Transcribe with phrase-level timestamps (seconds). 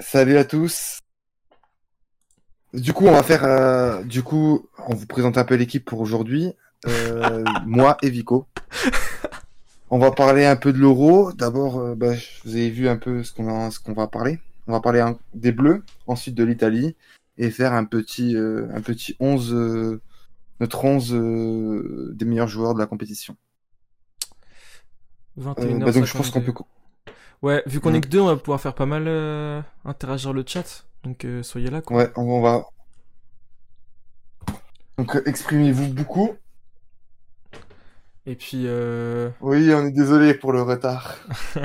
[0.00, 1.00] Salut à tous.
[2.72, 3.44] Du coup, on va faire.
[3.44, 6.52] euh, du coup, on vous présente un peu l'équipe pour aujourd'hui.
[6.86, 8.46] Euh, moi et Vico.
[9.90, 11.32] On va parler un peu de l'euro.
[11.32, 12.12] D'abord, euh, bah,
[12.44, 14.38] vous avez vu un peu ce qu'on va parler.
[14.66, 16.94] On va parler des Bleus, ensuite de l'Italie,
[17.38, 20.00] et faire un petit, un petit 11, euh,
[20.60, 23.34] notre 11 euh, des meilleurs joueurs de la compétition.
[25.38, 25.78] Euh, 21h52.
[25.84, 26.52] bah, donc, je pense qu'on peut.
[27.42, 27.94] Ouais, vu qu'on Mm.
[27.94, 30.86] est que deux, on va pouvoir faire pas mal euh, interagir le chat.
[31.04, 31.96] Donc euh, soyez là, quoi.
[31.96, 32.64] Ouais, on va.
[34.98, 36.36] Donc, euh, exprimez-vous beaucoup.
[38.26, 39.30] Et puis, euh...
[39.40, 41.16] Oui, on est désolé pour le retard.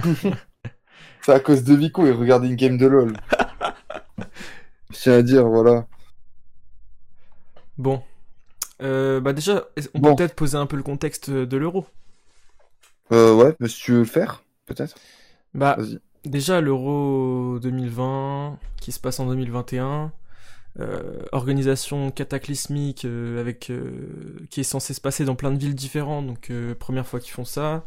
[1.22, 3.18] C'est à cause de Vico, il regarde une game de LoL.
[4.92, 5.88] Je tiens à dire, voilà.
[7.78, 8.02] bon.
[8.80, 10.16] Bah déjà, on Bon.
[10.16, 11.86] peut peut-être poser un peu le contexte de l'euro?
[13.12, 14.96] Euh, ouais, mais si tu veux le faire, peut-être.
[15.54, 15.78] Bah,
[16.26, 20.12] déjà, l'euro 2020, qui se passe en 2021,
[20.80, 25.76] euh, organisation cataclysmique euh, avec euh, qui est censée se passer dans plein de villes
[25.76, 27.86] différentes, donc euh, première fois qu'ils font ça.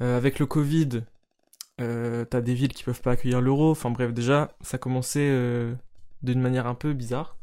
[0.00, 1.02] Avec le Covid,
[1.78, 3.72] t'as des villes qui peuvent pas accueillir l'euro.
[3.72, 5.28] Enfin bref, déjà, ça commençait
[6.22, 7.36] d'une manière un peu bizarre.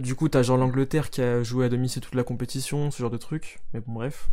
[0.00, 3.10] Du coup, t'as genre l'Angleterre qui a joué à domicile toute la compétition, ce genre
[3.10, 3.60] de truc.
[3.72, 4.28] Mais bon, bref.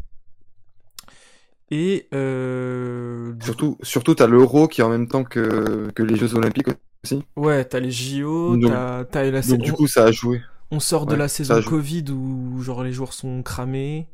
[1.72, 6.36] Et euh, Surtout, surtout t'as l'Euro qui est en même temps que, que les Jeux
[6.36, 6.68] Olympiques
[7.04, 7.24] aussi.
[7.36, 10.44] Ouais, t'as les JO, t'as, t'as la Donc, sa- du on, coup, ça a joué.
[10.72, 11.64] on sort de ouais, la saison.
[11.64, 14.08] Covid où genre les joueurs sont cramés.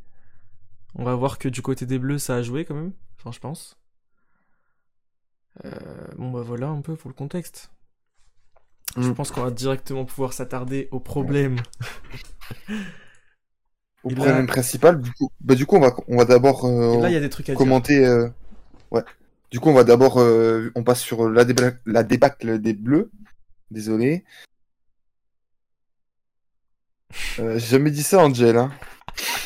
[0.95, 3.39] On va voir que du côté des Bleus ça a joué quand même, enfin je
[3.39, 3.77] pense.
[5.65, 5.71] Euh,
[6.17, 7.71] bon bah voilà un peu pour le contexte.
[9.01, 9.13] Je Mm.
[9.13, 11.57] pense qu'on va directement pouvoir s'attarder aux problèmes.
[14.03, 16.65] Au Et là- problème principal, du coup, bah, du coup, on va, on va d'abord
[16.65, 17.57] euh, Et là il y a des trucs à dire.
[17.57, 18.05] commenter.
[18.05, 18.27] euh,
[18.91, 19.03] Ouais.
[19.51, 23.11] Du coup, on va d'abord, euh, on passe sur la, déba- la débâcle des Bleus.
[23.69, 24.23] Désolé.
[27.39, 28.55] Euh, J'ai jamais dit ça, Angel.
[28.57, 28.71] Hein.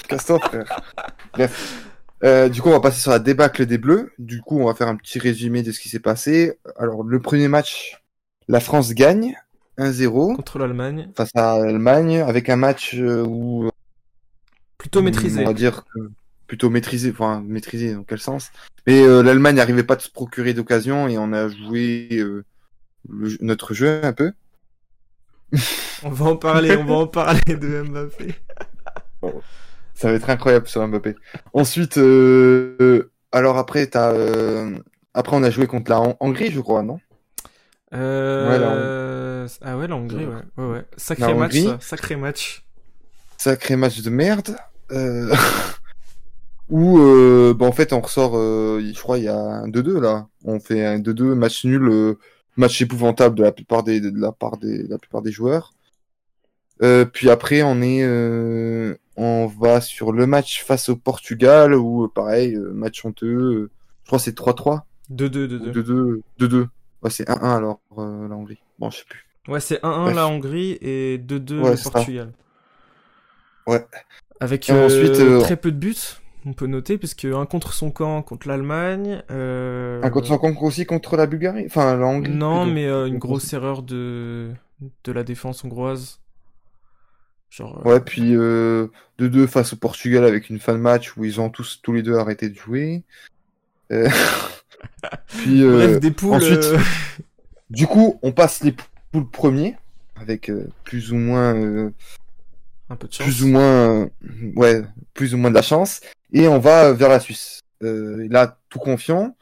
[0.08, 0.82] Casse-toi, frère.
[1.34, 1.82] Bref.
[2.24, 4.14] Euh, du coup, on va passer sur la débâcle des Bleus.
[4.20, 6.58] Du coup, on va faire un petit résumé de ce qui s'est passé.
[6.78, 8.02] Alors, le premier match,
[8.48, 9.36] la France gagne
[9.78, 13.70] 1-0 Contre l'Allemagne, face à l'Allemagne avec un match euh, où
[14.86, 15.42] plutôt maîtrisé.
[15.42, 15.84] on va dire
[16.48, 18.52] plutôt maîtrisé, enfin maîtrisé dans quel sens.
[18.86, 22.46] Mais euh, l'Allemagne n'arrivait pas à se procurer d'occasion et on a joué euh,
[23.10, 24.32] le notre jeu un peu.
[26.04, 28.36] On va en parler, on va en parler de Mbappé.
[29.96, 31.16] Ça va être incroyable sur Mbappé.
[31.54, 34.78] Ensuite, euh, alors après, t'as, euh,
[35.16, 37.00] après on a joué contre la Hon- Hongrie, je crois, non?
[37.92, 40.44] Ah ouais la Hongrie, ouais.
[40.58, 40.86] ouais, ouais.
[40.98, 41.64] Sacré La match, Hongrie.
[41.64, 41.78] ça.
[41.80, 42.66] sacré match.
[43.38, 44.56] Sacré match de merde.
[44.92, 45.34] Euh...
[46.70, 50.00] Où, euh, bah, en fait, on ressort, euh, je crois, il y a un 2-2
[50.00, 50.28] là.
[50.44, 52.18] On fait un 2-2, match nul, euh,
[52.58, 55.74] match épouvantable de la plupart des, de la part des, de la plupart des joueurs.
[56.82, 62.06] Euh, puis après, on est, euh, on va sur le match face au Portugal où,
[62.06, 63.70] euh, pareil, match honteux.
[64.04, 64.82] je crois c'est 3-3
[65.12, 66.22] 2-2, ou 2-2.
[66.40, 66.68] 2-2, 2-2.
[67.04, 68.60] Ouais, c'est 1-1 alors, la Hongrie.
[68.80, 69.24] Bon, je sais plus.
[69.48, 70.16] Ouais, c'est 1-1 Bref.
[70.16, 71.92] la Hongrie et 2-2 Ouais, le c'est ça.
[71.92, 72.34] Portugal.
[73.68, 73.86] Ouais.
[74.40, 75.96] Avec Et euh, ensuite, euh, très peu de buts,
[76.46, 79.24] on peut noter, puisque un contre son camp contre l'Allemagne.
[79.32, 80.02] Euh...
[80.04, 82.32] Un contre son concours aussi contre la Bulgarie, enfin la Hongrie.
[82.32, 82.74] Non, plutôt.
[82.76, 84.52] mais une Contre- grosse erreur de,
[85.04, 86.20] de la défense hongroise.
[87.50, 88.88] Genre, Ouais, puis euh,
[89.20, 92.02] 2-2 face au Portugal avec une fin de match où ils ont tous, tous les
[92.04, 93.04] deux arrêté de jouer.
[95.28, 96.34] Puis, Bref, des poules.
[96.36, 96.66] ensuite-
[97.70, 98.76] du coup, on passe les
[99.12, 99.76] poules premiers
[100.16, 100.52] avec
[100.84, 101.92] plus ou moins,
[102.90, 103.26] un peu de chance.
[103.26, 104.10] plus ou moins,
[104.56, 104.82] ouais,
[105.14, 106.02] plus ou moins de la chance,
[106.34, 107.62] et on va vers la Suisse.
[107.84, 109.36] Euh, là, tout confiant,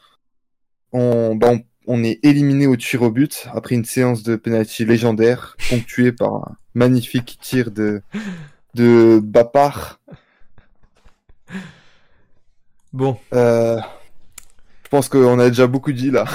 [0.91, 4.85] on, bah, on, on est éliminé au tir au but après une séance de penalty
[4.85, 8.01] légendaire ponctuée par un magnifique tir de
[8.73, 9.99] de Bapar.
[12.91, 13.79] Bon, Euh,
[14.83, 16.25] je pense qu'on a déjà beaucoup dit là.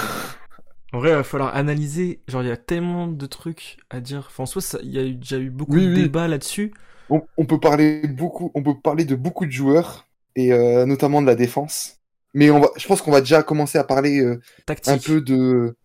[0.93, 2.21] en vrai, il va falloir analyser.
[2.29, 4.25] Genre, il y a tellement de trucs à dire.
[4.29, 5.95] Enfin, ça- il y a eu- déjà eu beaucoup Oui, de oui.
[6.03, 6.73] débats là-dessus.
[7.11, 10.07] On, on peut parler beaucoup, on peut parler de beaucoup de joueurs
[10.37, 11.97] et euh, notamment de la défense.
[12.35, 14.41] Mais on va, je pense qu'on va déjà commencer à parler euh,
[14.87, 15.77] un peu de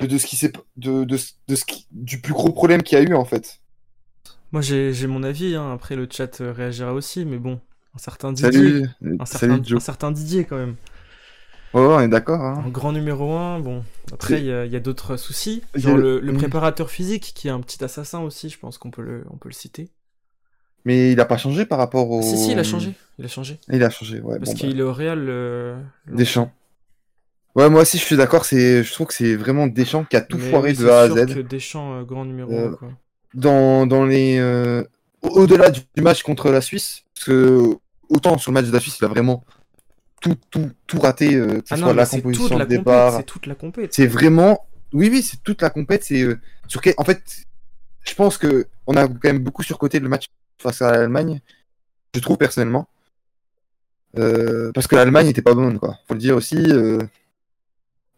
[0.00, 1.18] de, de ce qui s'est de, de,
[1.48, 3.60] de ce qui, du plus gros problème qu'il y a eu en fait.
[4.52, 5.54] Moi, j'ai j'ai mon avis.
[5.54, 5.72] Hein.
[5.72, 7.24] Après, le chat euh, réagira aussi.
[7.24, 7.60] Mais bon,
[7.94, 8.74] un certain Didier.
[9.00, 10.76] Salut, Un salut certain, un Didier, quand même.
[11.74, 12.40] Ouais, on est d'accord.
[12.42, 12.64] Hein.
[12.64, 15.96] En grand numéro 1, bon, après il y a, il y a d'autres soucis, genre
[15.96, 19.02] le- le, le préparateur physique qui est un petit assassin aussi, je pense qu'on peut
[19.02, 19.90] le, on peut le citer.
[20.84, 22.22] Mais il a pas changé par rapport au.
[22.22, 23.58] Si, si, il a changé, il a changé.
[23.70, 24.38] Il a changé, ouais.
[24.38, 25.26] Parce bon, qu'il est au Real.
[25.28, 25.76] euh,
[26.06, 26.50] bah, Deschamps.
[27.54, 28.44] Ouais, moi aussi je suis d'accord.
[28.44, 31.00] C'est, je trouve que c'est vraiment Deschamps qui a tout Mais foiré oui, de A
[31.00, 31.34] à Z.
[31.34, 32.88] que Deschamps, euh, grand numéro Euh, 1, quoi.
[33.34, 34.84] Dans, dans les, euh,
[35.22, 37.76] au-delà du match contre la Suisse, parce que
[38.08, 39.44] autant sur le match de la Suisse, il a vraiment
[40.20, 43.16] tout, tout, tout raté, euh, que ce Ah soit non, la composition la de départ.
[43.16, 43.92] c'est toute la compète.
[43.92, 46.04] C'est vraiment, oui, oui, c'est toute la compète.
[46.04, 46.24] C'est
[46.68, 47.22] sur en fait,
[48.04, 50.26] je pense que on a quand même beaucoup surcoté le match
[50.58, 51.40] face à l'Allemagne.
[52.14, 52.88] Je trouve personnellement.
[54.18, 55.98] Euh, parce que l'Allemagne était pas bonne, quoi.
[56.08, 56.56] Faut le dire aussi.
[56.56, 56.98] Euh,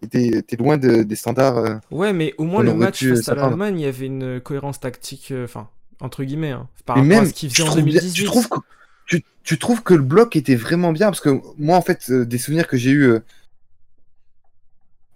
[0.03, 1.59] était, était loin de- des standards.
[1.59, 1.75] euh.
[1.91, 5.29] Ouais, mais au moins le match face à l'Allemagne, il y avait une cohérence tactique,
[5.33, 5.69] euh, enfin,
[6.01, 7.95] entre guillemets, hein, par Mais rapport à même, ce qu'il tu faisait en trouves, bien-
[8.01, 8.23] 2018.
[8.23, 8.59] tu trouves que
[9.07, 12.39] tu, tu trouves que le bloc était vraiment bien parce que moi, en fait, des
[12.39, 13.11] souvenirs que j'ai eu.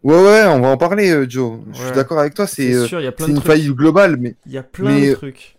[0.03, 1.61] Ouais, ouais, on va en parler, Joe.
[1.73, 1.93] Je suis Ouais.
[1.93, 2.47] d'accord avec toi.
[2.47, 2.73] C'est
[3.27, 5.54] une faillite globale, mais Il y a plein mais- de trucs.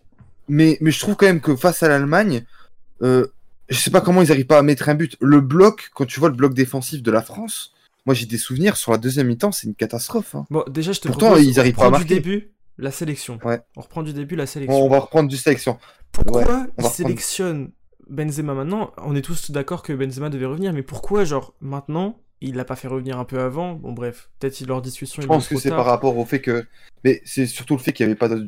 [0.47, 2.45] Mais, mais je trouve quand même que face à l'Allemagne,
[3.01, 3.27] euh,
[3.69, 5.18] je sais pas comment ils arrivent pas à mettre un but.
[5.19, 7.74] Le bloc, quand tu vois le bloc défensif de la France,
[8.06, 10.36] moi j'ai des souvenirs sur la deuxième mi-temps, c'est une catastrophe.
[10.36, 10.45] hein.
[10.50, 12.15] Bon, déjà, je te Pourtant, propose, ils on arrivent pas à reprend du marquer.
[12.15, 13.39] début la sélection.
[13.44, 13.62] Ouais.
[13.75, 14.83] On reprend du début la sélection.
[14.86, 15.80] On va reprendre du sélection.
[16.12, 16.92] Pourquoi ouais, on il va reprendre.
[16.94, 17.71] sélectionne
[18.09, 18.92] Benzema maintenant?
[18.97, 22.75] On est tous d'accord que Benzema devait revenir, mais pourquoi, genre, maintenant, il l'a pas
[22.75, 23.74] fait revenir un peu avant?
[23.74, 26.65] Bon, bref, peut-être leur discussion Je pense que c'est par rapport au fait que.
[27.03, 28.45] Mais c'est surtout le fait qu'il n'y avait pas d'autre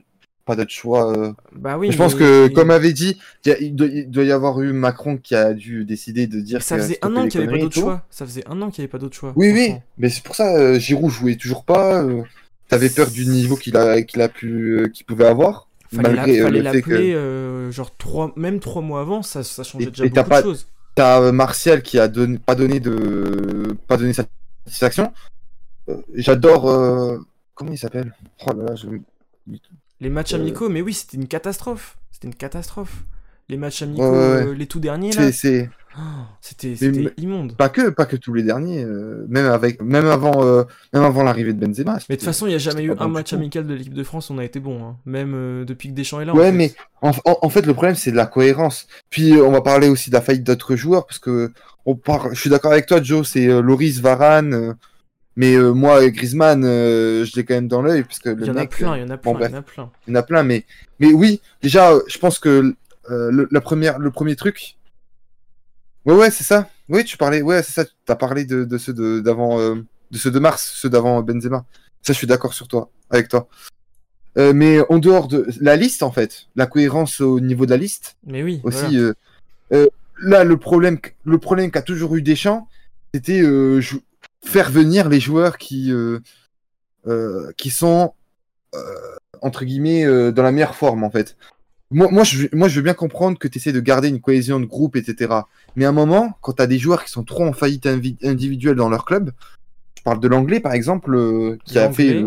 [0.48, 1.16] pas d'autre choix.
[1.16, 1.34] euh.
[1.54, 4.10] Bah oui, je pense mais- que, comme avait dit, il y a- il doit, il
[4.10, 7.16] doit y avoir eu Macron qui a dû décider de dire Ça que faisait un
[7.16, 8.04] an qu'il n'y avait pas d'autre choix.
[8.10, 9.34] Ça faisait un an qu'il n'y avait pas d'autre choix.
[9.36, 12.02] Oui, oui, mais c'est pour ça, euh, Giroud jouait toujours pas.
[12.04, 12.24] euh,
[12.70, 15.70] T'avais peur du niveau qu'il a, qu'il a pu, euh, qu'il pouvait avoir.
[15.90, 19.22] Fallait la- malgré fallait le fait que l'appeler, euh, genre, trois, même trois mois avant,
[19.22, 20.68] ça, ça changeait Et- déjà et beaucoup pas- de choses.
[20.96, 25.14] t'as Martial qui a donné, pas donné de, pas donné satisfaction.
[26.14, 26.64] J'adore,
[27.56, 28.14] comment il s'appelle?
[28.46, 28.88] Oh là là, je...
[30.02, 31.98] Les matchs Euh, amicaux, mais oui, c'était une catastrophe.
[32.12, 33.04] C'était une catastrophe.
[33.50, 35.30] Les matchs amicaux, euh, les tout derniers, là,
[35.98, 36.02] oh,
[36.42, 36.74] c'était
[37.18, 37.56] immonde.
[37.56, 41.24] pas que, pas que tous les derniers, euh, même avec, même avant, euh, même avant
[41.24, 41.98] l'arrivée de Benzema.
[42.10, 44.04] Mais de toute façon, il n'y a jamais eu un match amical de l'équipe de
[44.04, 44.84] France, on a été bon.
[44.86, 44.98] hein.
[45.06, 46.34] Même depuis que Deschamps est là.
[46.34, 46.58] en Ouais, fait.
[46.58, 48.86] mais en, en- en fait, le problème, c'est de la cohérence.
[49.10, 51.54] Puis, on va parler aussi de la faillite d'autres joueurs, parce que
[51.86, 52.36] on part...
[52.36, 54.76] je suis d'accord avec toi, Joe, c'est Loris, Varane,
[55.38, 58.48] mais euh, moi, Griezmann, euh, je l'ai quand même dans l'œil, parce que le Il
[58.48, 59.60] y en a mec, plein, euh, il y en a bon, plein, il y en
[59.60, 59.92] a plein.
[60.08, 60.66] il y en a plein, mais,
[61.00, 62.76] mais oui, déjà, euh, je pense que
[63.10, 64.76] euh, le, la première, le premier truc.
[66.06, 66.70] Ouais, ouais, c'est ça.
[66.90, 67.86] Oui, tu parlais, ouais, c'est ça.
[68.06, 69.76] T'as parlé de, de ceux de- d'avant, euh,
[70.12, 71.66] de ceux de mars, ceux d'avant Benzema.
[72.02, 73.48] Ça, je suis d'accord sur toi, avec toi.
[74.38, 77.78] Euh, mais en dehors de la liste, en fait, la cohérence au niveau de la
[77.78, 78.80] liste Mais oui, aussi.
[78.80, 78.98] voilà.
[79.00, 79.14] euh,
[79.74, 79.88] euh,
[80.20, 82.68] là, le problème, le problème qu'a toujours eu Deschamps,
[83.14, 83.82] c'était euh,
[84.44, 86.20] faire venir les joueurs qui, euh,
[87.08, 88.14] euh, qui sont
[88.76, 88.80] euh,
[89.42, 91.38] entre guillemets dans la meilleure forme, en fait.
[91.90, 94.60] Moi, moi, je, moi, je veux bien comprendre que tu essaies de garder une cohésion
[94.60, 95.34] de groupe, etc.
[95.76, 98.76] Mais à un moment, quand tu as des joueurs qui sont trop en faillite individuelle
[98.76, 99.32] dans leur club,
[99.98, 102.22] je parle de l'anglais par exemple, euh, qui a fait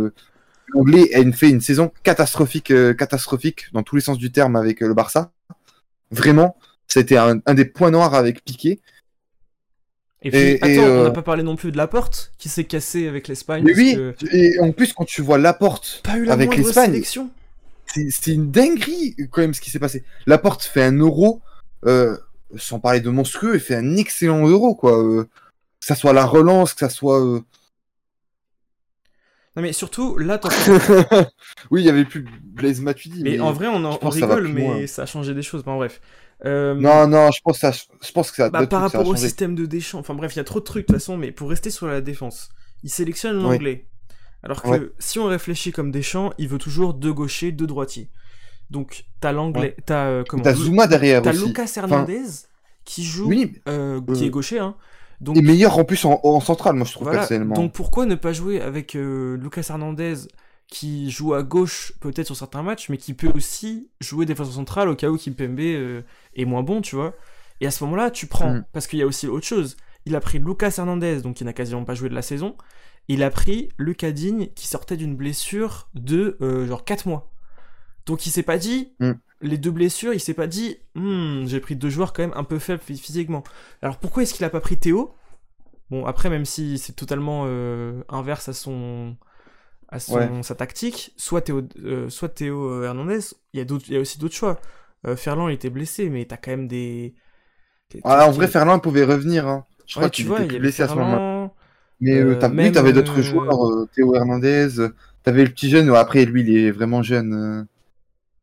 [0.68, 4.56] l'anglais a une, fait une saison catastrophique, euh, catastrophique dans tous les sens du terme
[4.56, 5.32] avec le Barça.
[6.10, 6.56] Vraiment,
[6.86, 8.80] c'était un, un des points noirs avec Piqué.
[10.22, 12.32] Et puis, et- attends, et, on euh, n'a pas parlé non plus de la porte
[12.38, 13.64] qui s'est cassée avec l'Espagne.
[13.64, 17.02] Mais oui, que et en plus quand tu vois Laporte, Pas eu la avec l'Espagne.
[17.86, 20.04] c'est une dinguerie quand même ce qui s'est passé.
[20.26, 21.40] Laporte fait un euro,
[21.86, 22.16] euh,
[22.56, 25.02] sans parler de monstrueux, il fait un excellent euro quoi.
[25.02, 27.24] euh, que ça soit la relance, que ça soit.
[27.24, 27.40] euh,
[29.56, 30.38] Non, mais surtout, là,
[31.70, 33.22] oui, il y avait plus Blaise Matuidi.
[33.24, 35.62] mais, en vrai, on, en- rigole, mais ça a changé des choses.
[35.62, 36.00] Enfin, bref.
[36.46, 38.50] Euh, Non, non, je pense que ça, je pense que ça.
[38.50, 40.64] Bah, par ça rapport au système de Deschamps, enfin bref, il y a trop de
[40.64, 42.48] trucs de toute façon, mais pour rester sur la défense,
[42.82, 43.42] il sélectionne Oui.
[43.42, 43.86] l'anglais.
[44.42, 44.90] Alors que Ouais.
[44.98, 48.08] si on réfléchit comme Deschamps, il veut toujours deux gauchers, deux droitiers.
[48.70, 51.46] Donc t'as l'anglais, t'as euh, comment T'as Zuma derrière T'as aussi.
[51.46, 52.22] Lucas Hernandez
[52.84, 54.76] qui joue, Oui, euh, qui euh, est gaucher, hein.
[55.20, 57.18] Donc et meilleur en plus en, en centrale, moi je trouve voilà.
[57.18, 57.54] personnellement.
[57.54, 60.14] Donc pourquoi ne pas jouer avec euh, Lucas Hernandez
[60.70, 64.88] qui joue à gauche peut-être sur certains matchs, mais qui peut aussi jouer défenseur central
[64.88, 66.02] au cas où Kimpembe euh,
[66.36, 67.14] est moins bon, tu vois.
[67.60, 68.64] Et à ce moment-là, tu prends, Mm.
[68.72, 69.76] parce qu'il y a aussi autre chose.
[70.06, 72.56] Il a pris Lucas Hernandez, donc il n'a quasiment pas joué de la saison.
[73.08, 77.30] Il a pris Lucas Digne qui sortait d'une blessure de euh, genre 4 mois.
[78.06, 79.12] Donc il s'est pas dit, Mm.
[79.42, 82.44] les deux blessures, il s'est pas dit, Hmm, j'ai pris deux joueurs quand même un
[82.44, 83.42] peu faibles phy- physiquement.
[83.82, 85.14] Alors pourquoi est-ce qu'il a pas pris Théo?
[85.90, 89.16] Bon, après, même si c'est totalement euh, inverse à son,
[89.90, 90.30] à son Ouais.
[90.42, 93.20] sa tactique, soit Théo, euh, soit Théo euh, Hernandez,
[93.52, 94.60] il y a d'autres, il y a aussi d'autres choix.
[95.06, 97.14] Euh, Ferland il était blessé, mais t'as quand même des.
[98.02, 99.46] Ah, en vrai, Ferland pouvait revenir.
[99.48, 99.64] Hein.
[99.86, 101.22] Je Ouais, crois tu qu'il était blessé à ce moment-là.
[102.00, 104.68] Mais Euh, oui, t'avais d'autres joueurs, Théo Hernandez,
[105.22, 107.66] t'avais le petit jeune, après lui il est vraiment jeune.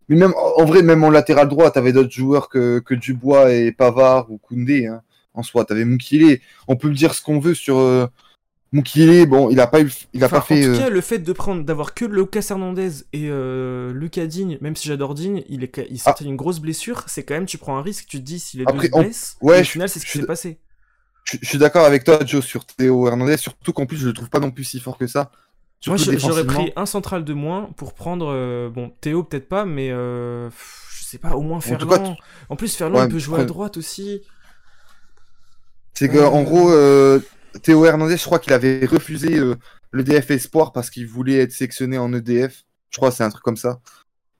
[0.09, 3.71] Mais même en vrai, même en latéral droit, t'avais d'autres joueurs que, que Dubois et
[3.71, 4.87] Pavard ou Koundé.
[4.87, 5.01] Hein,
[5.33, 6.39] en soi, t'avais Moukile.
[6.67, 8.07] On peut le dire ce qu'on veut sur, euh,
[8.73, 10.59] Mukile, bon, il a pas eu, il a Enfin, pas fait.
[10.67, 14.25] en tout euh, cas, le fait de prendre, d'avoir que Lucas Hernandez et euh, Lucas
[14.25, 17.03] Digne, même si j'adore Digne, il est, il sortait d'une grosse blessure.
[17.07, 18.07] C'est quand même, tu prends un risque.
[18.09, 18.71] Tu te dis si les Ah.
[18.71, 19.37] Après, deux se on- blessent.
[19.41, 20.59] ouais, au final, c'est ce qui s'est passé.
[21.23, 24.13] je, je suis d'accord avec toi, Joe, sur Théo Hernandez, surtout qu'en plus, je le
[24.13, 25.31] trouve pas non plus si fort que ça.
[25.85, 29.63] Moi, Surtout j'aurais pris un central de moins pour prendre, euh, bon, Théo peut-être pas,
[29.63, 31.89] mais pff, je sais pas, au moins Ferland.
[31.89, 34.21] cas, tu- En plus, Ferland Ouais, peut jouer à droite aussi.
[35.93, 37.19] C'est que, en gros, euh,
[37.61, 39.55] Théo Hernandez, je crois qu'il avait refusé euh,
[39.91, 42.63] le DF Espoir parce qu'il voulait être sélectionné en EDF.
[42.89, 43.79] Je crois que c'est un truc comme ça.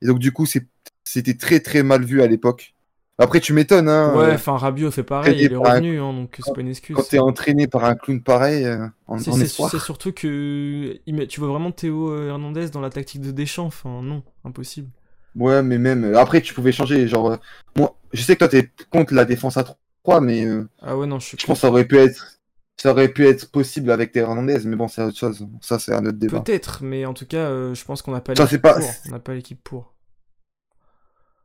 [0.02, 0.68] Et donc, du coup, c'est-
[1.04, 2.74] c'était très très mal vu à l'époque.
[3.20, 4.16] Après, tu m'étonnes, hein.
[4.16, 6.62] Ouais, euh, enfin, Rabiot fait pareil, traité il est un- revenu, hein, donc c'est pas
[6.62, 6.96] une excuse.
[6.96, 9.72] quand t'es entraîné par un clown pareil, euh, en, C'est- C'est espoir.
[9.72, 13.66] c'est surtout que tu vois vraiment Théo euh, Hernandez dans la tactique de Deschamps.
[13.66, 14.90] Enfin, non, impossible.
[15.36, 16.04] Ouais, mais même.
[16.04, 17.08] euh, Après, tu pouvais changer.
[17.08, 17.38] Genre, euh,
[17.76, 19.64] moi, je sais que toi, t'es contre la défense à
[20.04, 22.37] 3, mais euh, Ah ouais, non, je suis je pense que ça aurait pu être.
[22.80, 25.48] Ça aurait pu être possible avec Théo Hernandez, mais bon, c'est autre chose.
[25.62, 26.42] Ça, c'est un autre débat.
[26.42, 28.90] Peut-être, mais en tout cas, euh, je pense qu'on n'a pas l'équipe pas- pour.
[29.08, 29.94] On n'a pas l'équipe pour.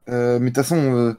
[0.09, 1.15] Euh, mais de toute façon, euh,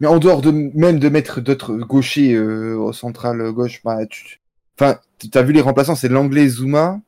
[0.00, 4.40] mais en dehors de même de mettre d'autres gauchers au central gauche, bah, tu...
[4.78, 4.98] enfin,
[5.30, 7.00] t'as vu les remplaçants, c'est l'anglais Zuma,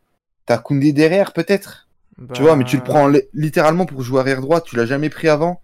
[0.45, 1.89] t'as Koundé derrière peut-être,
[2.35, 4.87] tu vois, mais tu le Bah, prends li- littéralement pour jouer arrière droit, tu l'as
[4.87, 5.63] jamais pris avant.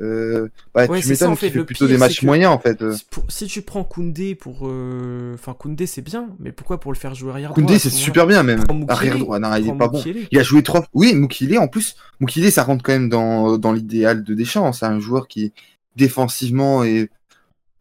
[0.00, 2.82] Euh, bah, Ouais, tu ça, en m'étonnes fait, plutôt pire, des matchs moyens en fait.
[2.82, 2.92] euh.
[2.94, 4.66] Si pour- Si tu prends Koundé pour.
[4.68, 8.26] euh, Enfin, Koundé c'est bien, mais pourquoi pour le faire jouer arrière Koundé c'est super
[8.26, 8.64] bien même.
[8.88, 10.02] Arrière droit, non, il est pas bon.
[10.32, 10.86] Il a joué trois.
[10.94, 11.94] Oui, Mukile en plus.
[12.20, 14.72] Mukile, ça rentre quand même dans, dans l'idéal de Deschamps.
[14.72, 15.52] C'est un joueur qui
[15.94, 17.08] défensivement est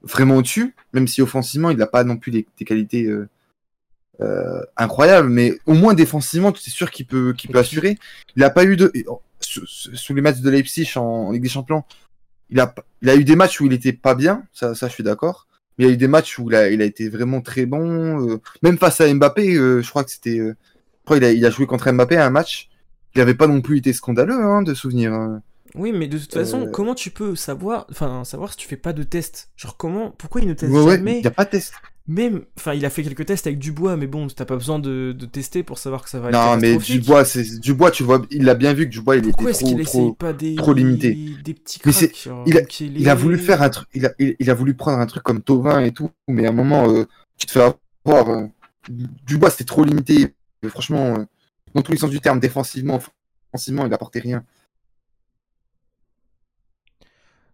[0.03, 3.27] vraiment au-dessus, même si offensivement il n'a pas non plus des qualités euh,
[4.21, 7.97] euh, incroyables, mais au moins défensivement, tu es sûr qu'il peut, qu'il peut assurer.
[8.35, 11.41] Il n'a pas eu de oh, sous, sous les matchs de Leipzig en, en Ligue
[11.41, 11.83] des Champions.
[12.53, 14.93] Il a, il a eu des matchs où il était pas bien, ça, ça je
[14.93, 15.47] suis d'accord.
[15.77, 17.65] Mais il y a eu des matchs où il a, il a été vraiment très
[17.65, 18.29] bon.
[18.29, 20.37] euh, même face à Mbappé, euh, je crois que c'était.
[20.39, 20.55] euh,
[21.01, 22.69] je crois qu'il a, il a joué contre Mbappé à un match.
[23.15, 25.13] Il n'avait pas non plus été scandaleux hein, de souvenir.
[25.13, 25.41] hein.
[25.75, 28.93] Oui, mais de toute façon, comment tu peux savoir, enfin, savoir si tu fais pas
[28.93, 31.17] de test Genre, comment, pourquoi il ne teste ouais, jamais?
[31.17, 31.73] il n'y a pas de test.
[32.05, 35.15] Même, enfin, il a fait quelques tests avec Dubois, mais bon, t'as pas besoin de,
[35.17, 36.75] de tester pour savoir que ça va être Non, mais.
[36.77, 39.59] Dubois, c'est Dubois, tu vois, il a bien vu que Dubois, il Pourquoi était est-ce
[39.61, 40.13] trop, qu'il essaye trop.
[40.13, 41.17] pas des, trop limité.
[41.43, 44.11] des petits Mais cracks c'est- genre il a- Il voulu faire un truc, il a,
[44.19, 46.89] il, il a voulu prendre un truc comme Tovin et tout, mais à un moment,
[46.89, 47.05] euh,
[47.37, 47.61] tu te fais
[48.05, 48.29] avoir.
[48.29, 48.47] euh,
[49.25, 50.33] Dubois, c'était trop limité.
[50.67, 51.23] Franchement, euh,
[51.73, 52.99] dans tous les sens du terme, défensivement,
[53.53, 54.43] offensivement, il apportait rien.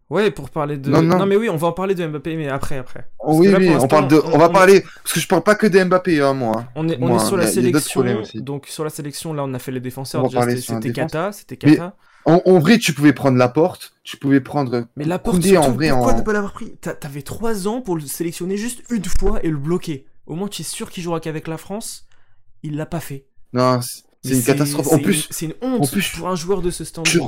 [0.09, 0.89] Ouais, pour parler de.
[0.89, 1.25] Non, non.
[1.27, 3.07] mais oui, on va en parler de Mbappé, mais après, après.
[3.19, 5.27] Oh, oui, là, oui, on parle de, on- on, va on- parler, parce que je
[5.27, 6.65] parle pas que de Mbappé, hein, moi.
[6.75, 8.03] On est, on est sur la a- sélection.
[8.35, 10.23] Donc, sur la sélection, là, on a fait les défenseurs.
[10.59, 10.91] C'était.
[10.91, 11.31] Kata.
[11.31, 11.95] C'était Kata.
[12.25, 14.85] En, en vrai, tu pouvais prendre la porte, tu pouvais prendre.
[14.97, 16.75] Mais la porte, Koundé, en vrai, pourquoi en- ne pas l'avoir pris?
[16.81, 20.05] T'a- T'avais 3 ans pour le sélectionner juste une fois et le bloquer.
[20.27, 22.07] Au moins, tu es sûr qu'il jouera qu'avec la France.
[22.61, 23.25] Il l'a pas fait.
[23.53, 24.87] Non, c'est une catastrophe.
[24.87, 27.21] En c'est plus, une- c'est une honte en plus, pour un joueur de ce standing.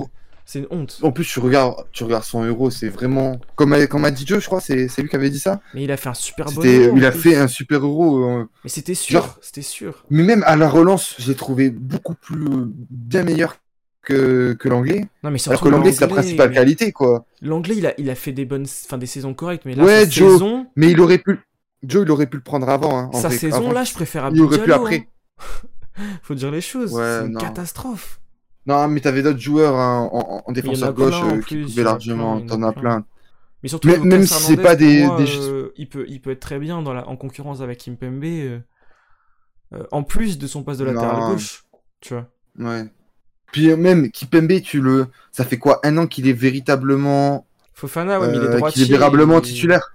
[0.51, 0.99] C'est une honte.
[1.01, 3.39] en plus, tu regardes, tu regardes son euro, c'est vraiment.
[3.55, 5.61] Comme, a- comme a dit Joe, je crois, c'est lui qui avait dit ça.
[5.73, 6.61] Mais il a fait un super bon.
[6.61, 8.25] Euro, il a fait un super euro.
[8.25, 9.21] euh, Mais c'était sûr.
[9.21, 10.03] Genre- C'était sûr.
[10.09, 12.43] Mais même à la relance, j'ai trouvé beaucoup plus
[12.89, 13.55] bien meilleur
[14.01, 15.05] que, que l'anglais.
[15.23, 17.25] Non, mais Alors que l'anglais, c'est la principale mais- qualité, quoi.
[17.41, 20.03] L'anglais, il a, il a fait des bonnes, enfin des saisons correctes, mais là, Ouais,
[20.03, 20.33] sa Joe.
[20.33, 21.39] saison, Mais il aurait pu.
[21.83, 22.97] Joe, il aurait pu le prendre avant.
[22.99, 23.71] Hein, en sa vrai, saison avant.
[23.71, 25.07] là, je préfère Il aurait pu après.
[25.39, 25.43] hein.
[26.23, 26.93] Faut dire les choses.
[26.93, 27.39] Ouais, c'est une non.
[27.39, 28.20] catastrophe.
[28.67, 31.83] Non, mais t'avais d'autres joueurs hein, en, défenseur gauche plein, en euh, plus, qui pouvaient
[31.83, 32.41] largement.
[32.41, 33.05] T'en as plein.
[33.63, 36.31] Mais surtout, Mais- même si c'est pas des- moi, des- euh, il peut, il peut
[36.31, 38.23] être très bien dans la, en concurrence avec Kimpembe.
[38.23, 38.59] euh,
[39.73, 41.31] euh, en plus de son poste de latéral Non.
[41.31, 41.63] gauche,
[42.01, 42.27] tu vois.
[42.59, 42.85] Ouais.
[43.51, 45.07] Puis même Kipembe, tu le.
[45.31, 47.45] Ça fait quoi Un an qu'il est véritablement.
[47.73, 48.83] Fofana, ouais, mais il est droitier.
[48.83, 49.93] qu'il est véritablement titulaire?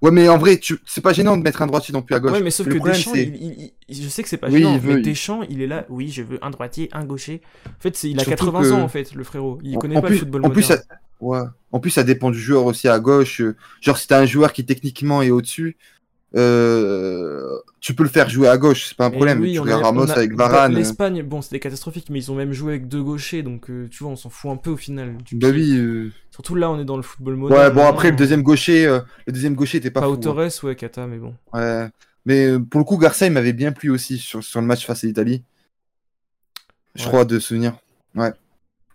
[0.00, 0.78] Ouais, mais en vrai, tu...
[0.86, 2.32] c'est pas gênant de mettre un droitier non plus à gauche.
[2.32, 4.80] Ouais, mais sauf Le que problème, Deschamps, il, je sais que c'est pas Oui, gênant,
[4.84, 7.42] mais Deschamps, il est là, oui, je veux un droitier, un gaucher.
[7.66, 9.58] En fait, il a Surtout 80 que- ans, en fait, le frérot.
[9.64, 10.78] Il En- connaît en pas plus, le football en plus, ça...
[11.20, 11.40] ouais.
[11.72, 13.42] En plus, ça dépend du joueur aussi à gauche.
[13.80, 15.76] Genre, si t'as un joueur qui techniquement est au-dessus,
[16.36, 19.40] euh, tu peux le faire jouer à gauche, c'est pas un problème.
[19.40, 20.74] oui, tu regardes Ramos a- avec Varane.
[20.74, 24.02] L'Espagne, bon, c'était catastrophique, mais ils ont même joué avec deux gauchers, donc euh, tu
[24.02, 25.16] vois, on s'en fout un peu au final.
[25.32, 25.76] Bah oui.
[25.78, 27.60] euh, Surtout là, on est dans le football moderne.
[27.60, 27.90] Ouais, bon maintenant.
[27.90, 28.86] après le deuxième gaucher,
[29.26, 30.14] le deuxième gaucher était pas Pau fou.
[30.14, 30.20] hein.
[30.20, 31.34] Torres, ouais, Kata, mais bon.
[31.52, 31.88] Ouais.
[32.26, 35.02] Mais pour le coup, Garcia, il m'avait bien plu aussi sur, sur le match face
[35.04, 35.42] à l'Italie.
[36.94, 37.08] Je Ouais.
[37.08, 37.74] crois de souvenir.
[38.14, 38.32] Ouais.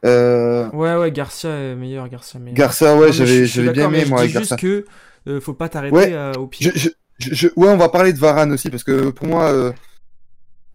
[0.04, 2.56] Ouais, ouais, Garcia est meilleur, Garcia meilleur.
[2.58, 4.58] Garcia, ouais, j'avais bien aimé moi Je dis Garcia.
[4.58, 4.86] juste
[5.26, 6.38] que faut pas t'arrêter Ouais.
[6.38, 6.72] au pied.
[6.76, 6.90] Je, je,
[7.30, 9.72] je, je- ouais, on va parler de Varane aussi parce que pour moi, euh,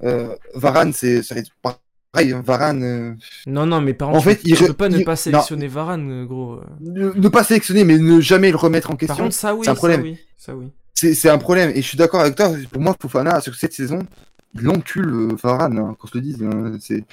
[0.05, 1.23] euh, Varane, c'est
[1.63, 2.33] pareil.
[2.33, 3.15] hein, Varane, euh,
[3.47, 5.17] Non, non, mais par En contre, fait, tu, il tu peux pas ne pas non.
[5.17, 6.61] sélectionner Varane, gros.
[6.81, 9.61] ne, ne pas sélectionner, mais ne jamais le remettre en Par question, contre, ça oui,
[9.65, 10.03] c'est un ça problème.
[10.03, 10.73] oui, ça oui.
[10.95, 11.71] c'est un problème.
[11.75, 12.51] Et je suis d'accord avec toi.
[12.73, 14.01] Pour moi, Fofana sur cette saison,
[14.55, 16.43] il encule Varane, hein, qu'on se le dise.
[16.43, 17.05] hein, c'est.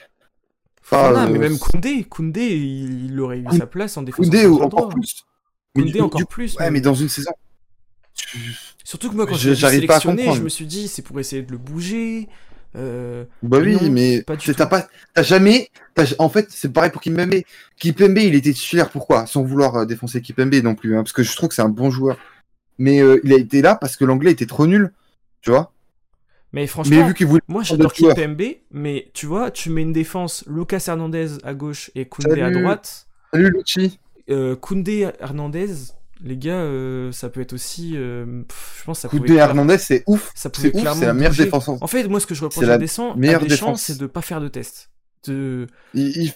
[0.94, 4.26] Euh, mais même Koundé, Koundé, il, il aurait eu Koundé- sa place en défense.
[4.28, 4.90] Koundé encore droit.
[4.90, 5.26] plus.
[5.74, 6.56] Koundé du- encore du- plus.
[6.60, 7.32] Ouais, mais dans une saison.
[8.84, 11.02] Surtout que moi, quand Je- l'ai j'arrive pas à sélectionné, je me suis dit, c'est
[11.02, 12.28] pour essayer de le bouger.
[12.76, 14.24] Euh, Bah oui, Non, mais
[14.58, 15.70] t'as pas, t'as jamais,
[16.20, 17.36] en fait, c'est pareil pour Kimpembe.
[17.80, 19.26] Kimpembe, il était titulaire pourquoi?
[19.28, 21.70] Sans vouloir euh, défoncer Kimpembe non plus, hein, parce que je trouve que c'est un
[21.70, 22.18] bon joueur.
[22.78, 24.92] Mais euh, il a été là parce que l'anglais était trop nul,
[25.42, 25.72] tu vois.
[26.52, 27.94] Mais Mais franchement, vu moi j'adore.
[27.94, 32.52] Kimpembe, mais tu vois, tu mets une défense Lucas Hernandez à gauche et Koundé à
[32.52, 33.08] droite.
[33.32, 34.00] Salut Lucci.
[34.30, 35.94] Euh, Koundé Hernandez,
[36.24, 37.94] les gars, euh, ça peut être aussi.
[37.96, 40.32] euh, pff, je pense que ça clair- Hernandez, c'est ouf.
[40.36, 41.44] ça pouvait C'est ouf, clairement c'est la meilleure bouger.
[41.46, 41.68] défense.
[41.70, 43.82] en- fait, moi, ce que je reproche à Deschamps, Deschamps, défense.
[43.82, 44.90] c'est de pas faire de test.
[45.28, 45.68] De...
[45.94, 46.34] Il- il-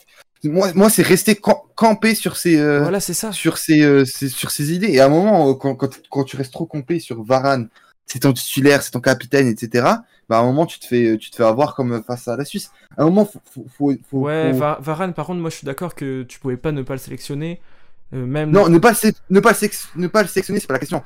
[0.51, 3.31] Moi, moi c'est rester cam- campé sur ses, euh, Voilà, c'est ça.
[3.33, 4.87] sur ses, euh, ses- sur ses idées.
[4.87, 7.67] Et à un moment, quand, quand, quand tu restes trop campé sur Varane,
[8.05, 9.85] c'est ton titulaire, c'est ton capitaine, etc.
[10.29, 12.45] Bah, à un moment, tu te fais, tu te fais avoir comme face à la
[12.45, 12.71] Suisse.
[12.97, 15.93] À un moment, faut, faut, faut, faut- Ouais, Varane, par contre, moi je suis d'accord
[15.93, 17.59] que tu pouvais pas ne pas le sélectionner.
[18.13, 18.93] Euh, même Non, ne pas,
[19.29, 19.53] ne pas,
[19.95, 21.03] ne pas le sélectionner, c'est pas la question.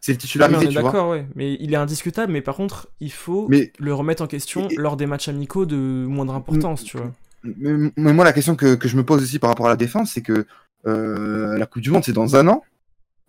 [0.00, 0.82] C'est le mais titulariser, est tu vois.
[0.84, 1.26] d'accord, ouais.
[1.34, 4.76] Mais il est indiscutable, mais par contre, il faut Mais, le remettre en question Et-
[4.76, 4.80] Mm.
[4.80, 7.12] lors des matchs amicaux de moindre importance, tu vois.
[7.42, 9.76] mais, mais moi, la question que, que je me pose aussi par rapport à la
[9.76, 10.46] défense, c'est que
[10.86, 12.62] euh, la Coupe du Monde, c'est dans un an.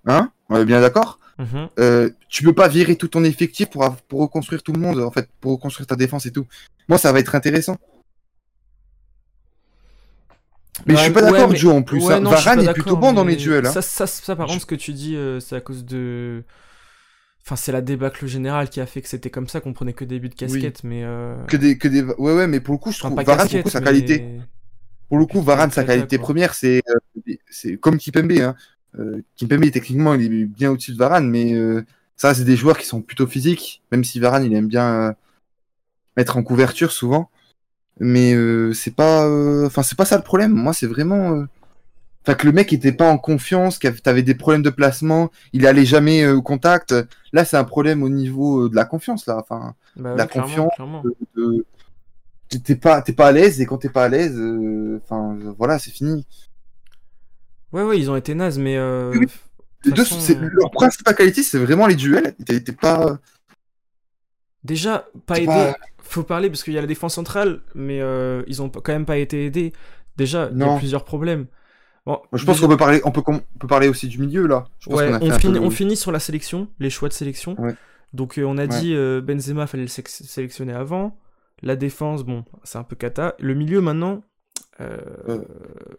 [0.06, 0.32] Hein?
[0.50, 1.20] On est bien d'accord?
[1.40, 1.70] Mhm.
[1.80, 5.12] Euh, tu peux pas virer tout ton effectif pour, pour reconstruire tout le monde, en
[5.12, 6.46] fait, pour reconstruire ta défense et tout.
[6.88, 7.78] Moi, ça va être intéressant.
[10.86, 12.04] Mais je suis pas d'accord, Joe, en plus.
[12.06, 12.20] Ouais, hein.
[12.20, 13.66] non, Varane est plutôt bon dans les duels.
[13.66, 13.72] hein.
[13.72, 16.44] Ça, ça, ça, par Je- contre, ce que tu dis, euh, c'est à cause de.
[17.46, 20.04] Enfin, c'est la débâcle générale qui a fait que c'était comme ça qu'on prenait que
[20.06, 21.04] des buts de casquette, mais.
[21.04, 22.04] euh, Que des, que des...
[22.04, 23.86] Ouais, ouais, mais pour le coup, je enfin, trouve Varane, pour le coup, sa mais-
[23.86, 24.26] qualité.
[25.10, 28.32] Pour le coup, Varane, sa qualité première, c'est euh, c'est comme Kipembe.
[28.34, 28.56] Hein.
[29.00, 31.86] Euh, Kimpembe, techniquement, il est bien au-dessus de Varane, mais euh,
[32.18, 35.14] ça, c'est des joueurs qui sont plutôt physiques, même si Varane, il aime bien euh,
[36.18, 37.30] être en couverture souvent.
[38.00, 40.52] Mais euh, c'est pas, euh, enfin, c'est pas ça le problème.
[40.54, 41.46] Moi, c'est vraiment, euh,
[42.24, 45.66] enfin, que le mec était pas en confiance, que t'avais des problèmes de placement, il
[45.66, 46.94] allait jamais au contact.
[47.34, 49.38] Là, c'est un problème au niveau de la confiance, là.
[49.38, 51.04] Enfin, Bah la clairement, confiance, clairement.
[51.36, 51.66] de-
[52.64, 54.40] t'es pas, t'es pas à l'aise et quand t'es pas à l'aise,
[55.04, 56.26] enfin, voilà, c'est fini.
[57.74, 58.80] Ouais, ouais, ils ont été nazes, mais.
[58.80, 59.28] Oui, oui.
[59.86, 60.04] de deux,
[60.54, 62.36] leur principale qualité, c'est vraiment les duels.
[62.46, 63.20] T'es pas.
[64.68, 65.46] Déjà, pas aidé.
[65.48, 68.94] pas- Faut parler parce qu'il y a la défense centrale, mais euh, ils ont quand
[68.94, 69.74] même pas été aidés.
[70.16, 71.48] Déjà, il y a plusieurs problèmes.
[72.06, 74.48] Bon, Je pense déjà- qu'on peut parler, on peut, on peut parler aussi du milieu
[74.48, 74.66] là.
[74.80, 76.90] Je pense Ouais, qu'on a fait on, finit, le- on finit sur la sélection, les
[76.90, 77.60] choix de sélection.
[77.60, 77.76] Ouais.
[78.14, 78.68] Donc euh, on a Ouais.
[78.68, 81.18] dit euh, Benzema fallait le sé- sélectionner avant.
[81.64, 83.36] La défense, bon, c'est un peu cata.
[83.40, 84.22] Le milieu maintenant,
[84.82, 85.42] euh, Euh.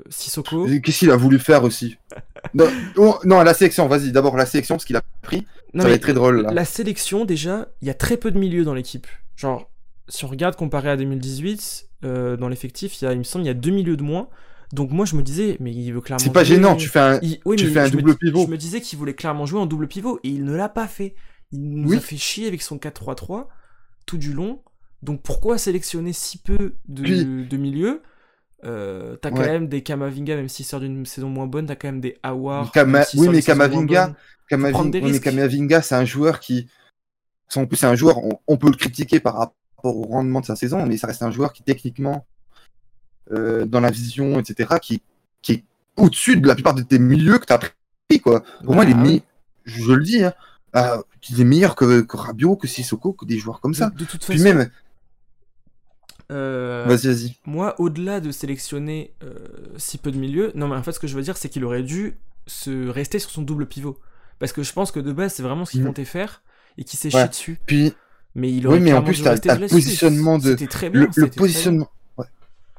[0.09, 0.67] Sissoko.
[0.83, 1.97] Qu'est-ce qu'il a voulu faire aussi
[2.55, 2.67] non,
[2.97, 5.47] oh, non, la sélection, vas-y, d'abord la sélection, parce qu'il a pris.
[5.75, 6.53] Non, ça va être très drôle là.
[6.53, 9.07] la sélection, déjà, il y a très peu de milieux dans l'équipe.
[9.37, 9.71] Genre,
[10.09, 13.45] si on regarde comparé à 2018, euh, dans l'effectif, il, y a, il me semble
[13.45, 14.29] il y a deux milieux de moins.
[14.73, 16.23] Donc moi je me disais, mais il veut clairement.
[16.23, 17.19] C'est pas jouer- gênant, tu fais un.
[17.23, 18.45] Il- oui, tu fais un me double pivot.
[18.45, 20.87] Je me disais qu'il voulait clairement jouer en double pivot et il ne l'a pas
[20.87, 21.15] fait.
[21.53, 21.97] Il nous Oui.
[21.97, 23.49] a fait chier avec son 4-3-3
[24.05, 24.61] tout du long.
[25.03, 28.03] Donc pourquoi sélectionner si peu de, Puis- de milieux
[28.65, 31.89] Euh, T'as quand même des Kamavinga, même s'il sort d'une saison moins bonne, t'as quand
[31.89, 32.73] même des Awar.
[32.73, 34.15] Kama- oui, mais Kamavinga,
[34.51, 34.59] oui,
[35.13, 35.21] mais.
[35.21, 36.69] Kamavinga, c'est un joueur qui.
[37.55, 40.47] En plus, c'est un joueur, on, on peut le critiquer par rapport au rendement de
[40.47, 42.27] sa saison, mais ça reste un joueur qui, techniquement,
[43.33, 45.03] euh, dans la vision, etc., qui,
[45.41, 45.65] qui est
[45.97, 48.43] au-dessus de la plupart de tes milieux que tu as pris, quoi.
[48.65, 49.23] Pour moi, il est mis,
[49.65, 50.35] je le dis, hein,
[50.77, 53.91] euh, il est meilleur que, que Rabiot, que Sissoko, que des joueurs comme ça.
[53.91, 54.71] De, de toute Puis façon, même,
[56.31, 57.37] euh, vas-y, vas-y.
[57.47, 59.35] moi, au-delà de sélectionner euh,
[59.77, 61.65] si peu de milieux, non, mais en fait, ce que je veux dire, c'est qu'il
[61.65, 63.99] aurait dû se rester sur son double pivot.
[64.39, 65.89] Parce que je pense que de base, c'est vraiment ce qu'il Mhm.
[65.89, 66.43] comptait faire
[66.77, 67.21] et qu'il s'est Ouais.
[67.23, 67.59] chié dessus.
[67.67, 67.93] Puis,
[68.35, 71.01] Mais il Oui, aurait mais en plus, t'as- le positionnement de- C'était très bien.
[71.01, 71.41] le, le c'était très bien.
[71.41, 71.89] positionnement.
[72.19, 72.27] ouais.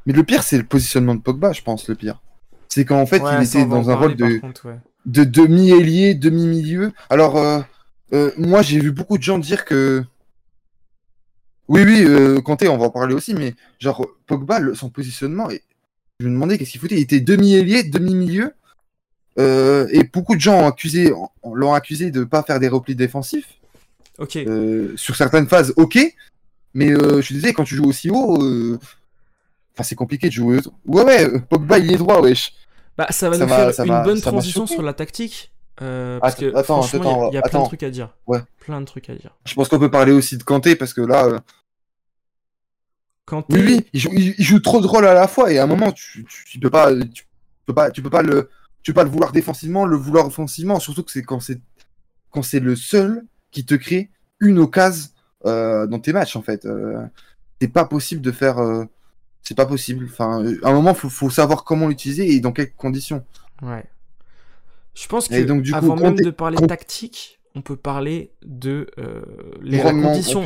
[0.06, 2.22] Mais le pire, c'est le positionnement de Pogba, je pense, le pire.
[2.70, 4.32] C'est qu'en fait, Ouais, il était dans un parler, rôle de.
[4.38, 4.80] par contre, ouais.
[5.06, 6.94] de demi-ailier, demi-milieu.
[7.10, 7.60] Alors, euh,
[8.14, 10.06] euh, moi, j'ai vu beaucoup de gens dire que.
[11.70, 15.50] Oui, oui, euh, Kanté, on va en parler aussi, mais genre, Pogba, le- son positionnement,
[15.52, 15.62] et
[16.20, 16.96] je me demandais qu'est-ce qu'il foutait.
[16.96, 18.54] Il était demi-ailier, demi-milieu.
[19.38, 21.14] euh, et beaucoup de gens accusé,
[21.46, 23.48] l'ont accusé de pas faire des replis défensifs.
[24.18, 24.36] Ok.
[24.36, 25.98] Euh, sur certaines phases, ok.
[26.74, 28.38] Mais je suis désolé, quand tu joues aussi haut,
[29.74, 30.60] enfin, c'est compliqué de jouer.
[30.86, 32.54] Ouais, ouais, Pogba, il est droit, wesh.
[32.98, 35.52] Bah, ça va ça nous faire ça une bonne transition sur la tactique.
[35.82, 37.90] euh, parce Attends, que attends, franchement, il y a- y a, plein de trucs à
[37.90, 38.10] dire.
[38.28, 38.40] Ouais.
[38.60, 39.34] Plein de trucs à dire.
[39.46, 41.42] Je pense qu'on peut parler aussi de Kanté, parce que là.
[43.30, 45.60] Quand Oui, oui, il joue, il- il joue trop de rôles à la fois et
[45.60, 47.26] à un moment tu, tu, tu peux pas tu
[47.66, 48.50] peux pas tu peux pas le
[48.82, 51.62] tu peux pas le vouloir défensivement, le vouloir offensivement, surtout que c'est quand c'est
[52.32, 55.10] quand c'est le seul qui te crée une occasion
[55.46, 56.66] euh, dans tes matchs en fait.
[56.66, 57.06] Euh,
[57.62, 58.58] c'est pas possible de faire.
[58.60, 58.86] euh,
[59.42, 60.06] c'est pas possible.
[60.10, 63.24] Enfin, à un moment, faut, faut savoir comment l'utiliser et dans quelles conditions.
[63.62, 63.86] Ouais.
[64.96, 68.32] Je pense que Et donc, du coup, avant même de parler tactique, on peut parler
[68.46, 69.22] de euh,
[69.62, 69.78] les,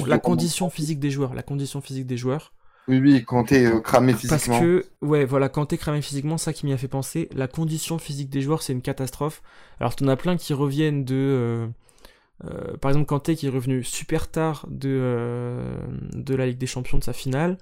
[0.07, 2.53] la condition physique des joueurs, la condition physique des joueurs.
[2.87, 4.59] Oui, oui, quand t'es euh, cramé Parce physiquement.
[4.59, 7.97] que, ouais, voilà, quand t'es cramé physiquement, ça qui m'y a fait penser, la condition
[7.97, 9.41] physique des joueurs, c'est une catastrophe.
[9.79, 11.15] Alors, t'en as plein qui reviennent de.
[11.15, 11.67] euh,
[12.45, 15.77] euh, par exemple, Kanté qui est revenu super tard de, euh,
[16.13, 17.57] de la Ligue des Champions de sa finale.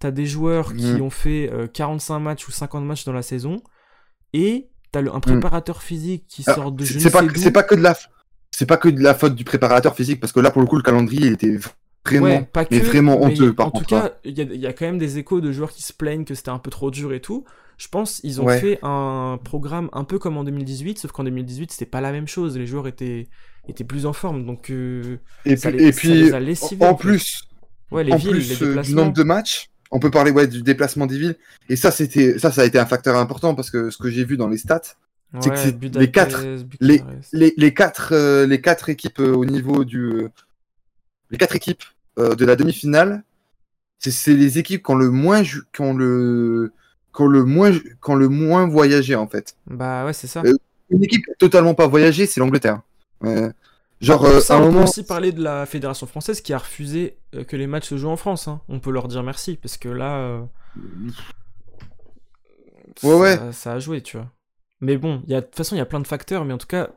[0.00, 1.02] T'as des joueurs qui Mhm.
[1.02, 3.58] ont fait euh, 45 matchs ou 50 matchs dans la saison.
[4.34, 7.74] Et t'as le- un préparateur physique qui Alors, sort de je ne c'est pas que
[7.74, 7.96] de la,
[8.50, 10.76] c'est pas que de la faute du préparateur physique parce que là, pour le coup,
[10.76, 11.56] le calendrier, il était
[12.06, 13.86] vraiment, Ouais, pas que, mais vraiment mais honteux par en contre.
[13.86, 14.08] tout hein.
[14.08, 15.92] cas, il y, a- il y a quand même des échos de joueurs qui se
[15.92, 17.44] plaignent que c'était un peu trop dur et tout.
[17.76, 18.58] Je pense ils ont Ouais.
[18.60, 22.26] fait un programme un peu comme en 2018, sauf qu'en 2018 c'était pas la même
[22.26, 22.56] chose.
[22.58, 23.28] Les joueurs étaient
[23.68, 26.40] étaient plus en forme, donc euh, Et ça puis, les- et ça puis les a
[26.40, 27.42] lessivés, en plus,
[27.92, 30.46] ouais les en villes, plus les euh, du nombre de matchs, on peut parler ouais,
[30.46, 31.36] du déplacement des villes.
[31.68, 34.24] Et ça, c'était, ça, ça a été un facteur important parce que ce que j'ai
[34.24, 34.80] vu dans les stats,
[35.40, 36.66] c'est que Ouais, les quatre- Bucarest.
[37.34, 40.28] les, les quatre, euh, les quatre équipes euh, au niveau du,
[41.30, 41.82] les quatre équipes
[42.18, 43.22] euh, de la demi-finale,
[43.98, 46.72] c'est, les équipes qui ont le moins, qui ont le,
[47.14, 49.56] qui ont le moins, qui ont le moins voyagé en fait.
[49.66, 50.42] Bah ouais, c'est ça.
[50.44, 50.54] Euh,
[50.90, 52.80] Une équipe totalement pas voyagé, c'est l'Angleterre.
[53.24, 53.50] Euh,
[54.00, 56.58] genre, euh, ça, à un on peut aussi parler de la fédération française qui a
[56.58, 57.16] refusé
[57.48, 58.46] que les matchs se jouent en France.
[58.48, 58.60] hein.
[58.68, 60.42] On peut leur dire merci parce que là,
[63.02, 63.36] Ouais, ouais.
[63.36, 64.30] ça, ça a joué, tu vois.
[64.80, 66.54] Mais bon, il y a- de toute façon, il y a plein de facteurs, mais
[66.54, 66.90] en tout cas,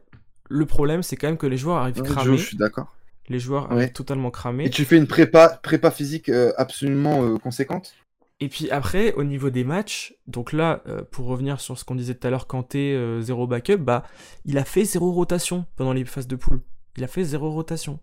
[0.49, 2.37] le problème, c'est quand même que les joueurs arrivent cramés.
[2.37, 2.93] je, je suis d'accord.
[3.29, 3.89] Les joueurs Ouais.
[3.89, 4.65] totalement cramés.
[4.65, 7.93] Et tu fais une prépa, prépa physique euh, absolument euh, conséquente?
[8.39, 11.93] Et puis après, au niveau des matchs, donc là, euh, pour revenir sur ce qu'on
[11.95, 14.03] disait tout à l'heure, Kanté, zéro backup, bah,
[14.45, 16.61] il a fait zéro rotation pendant les phases de poule.
[16.97, 17.99] Il a fait zéro rotation.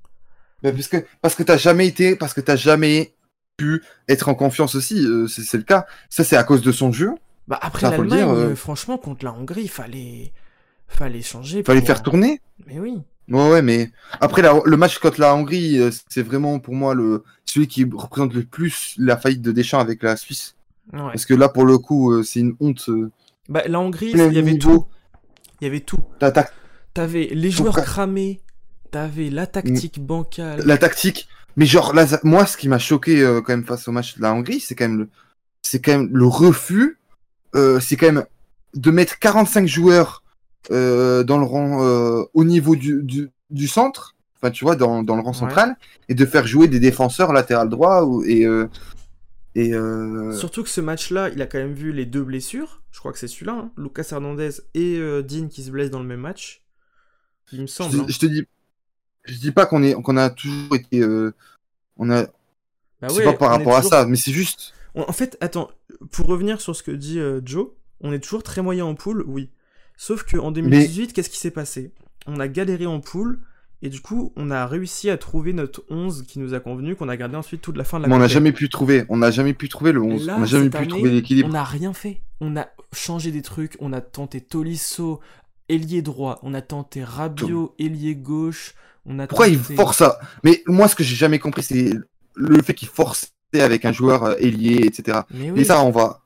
[0.62, 3.14] Bah, parce que parce que t'as jamais été, parce que t'as jamais
[3.56, 5.04] pu être en confiance aussi.
[5.28, 5.86] c'est le cas.
[6.08, 7.10] Ça c'est à cause de son jeu.
[7.48, 10.32] Bah après l'Allemagne, franchement, contre la Hongrie, il fallait,
[10.86, 11.64] fallait changer.
[11.64, 12.40] Fallait pour- faire tourner.
[12.66, 12.98] Mais oui.
[13.30, 16.94] Ouais ouais, mais après la- le match contre la Hongrie, euh, c'est vraiment pour moi
[16.94, 20.54] le celui qui représente le plus la faillite de Deschamps avec la Suisse.
[20.92, 21.00] Ouais.
[21.00, 22.88] Parce que là pour le coup, euh, c'est une honte.
[22.88, 23.10] euh,
[23.48, 24.86] Bah, la Hongrie, il y avait tout.
[25.60, 25.98] Il y avait tout.
[26.20, 26.50] Ta- ta-
[26.94, 28.40] T'avais les joueurs cramés,
[28.90, 30.62] t'avais la tactique bancale.
[30.64, 31.28] la tactique.
[31.56, 34.22] Mais genre, là, moi, ce qui m'a choqué euh, quand même face au match de
[34.22, 35.08] la Hongrie, c'est quand même le,
[35.62, 36.98] c'est quand même le refus.
[37.54, 38.24] euh, c'est quand même
[38.74, 40.22] de mettre 45 joueurs
[40.70, 45.02] euh, dans le rang euh, au niveau du, du, du centre, enfin tu vois, dans,
[45.02, 45.36] dans le rang Ouais.
[45.36, 45.76] central,
[46.08, 48.68] et de faire jouer des défenseurs latéral droit ou, et euh,
[49.54, 49.72] et
[50.36, 52.82] Surtout que ce match-là, il a quand même vu les deux blessures.
[52.92, 53.70] Je crois que c'est celui-là, hein.
[53.76, 56.62] Lucas Hernandez et Dean qui se blessent dans le même match.
[57.52, 57.90] Il me je, semble.
[57.96, 58.06] te, hein.
[58.08, 58.46] je te dis,
[59.24, 61.02] je dis pas qu'on est qu'on a toujours été,
[61.96, 62.24] on a,
[63.00, 64.74] Bah c'est ouais, pas par rapport à ça, mais c'est juste.
[64.94, 65.70] En fait, attends,
[66.12, 67.68] pour revenir sur ce que dit Joe,
[68.00, 69.50] on est toujours très moyen en poule, oui.
[69.98, 71.92] Sauf qu'en 2018, qu'est-ce qui s'est passé?
[72.26, 73.40] On a galéré en poule,
[73.82, 77.08] et du coup, on a réussi à trouver notre 11 qui nous a convenu, qu'on
[77.08, 79.16] a gardé ensuite toute la fin de la Mais on n'a jamais pu trouver, on
[79.16, 81.48] n'a jamais pu trouver le 11, Là, on n'a jamais pu année, trouver l'équilibre.
[81.48, 82.20] On n'a rien fait.
[82.40, 85.18] On a changé des trucs, on a tenté Tolisso,
[85.68, 90.20] ailier droit, on a tenté Rabiot, ailier gauche, on a Pourquoi il force ça?
[90.44, 91.92] Mais moi, ce que j'ai jamais compris, c'est
[92.36, 95.20] le fait qu'il force avec un joueur euh, ailier, etc.
[95.32, 96.20] Mais oui, Et ça, on va.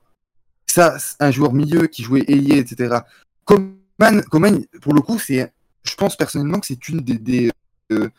[0.67, 2.97] Ça, un joueur milieu qui jouait ailier, etc.
[3.45, 5.51] Coman, Coman, pour le coup, c'est.
[5.83, 7.51] Je pense personnellement que c'est une des, des
[7.91, 8.09] euh,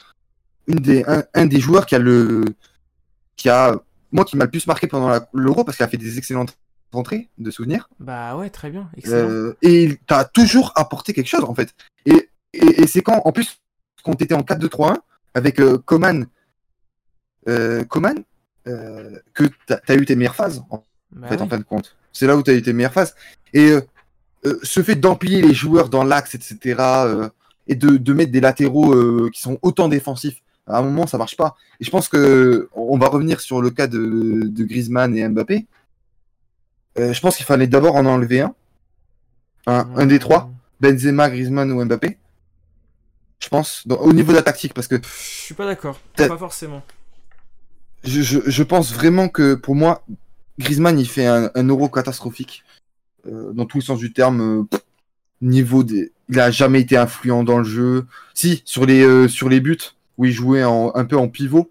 [0.66, 2.44] une des un, un des joueurs qui a le
[3.36, 3.74] qui a
[4.12, 6.56] moi qui m'a le plus marqué pendant l'Euro parce qu'il a fait des excellentes
[6.92, 7.88] rentrées de souvenirs.
[7.98, 9.28] bah ouais, très bien, excellent.
[9.30, 11.74] Euh, et il t'a toujours apporté quelque chose en fait.
[12.06, 13.60] Et, et, et c'est quand, en plus,
[14.04, 14.98] quand t'étais en 4-2-3-1
[15.34, 16.26] avec euh, Coman,
[17.48, 18.22] euh, Coman,
[18.68, 21.42] euh, que t'as as eu tes meilleures phases en Bah fait, oui.
[21.42, 21.96] en fin de compte.
[22.12, 23.14] C'est là où t'as eu tes meilleures phases.
[23.52, 23.74] Et
[24.46, 27.28] euh, euh, ce fait d'empiler les joueurs dans l'axe, etc., euh,
[27.66, 31.16] et de, de mettre des latéraux euh, qui sont autant défensifs, à un moment ça
[31.18, 31.56] marche pas.
[31.80, 35.66] Et je pense que on va revenir sur le cas de, de Griezmann et Mbappé.
[36.98, 38.54] Euh, je pense qu'il fallait d'abord en enlever un.
[39.66, 40.50] Un, un des trois.
[40.80, 42.18] Benzema, Griezmann ou Mbappé.
[43.40, 45.08] Je pense, dans- au niveau de la tactique, parce que Je
[45.44, 46.82] suis pas d'accord, pas forcément.
[48.04, 50.04] je, je, je pense vraiment que pour moi,
[50.58, 52.63] Griezmann, il fait un, un euro catastrophique.
[53.26, 54.40] Euh, dans tous les sens du terme.
[54.72, 54.78] euh,
[55.40, 56.12] niveau des...
[56.30, 58.06] Il a jamais été influent dans le jeu.
[58.32, 59.76] Si, sur les, euh, sur les buts,
[60.16, 61.70] où il jouait en, un peu en pivot.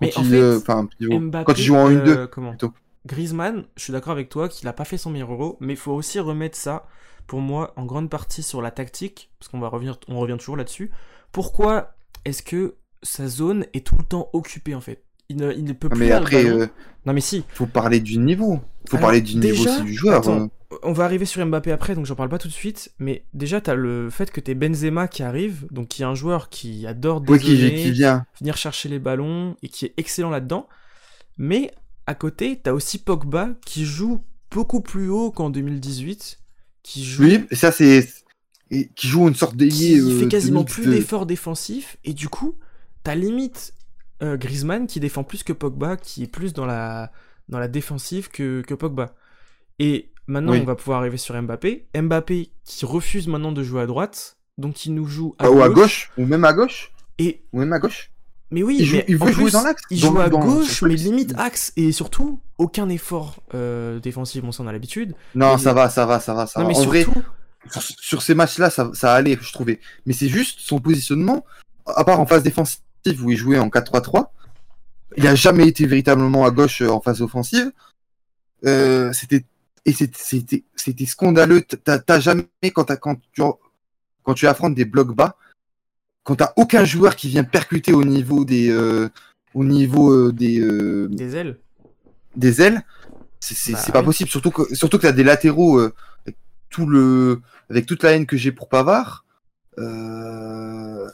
[0.00, 1.20] Mais Quand en il, fait, pivot.
[1.20, 2.08] Mbappé, Quand il joue en 1-2.
[2.08, 2.72] euh, comment plutôt.
[3.06, 5.78] Griezmann, je suis d'accord avec toi qu'il a pas fait son meilleur euro, mais il
[5.78, 6.86] faut aussi remettre ça,
[7.26, 10.56] pour moi, en grande partie sur la tactique, parce qu'on va revenir, on revient toujours
[10.56, 10.90] là-dessus.
[11.32, 11.94] Pourquoi
[12.26, 15.04] est-ce que sa zone est tout le temps occupée en fait?
[15.28, 15.98] Il ne, il ne peut plus.
[15.98, 16.66] Mais après, euh,
[17.04, 17.44] Non mais si.
[17.48, 18.60] faut parler du niveau.
[18.88, 20.18] Faut Alors, parler du niveau aussi du joueur.
[20.18, 20.46] attends, euh.
[20.82, 22.92] On va arriver sur Mbappé après, donc j'en parle pas tout de suite.
[22.98, 26.48] Mais déjà, t'as le fait que t'es Benzema qui arrive, donc qui est un joueur
[26.48, 27.56] qui adore Ouais, qui,
[27.92, 28.24] vient.
[28.40, 30.68] venir chercher les ballons et qui est excellent là-dedans.
[31.38, 31.70] Mais
[32.06, 36.38] à côté, t'as aussi Pogba qui joue beaucoup plus haut qu'en 2018,
[36.82, 38.08] qui joue, Oui, et ça c'est.
[38.70, 39.94] et Qui joue une sorte d'ailier.
[39.94, 42.54] qui euh, fait de quasiment plus de- d'efforts défensifs et du coup,
[43.04, 43.72] t'as limite
[44.22, 47.10] euh, Griezmann qui défend plus que Pogba, qui est plus dans la
[47.48, 49.14] dans la défensive que, que Pogba.
[49.78, 50.60] Et maintenant, Oui.
[50.62, 51.86] on va pouvoir arriver sur Mbappé.
[51.94, 55.54] Mbappé qui refuse maintenant de jouer à droite, donc il nous joue à Ah, ou
[55.54, 55.62] gauche.
[55.64, 56.92] à gauche, ou même à gauche.
[57.18, 58.10] Et Ou même à gauche.
[58.50, 59.82] mais oui, Il, joue- il veut jouer dans l'axe.
[59.90, 64.42] Il joue à dans- gauche, mais limite axe et surtout aucun effort euh, défensif.
[64.42, 65.14] Bon, ça on a l'habitude.
[65.36, 66.72] Non, ça va, ça va, ça va, ça non, va.
[66.72, 67.22] mais En vrai, surtout,
[67.70, 69.78] sur, sur ces matchs-là, ça, ça allait, je trouvais.
[70.04, 71.44] Mais c'est juste son positionnement,
[71.86, 72.80] à part en phase défensive
[73.14, 74.26] où il jouait en 4-3-3,
[75.16, 77.70] il a jamais été véritablement à gauche euh, en phase offensive.
[78.64, 79.44] Euh, c'était
[79.84, 80.64] et c'était-
[81.06, 81.62] scandaleux.
[81.62, 82.84] T'as jamais quand
[83.32, 83.42] tu
[84.24, 85.36] quand tu affrontes des blocs bas,
[86.24, 89.08] quand t'as aucun joueur qui vient percuter au niveau des euh,
[89.54, 90.58] au niveau euh, des
[91.08, 91.58] des ailes.
[92.34, 92.82] des ailes,
[93.40, 94.06] c'est Bah pas oui.
[94.06, 94.28] possible.
[94.30, 96.36] Surtout que surtout que t'as des latéraux avec
[96.68, 97.40] tout le
[97.70, 99.24] avec toute la haine que j'ai pour Pavard.
[99.78, 101.08] Euh,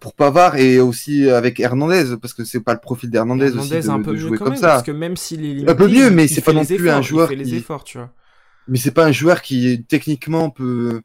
[0.00, 3.82] pour Pavard et aussi avec Hernandez parce que c'est pas le profil d'Hernandez aussi Hernandez
[3.86, 4.68] de, un de peu mieux jouer quand comme même, ça.
[4.68, 7.02] parce que même s'il est limité, Un peu mieux, mais c'est pas non plus un
[7.02, 8.10] joueur Il fait les qui- efforts, tu vois.
[8.66, 11.00] Mais c'est pas un joueur qui techniquement peut.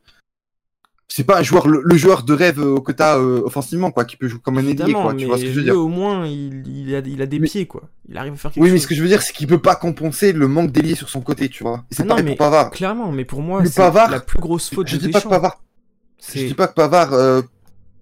[1.07, 4.03] C'est pas un joueur le, le joueur de rêve euh, que t'as euh, offensivement quoi,
[4.03, 5.13] qui peut jouer comme un ailier quoi.
[5.13, 7.27] mais Tu vois ce que je veux dire au moins, il, il a, il a
[7.27, 7.83] des Mais- pieds, quoi.
[8.09, 9.61] Il arrive à faire quelque Oui, mais ce que je veux dire, c'est qu'il peut
[9.61, 11.83] pas compenser le manque d'ailier sur son côté, tu vois.
[11.91, 12.71] C'est Ah pareil mais pour Pavard.
[12.71, 15.27] Clairement, mais pour moi, c'est la plus grosse faute Je de dis pas que.
[15.27, 15.61] Pavard
[16.33, 17.41] Je dis pas que Pavard euh,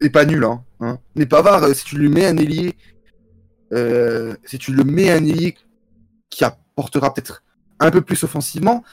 [0.02, 0.64] est pas nul, hein.
[0.80, 1.00] hein.
[1.16, 2.76] Mais Pavard, euh, si tu lui mets un ailier,
[3.74, 5.56] euh, si tu le mets un ailier
[6.30, 7.44] qui apportera peut-être
[7.80, 8.84] un peu plus offensivement,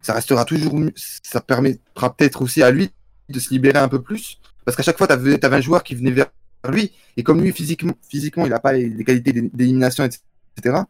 [0.00, 0.92] ça restera toujours, mieux.
[0.96, 2.90] ça permettra peut-être aussi à lui
[3.28, 5.94] de se libérer un peu plus, parce qu'à chaque fois, t'avais avais un joueur qui
[5.94, 6.26] venait vers
[6.68, 10.82] lui, et comme lui physiquement, il a pas les, qualités d'é- d'élimination, etc.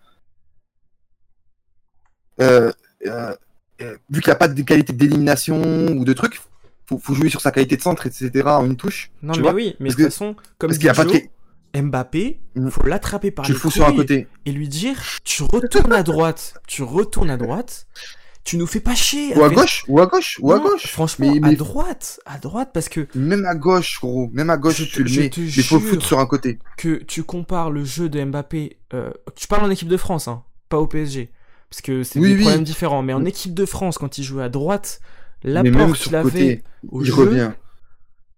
[2.40, 2.72] Euh,
[4.10, 6.40] vu qu'il a pas de qualité d'élimination ou de trucs,
[6.92, 8.30] faut, faut jouer sur sa qualité de centre, etc.
[8.46, 9.10] en une touche.
[9.22, 11.12] Non, mais oui, mais Parce de toute façon, comme Parce dit a pas de.
[11.74, 14.26] Mbappé, faut l'attraper par Tu les le fous sur un côté.
[14.44, 17.86] et lui dire tu retournes à droite, tu retournes à droite,
[18.44, 19.34] tu nous fais pas chier.
[19.38, 20.86] Ou à gauche, ou à gauche, ou à gauche.
[20.88, 24.28] Franchement, Mais- à droite, à droite, parce que Même à gauche, gros.
[24.34, 25.30] Même à gauche, Je tu le je mets.
[25.30, 26.58] te Mais faut foutre sur un côté.
[26.76, 30.42] que tu compares le jeu de Mbappé, euh, tu parles en équipe de France, hein,
[30.68, 31.30] pas au PSG,
[31.70, 32.40] parce que c'est Oui, des oui.
[32.42, 33.02] problèmes différents.
[33.02, 35.00] Mais en équipe de France, quand il jouait à droite,
[35.44, 37.52] l'apport qu'il avait côté, au il jeu, revient.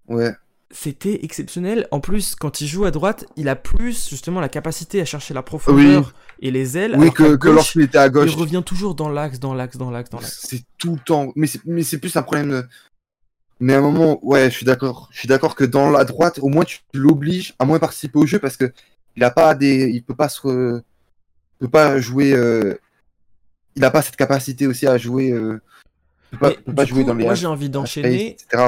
[0.09, 0.33] Ouais.
[0.71, 1.87] c'était exceptionnel.
[1.91, 5.33] En plus, quand il joue à droite, il a plus justement la capacité à chercher
[5.35, 6.97] la profondeur et les ailes.
[6.99, 8.31] Oui, que, que lorsqu'il était à gauche.
[8.33, 10.41] il revient toujours dans l'axe, dans l'axe, dans l'axe, dans l'axe.
[10.49, 11.33] C'est tout le temps.
[11.37, 11.47] Mais
[11.83, 12.65] c'est, plus un problème de.
[13.61, 15.09] Mais à un moment, ouais, je suis d'accord.
[15.13, 18.27] Je suis d'accord que dans la droite, au moins tu l'obliges à moins participer au
[18.27, 18.73] jeu parce que
[19.17, 20.83] il a pas des, il peut pas se, il
[21.61, 22.33] peut pas jouer.
[22.35, 22.75] euh,
[23.77, 25.31] Il a pas cette capacité aussi à jouer.
[25.33, 25.61] euh,
[26.35, 27.25] Il peut pas, Mais peut pas du jouer coup, dans les.
[27.25, 28.59] moi j'ai envie d'enchaîner sur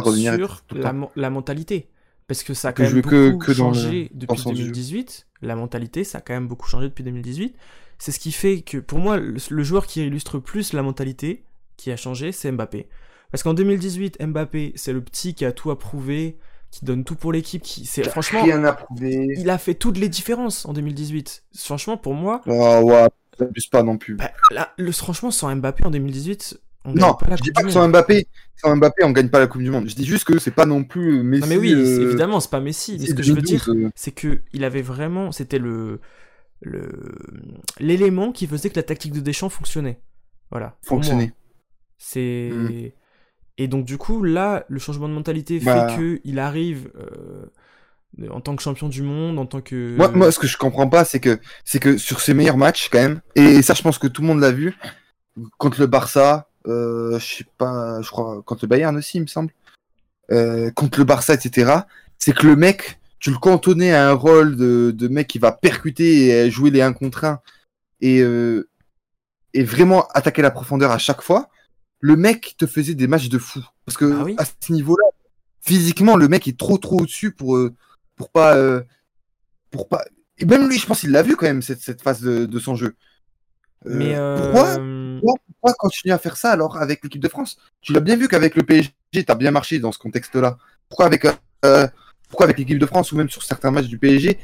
[1.16, 1.88] la, mentalité.
[2.28, 4.64] Parce que ça a quand même que- beaucoup que dans le- changé depuis son jeu.
[4.64, 5.26] 2018.
[5.42, 7.54] La mentalité, ça a quand même beaucoup changé depuis 2018.
[7.98, 11.44] C'est ce qui fait que, pour moi, le, le joueur qui illustre plus la mentalité
[11.76, 12.88] qui a changé, c'est Mbappé.
[13.30, 16.36] Parce qu'en 2018, Mbappé, c'est le petit qui a tout approuvé,
[16.72, 19.28] qui donne tout pour l'équipe, qui, c'est, franchement, Rien à prouver.
[19.38, 21.44] il a fait toutes les différences en 2018.
[21.56, 23.06] Franchement, pour moi, Oh, ouais,
[23.38, 24.16] t'abuses pas non plus.
[24.16, 27.88] bah, là, le, franchement, sans Mbappé en 2018, on Non, je dis pas que sans
[27.88, 29.88] Mbappé, sans Mbappé, on gagne pas la Coupe du Monde.
[29.88, 31.42] Je dis juste que c'est pas non plus Messi.
[31.42, 32.96] Non mais oui, euh, évidemment, c'est pas Messi.
[33.00, 36.00] Mais ce que je veux 2012, dire, euh, c'est que il avait vraiment, c'était le
[36.62, 36.88] le
[37.80, 40.00] l'élément qui faisait que la tactique de Deschamps fonctionnait.
[40.50, 40.76] Voilà.
[40.82, 41.32] fonctionner.
[41.98, 42.90] C'est Mm.
[43.58, 45.88] et donc du coup là, le changement de mentalité Bah.
[45.88, 47.46] fait que il arrive euh,
[48.30, 50.88] en tant que champion du monde, en tant que Moi, moi, ce que je comprends
[50.88, 53.98] pas, c'est que, c'est que sur ses meilleurs matchs, quand même, et ça, je pense
[53.98, 54.74] que tout le monde l'a vu,
[55.58, 59.50] contre le Barça, je sais pas, je crois, contre le Bayern aussi, il me semble,
[60.32, 61.72] euh, contre le Barça, etc.,
[62.18, 65.52] c'est que le mec, tu le cantonnais à un rôle de, de mec qui va
[65.52, 67.40] percuter et jouer les 1 contre 1
[68.00, 68.68] et, euh,
[69.54, 71.48] et vraiment attaquer la profondeur à chaque fois,
[72.00, 73.60] le mec te faisait des matchs de fou.
[73.84, 74.34] Parce que Ah oui.
[74.38, 75.04] à ce niveau-là,
[75.60, 77.74] physiquement, le mec est trop trop au-dessus pour, euh,
[78.16, 78.56] pour pas.
[78.56, 78.82] euh,
[79.70, 80.04] pour pas.
[80.38, 82.58] Et même lui, je pense qu'il l'a vu quand même, cette, cette phase de, de
[82.58, 82.94] son jeu.
[83.86, 84.76] Euh, mais euh, pourquoi,
[85.20, 87.56] pourquoi continuer à faire ça alors avec l'équipe de France?
[87.80, 88.92] Tu l'as bien vu qu'avec le PSG,
[89.26, 90.58] t'as bien marché dans ce contexte-là.
[90.88, 91.26] Pourquoi avec.
[91.64, 91.88] euh,
[92.28, 94.38] pourquoi avec l'équipe de France ou même sur certains matchs du PSG,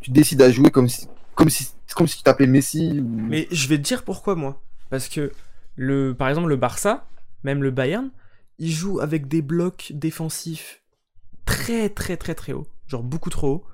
[0.00, 3.08] tu décides à jouer comme si, comme si, comme si tu t'appelais Messi ou...
[3.08, 4.62] Mais je vais te dire pourquoi moi.
[4.90, 5.32] Parce que,
[5.76, 7.06] le, par exemple, le Barça,
[7.42, 8.10] même le Bayern,
[8.58, 10.82] ils jouent avec des blocs défensifs
[11.44, 12.66] très très très très hauts.
[12.86, 13.64] Genre beaucoup trop hauts.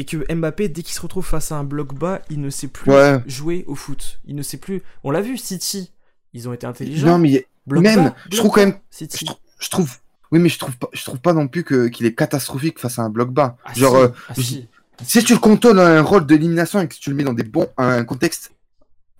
[0.00, 2.68] Et que Mbappé, dès qu'il se retrouve face à un bloc bas, il ne sait
[2.68, 3.20] plus Ouais.
[3.26, 4.20] jouer au foot.
[4.26, 4.80] Il ne sait plus.
[5.02, 5.90] On l'a vu, City.
[6.32, 7.06] Ils ont été intelligents.
[7.08, 9.18] Non, mais Bloc même, bas, je trouve quand même, City.
[9.20, 9.96] je, trou- je trouve,
[10.30, 12.98] oui, mais je trouve pas, je trouve pas non plus que qu'il est catastrophique face
[12.98, 13.56] à un bloc bas.
[13.64, 14.68] Ah, Genre, si, euh, ah, si.
[15.02, 17.66] si tu le contournes un rôle d'élimination et que tu le mets dans des bons,
[17.76, 18.52] un contexte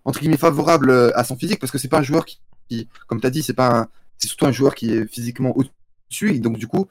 [0.04, 2.38] entre guillemets favorable euh, à son physique, parce que c'est pas un joueur qui,
[2.68, 6.34] qui comme t'as dit, c'est pas, un- c'est surtout un joueur qui est physiquement au-dessus
[6.36, 6.86] et donc du coup,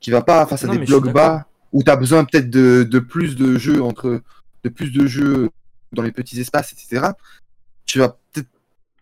[0.00, 2.98] qui va pas face à Non, des blocs bas où t'as besoin peut-être de, de
[3.00, 4.22] plus de jeux entre,
[4.62, 5.50] de plus de jeux
[5.92, 7.08] dans les petits espaces, etc.
[7.84, 8.48] Tu vas peut-être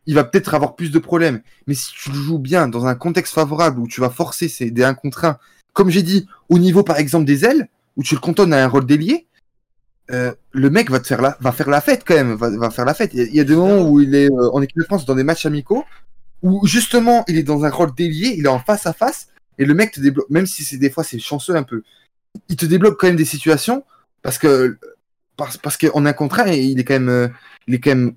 [0.06, 1.42] il va peut-être avoir plus de problèmes.
[1.68, 4.82] Mais si tu le joues bien dans un contexte favorable où tu vas forcer des
[4.82, 5.38] 1 contre 1,
[5.74, 8.66] comme j'ai dit, au niveau par exemple des ailes, où tu le cantonnes à un
[8.66, 9.28] rôle d'ailier,
[10.10, 12.84] euh, le mec va te faire la, va faire la fête quand même, va, faire
[12.84, 13.12] la fête.
[13.14, 15.22] Il y a- des moments où il est euh, en équipe de France dans des
[15.24, 15.84] matchs amicaux,
[16.42, 19.64] où justement il est dans un rôle d'ailier, il est en face à face, et
[19.64, 21.82] le mec te débloque, même si c'est des fois c'est chanceux un peu,
[22.48, 23.84] il te débloque quand même des situations
[24.22, 24.78] parce que
[25.36, 27.28] parce, parce qu'en un contre un, il est quand même, euh,
[27.66, 28.14] il est quand même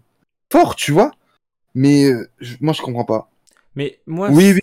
[0.51, 1.11] fort, tu vois.
[1.75, 3.29] Mais euh, je- moi je comprends pas.
[3.75, 4.61] Mais moi, Oui, oui.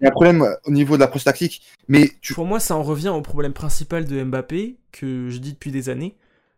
[0.00, 2.60] Il y a un problème euh, au niveau de l'approche tactique, mais tu, Pour moi,
[2.60, 6.16] ça en revient au problème principal de Mbappé, que je dis depuis des années.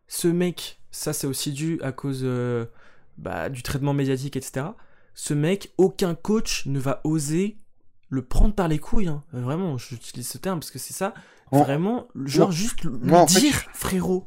[0.09, 2.66] Ce mec, ça c'est aussi dû à cause euh,
[3.18, 4.76] bah, du traitement médiatique, etc.
[5.14, 7.57] Ce mec, aucun coach ne va oser
[8.09, 9.09] le prendre par les couilles.
[9.09, 9.24] hein.
[9.33, 11.14] Vraiment, j'utilise ce terme parce que c'est ça.
[11.55, 14.27] En- Vraiment, genre juste fait, dire, frérot,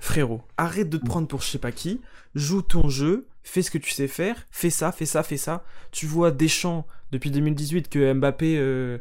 [0.00, 2.00] frérot, arrête de te prendre pour je sais pas qui,
[2.34, 5.64] joue ton jeu, fais ce que tu sais faire, fais ça, fais ça, fais ça.
[5.90, 8.98] Tu vois Deschamps, depuis 2018, que Mbappé euh,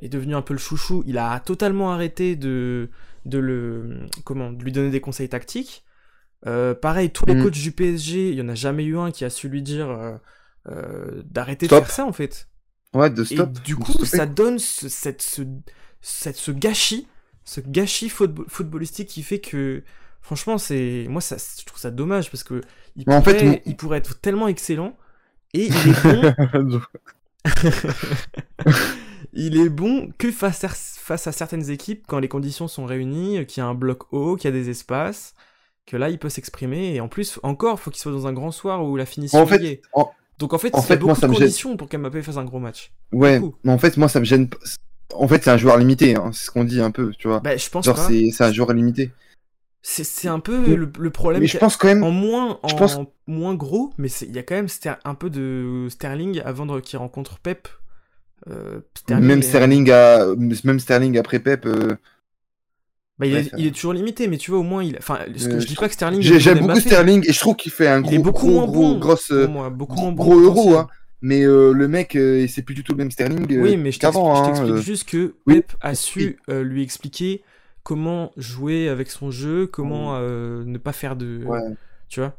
[0.00, 2.90] est devenu un peu le chouchou, il a totalement arrêté de,
[3.26, 5.84] de, le, comment, de lui donner des conseils tactiques.
[6.46, 7.42] Euh, pareil, tous les Mm.
[7.44, 9.88] coachs du PSG, il y en a jamais eu un qui a su lui dire
[9.90, 10.16] euh,
[10.68, 12.48] euh, d'arrêter de faire ça en fait.
[12.94, 13.52] ouais, de Et stop.
[13.64, 15.42] du de coup, ça donne ce, cette, ce,
[16.06, 17.06] cette- ce gâchis,
[17.44, 19.82] ce gâchis football- footballistique qui fait que,
[20.20, 22.60] franchement, c'est moi, ça, je trouve ça dommage parce que
[22.96, 24.96] il, en pourrait, fait, mon- il pourrait être tellement excellent
[25.54, 26.32] et il est bon,
[29.32, 33.44] il est bon que face à, face à certaines équipes quand les conditions sont réunies,
[33.46, 35.34] qu'il y a un bloc haut, qu'il y a des espaces,
[35.86, 38.50] que là, il peut s'exprimer et en plus, encore, faut qu'il soit dans un grand
[38.52, 39.82] soir où la finition En fait, y est.
[39.92, 41.42] en- Donc en fait, en il fait, beaucoup moi, ça de me gêne.
[41.44, 42.92] conditions pour qu'Mbappé fasse un gros match.
[43.12, 44.48] ouais, mais en fait, moi ça me gêne.
[45.14, 47.40] En fait, c'est un joueur limité, hein, c'est ce qu'on dit un peu, tu vois.
[47.40, 49.10] Bah, je pense Genre, c'est c'est un joueur limité.
[49.82, 51.42] C'est c'est un peu le, le problème.
[51.42, 52.02] Mais je pense quand même.
[52.02, 54.68] En moins, je en pense- moins gros, mais il y a quand même
[55.04, 57.68] un peu de Sterling avant de- qu'il rencontre Pep.
[58.50, 60.26] Euh, Sterling, Même Sterling, à...
[60.64, 61.66] même Sterling après Pep.
[61.66, 61.96] euh,
[63.18, 64.96] bah, il, ouais, est, il toujours limité, mais tu vois, au moins, il...
[64.98, 66.20] enfin, ce que Euh, je dis pas que Sterling.
[66.20, 66.80] J'aime beaucoup.
[66.80, 68.98] Sterling et je trouve qu'il fait un Il gros, est beaucoup gros, moins gros, bon.
[68.98, 70.14] grosse, beaucoup moins bon.
[70.14, 70.88] gros euro, hein.
[71.26, 73.92] Mais euh, le mec, euh, c'est plus du tout le même Sterling euh, Oui, mais
[73.92, 74.76] je t'explique hein, euh.
[74.76, 75.54] juste que oui.
[75.62, 77.42] Pep a su euh, lui expliquer
[77.82, 81.42] comment jouer avec son jeu, comment euh, ne pas faire de.
[81.46, 81.60] Ouais,
[82.10, 82.36] Tu vois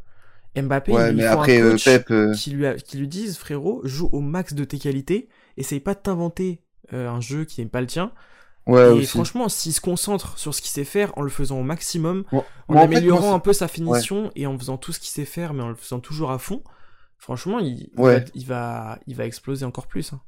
[0.56, 2.12] Mbappé, ouais il lui mais faut après un euh, coach Pep.
[2.12, 5.80] euh, qui, lui a- qui lui disent frérot, joue au max de tes qualités, essaye
[5.80, 6.62] pas de t'inventer
[6.94, 8.12] euh, un jeu qui n'est pas le tien.
[8.68, 9.08] Ouais, et aussi.
[9.08, 12.36] franchement, s'il se concentre sur ce qu'il sait faire en le faisant au maximum, en
[12.36, 12.44] moi,
[12.84, 15.26] en fait, améliorant moi, un peu sa finition et en faisant tout ce qu'il sait
[15.26, 16.64] faire, mais en le faisant toujours à fond,
[17.18, 20.14] franchement, il, va, il, va, il va exploser encore plus.
[20.14, 20.22] hein.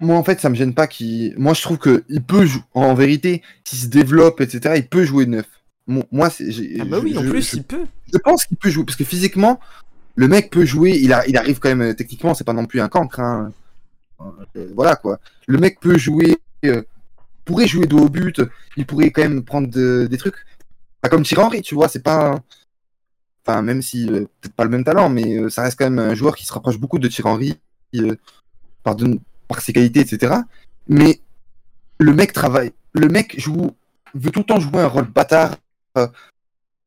[0.00, 1.34] Moi, en fait, ça me gêne pas qu'il.
[1.38, 2.62] Moi, je trouve que il peut jouer.
[2.74, 5.46] En vérité, s'il se développe, etc., il peut jouer neuf.
[5.88, 6.52] Moi, c'est.
[6.52, 7.84] j'ai- Ah bah oui, je- en plus, je, il peut.
[8.12, 9.58] je pense qu'il peut jouer parce que physiquement,
[10.14, 10.92] le mec peut jouer.
[11.02, 12.32] Il, a, il arrive quand même techniquement.
[12.34, 13.18] C'est pas non plus un cancre.
[13.18, 13.52] Hein.
[14.56, 15.18] Euh, voilà quoi.
[15.48, 16.36] Le mec peut jouer.
[16.64, 16.82] euh,
[17.44, 18.40] pourrait jouer dos au but.
[18.76, 20.36] Il pourrait quand même prendre de- des trucs.
[21.00, 21.88] Pas comme Thierry Henry, tu vois.
[21.88, 22.40] C'est pas.
[23.44, 25.98] Enfin, même si euh, peut-être pas le même talent, mais euh, ça reste quand même
[25.98, 27.58] un joueur qui se rapproche beaucoup de Thierry Henry
[27.96, 28.16] euh,
[28.84, 28.96] par,
[29.48, 30.34] par ses qualités, etc.
[30.88, 31.20] Mais
[31.98, 32.72] le mec travaille.
[32.92, 33.72] Le mec joue,
[34.14, 35.56] veut tout le temps jouer un rôle bâtard
[35.98, 36.06] euh,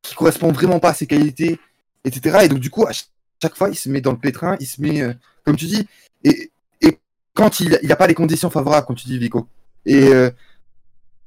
[0.02, 1.58] qui correspond vraiment pas à ses qualités,
[2.04, 2.38] etc.
[2.44, 3.08] Et donc du coup, à ch-
[3.42, 5.12] chaque fois, il se met dans le pétrin, il se met, euh,
[5.44, 5.86] comme tu dis,
[6.24, 6.50] et,
[6.80, 6.98] et
[7.34, 9.46] quand il n'y a pas les conditions favorables, comme tu dis, Vico,
[9.84, 10.30] et euh,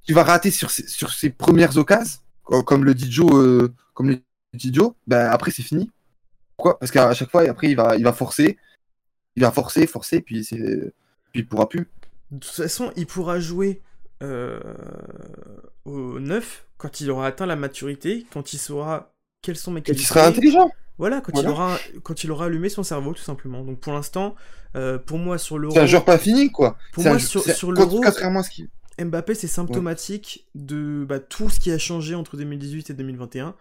[0.07, 4.21] tu vas rater sur sur ses premières occasions, co- comme le dit Joe, comme le
[4.53, 5.91] Joe, ben après c'est fini.
[6.57, 6.79] Pourquoi?
[6.79, 8.57] Parce qu'à chaque fois, après, il va, il va forcer,
[9.35, 11.87] il va forcer, forcer, puis puis il pourra plus.
[12.31, 13.81] De toute façon, il pourra jouer
[14.23, 14.59] euh,
[15.85, 19.91] au 9 quand il aura atteint la maturité, quand il saura quelles sont mes Quand
[19.91, 20.05] il qualités.
[20.07, 20.69] sera intelligent.
[20.97, 21.47] Voilà, quand, Voilà.
[21.49, 23.63] Il aura, quand il aura allumé son cerveau, tout simplement.
[23.63, 24.35] Donc pour l'instant,
[24.75, 25.73] euh, pour moi, sur l'euro.
[25.73, 26.77] C'est un joueur pas fini, quoi.
[26.91, 28.67] Pour moi, un- sur, sur l'euro, Contrairement à ce qu'il.
[29.01, 33.55] Mbappé, c'est symptomatique de bah, tout ce qui a changé entre 2018 et 2021.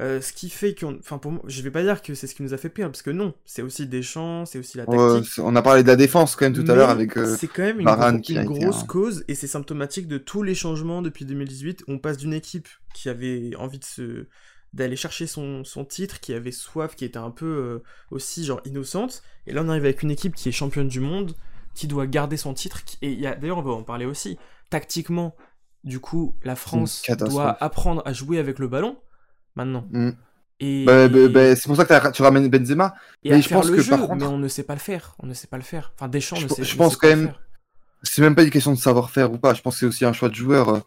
[0.00, 0.96] Euh, ce qui fait qu'on.
[0.98, 2.92] Enfin, pour moi, je vais pas dire que c'est ce qui nous a fait perdre,
[2.92, 5.32] parce que non, c'est aussi des champs, c'est aussi la tactique.
[5.38, 7.16] on a parlé de la défense quand même tout à l'heure avec.
[7.16, 11.24] Euh, c'est quand même une, grosse cause, et c'est symptomatique de tous les changements depuis
[11.24, 11.84] 2018.
[11.88, 14.26] On passe d'une équipe qui avait envie de se
[14.74, 18.60] d'aller chercher son, son, titre, qui avait soif, qui était un peu euh, aussi genre
[18.66, 21.34] innocente, et là on arrive avec une équipe qui est championne du monde,
[21.74, 24.38] qui doit garder son titre, et y a d'ailleurs on va en parler aussi,
[24.68, 25.34] tactiquement,
[25.84, 28.98] du coup la France doit apprendre à jouer avec le ballon,
[29.58, 29.84] maintenant.
[29.90, 30.10] Mm.
[30.60, 30.84] Et...
[30.84, 32.94] Bah, bah, bah, c'est pour ça que tu ramènes Benzema.
[33.22, 34.16] Et mais je pense que par contre...
[34.16, 35.14] mais on ne sait pas le faire.
[35.18, 35.92] On ne sait pas le faire.
[35.94, 37.32] Enfin, Deschamps je, ne sait, je pense quand même.
[38.02, 39.54] C'est même pas une question de savoir-faire ou pas.
[39.54, 40.68] Je pense que c'est aussi un choix de joueur.
[40.68, 40.80] Euh,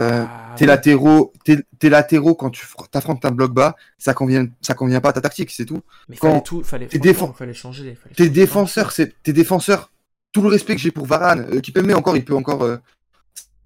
[0.00, 0.24] euh
[0.56, 5.10] tes latéraux, tes, latéraux quand tu affrontes un bloc bas, ça convient, ça convient pas
[5.10, 5.82] à ta tactique, c'est tout.
[6.08, 7.98] Mais quand fallait tout, fallait, tes fallait changer.
[8.16, 9.90] tes défenseurs, c'est tes défenseurs.
[10.32, 12.62] Tout le respect que j'ai pour Varane, euh, qui peut mais encore, il peut encore
[12.62, 12.78] euh,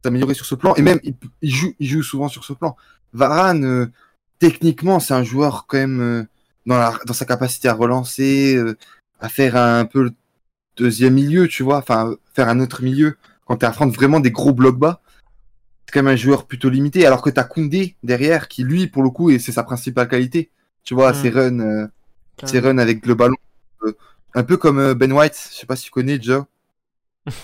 [0.05, 2.77] s'améliorer sur ce plan, et même il, il, joue, il joue souvent sur ce plan.
[3.13, 3.93] Varane,
[4.39, 6.25] techniquement, c'est un joueur quand même euh,
[6.67, 8.77] dans, la, dans sa capacité à relancer, euh,
[9.21, 10.11] à faire un, peu le
[10.77, 13.17] deuxième milieu, tu vois, enfin faire un autre milieu
[13.47, 15.01] quand tu affrontes vraiment des gros blocs bas.
[15.87, 18.89] C'est quand même un joueur plutôt limité, alors que tu as Koundé derrière qui lui
[18.89, 20.51] pour le coup et c'est sa principale qualité.
[20.83, 21.35] Tu vois, ses mm.
[21.35, 21.87] runs, euh,
[22.45, 23.37] ses runs avec le ballon,
[24.35, 26.45] un peu comme Ben White, je sais pas si tu connais Joe.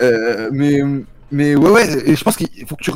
[0.00, 0.80] mais
[1.30, 2.92] mais ouais ouais, et je pense qu'il faut que tu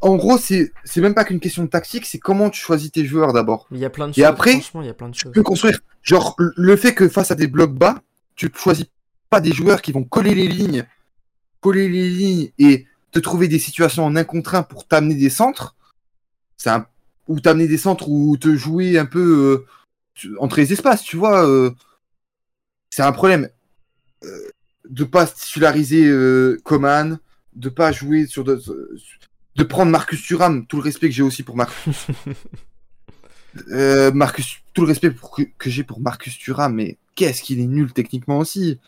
[0.00, 3.32] en gros, c'est même pas qu'une question de tactique, c'est comment tu choisis tes joueurs
[3.32, 3.66] d'abord.
[3.70, 4.22] Il y a plein de choses.
[4.22, 5.32] Et après, il y a plein de choses.
[5.32, 5.80] tu peux construire.
[6.02, 8.02] Genre, le fait que face à des blocs bas,
[8.34, 8.86] tu choisis
[9.30, 10.86] pas des joueurs qui vont coller les lignes,
[11.60, 15.30] coller les lignes et te trouver des situations en un contre un pour t'amener des
[15.30, 15.76] centres.
[16.56, 16.86] C'est un...
[17.28, 19.64] Ou t'amener des centres ou te jouer un peu
[20.22, 21.48] euh, entre les espaces, tu vois.
[21.48, 21.70] Euh,
[22.90, 23.48] c'est un problème.
[24.24, 24.48] Euh,
[24.90, 26.12] de pas titulariser
[26.64, 27.18] Coman,
[27.54, 28.60] de pas jouer sur, de,
[29.56, 32.06] de prendre Marcus Thuram, tout le respect que j'ai aussi pour Marcus.
[33.70, 35.14] Euh, Marcus, tout le respect
[35.58, 38.80] que, j'ai pour Marcus Thuram, mais qu'est-ce qu'il est nul techniquement aussi.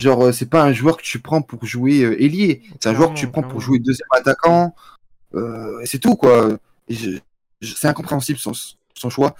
[0.00, 2.94] Genre, euh, c'est pas un joueur que tu prends pour jouer euh, ailier, c'est un
[2.94, 4.74] joueur que tu prends pour jouer deuxième attaquant.
[5.84, 6.58] c'est tout quoi.
[6.88, 8.52] c'est incompréhensible son,
[8.94, 9.34] son choix.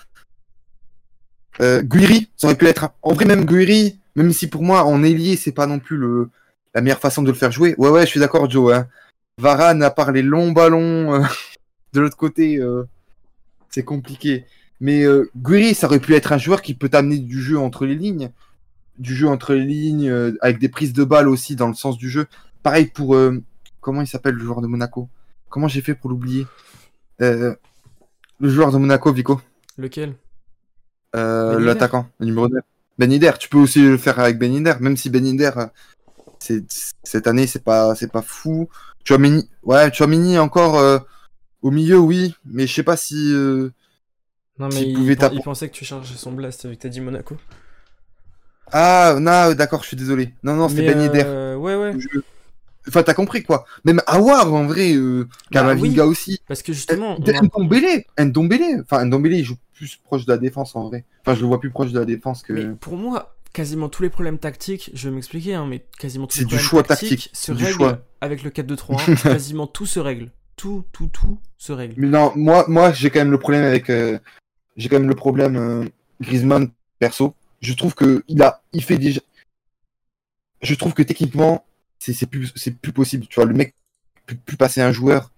[1.58, 2.90] Guiri, ça aurait pu être.
[3.00, 6.28] En vrai, même Guiri, même si pour moi en ailier c'est pas non plus le,
[6.74, 7.74] la meilleure façon de le faire jouer.
[7.78, 8.74] Ouais, ouais, je suis d'accord, Joe.
[8.74, 8.88] Hein.
[9.38, 11.24] Varane, à part les longs ballons euh,
[11.92, 12.84] de l'autre côté, euh,
[13.70, 14.44] c'est compliqué.
[14.80, 15.30] Mais euh,
[15.74, 18.30] ça aurait pu être un joueur qui peut t'amener du jeu entre les lignes.
[18.98, 21.96] Du jeu entre les lignes, euh, avec des prises de balles aussi dans le sens
[21.96, 22.26] du jeu.
[22.62, 23.16] Pareil pour.
[23.80, 25.08] comment il s'appelle le joueur de Monaco?
[25.48, 26.46] Comment j'ai fait pour l'oublier?
[27.18, 27.58] Le
[28.40, 29.40] joueur de Monaco, Vico.
[29.76, 30.14] Lequel?
[31.12, 32.62] L'attaquant, le numéro 9.
[32.98, 35.24] Ben Tu peux aussi le faire avec Ben même si Ben
[36.38, 38.68] cette année, c'est pas, c'est pas fou.
[39.04, 40.98] Tu as Mini, ouais, tu as Mini encore euh,
[41.62, 43.32] au milieu, oui, mais je sais pas si.
[43.32, 43.70] Euh,
[44.58, 47.36] non, mais il, pensait que tu chargeais son blast avec t'as dit Monaco.
[48.72, 50.32] Ah, non, d'accord, je suis désolé.
[50.42, 51.94] Non, non, c'était Ben euh, Ouais, ouais.
[52.86, 53.64] Enfin, t'as compris quoi.
[53.84, 56.40] Même Awar, en vrai, euh, Kamavinga bah aussi.
[56.46, 57.16] Parce que justement.
[57.18, 58.82] Ndombele, Ndombele.
[58.82, 61.04] Enfin, Ndombele, il joue plus proche de la défense en vrai.
[61.22, 62.52] Enfin, je le vois plus proche de la défense que.
[62.52, 66.40] Mais pour moi, quasiment tous les problèmes tactiques, je vais m'expliquer, hein, mais quasiment tous
[66.40, 69.22] les problèmes du choix tactique se règlent avec le 4-2-3-1.
[69.22, 70.30] quasiment tout se règle.
[70.56, 71.94] Tout, tout, tout se règle.
[71.96, 73.88] Mais non, moi, moi j'ai quand même le problème avec.
[73.88, 74.18] Euh,
[74.76, 75.84] j'ai quand même le problème euh,
[76.20, 77.34] Griezmann, perso.
[77.60, 79.20] Je trouve que il a, il fait déjà.
[80.60, 81.64] Je trouve que techniquement,
[81.98, 82.52] c'est plus,
[82.82, 83.26] plus possible.
[83.26, 83.74] Tu vois, le mec
[84.26, 85.30] peut plus passer un joueur.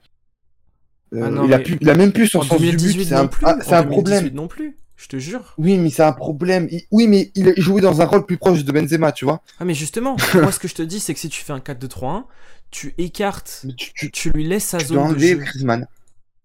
[1.14, 3.04] Euh, ah il, a il, a même plus son sens du but.
[3.04, 4.28] C'est un, ah, un problème.
[4.30, 4.76] non plus.
[4.96, 5.54] Je te jure.
[5.58, 6.68] Oui, mais c'est un problème.
[6.90, 9.42] Oui, mais il jouait dans un rôle plus proche de Benzema, tu vois.
[9.60, 11.58] Ah, mais justement, moi, ce que je te dis, c'est que si tu fais un
[11.58, 12.24] 4-2-3-1,
[12.70, 13.66] tu écartes,
[14.12, 15.36] tu, lui laisses sa zone de jeu.
[15.36, 15.86] Griezmann.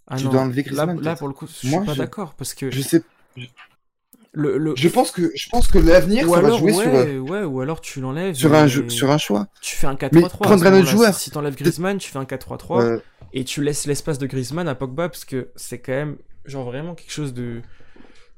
[0.07, 0.99] Ah tu dois enlever Griezmann.
[1.01, 2.69] Là, pour le coup, je suis pas d'accord parce que.
[2.69, 3.01] Je sais.
[4.33, 7.59] Le, Je pense que je pense que l'avenir ça va jouer sur euh, ouais ou
[7.59, 9.47] alors tu l'enlèves sur un jeu, sur un choix.
[9.61, 10.29] Tu fais un 4-3-3.
[10.29, 11.13] Prendre un autre joueur.
[11.13, 13.01] Si t'enlèves Griezmann, tu fais un 4-3-3
[13.33, 16.95] et tu laisses l'espace de Griezmann à Pogba parce que c'est quand même genre vraiment
[16.95, 17.61] quelque chose de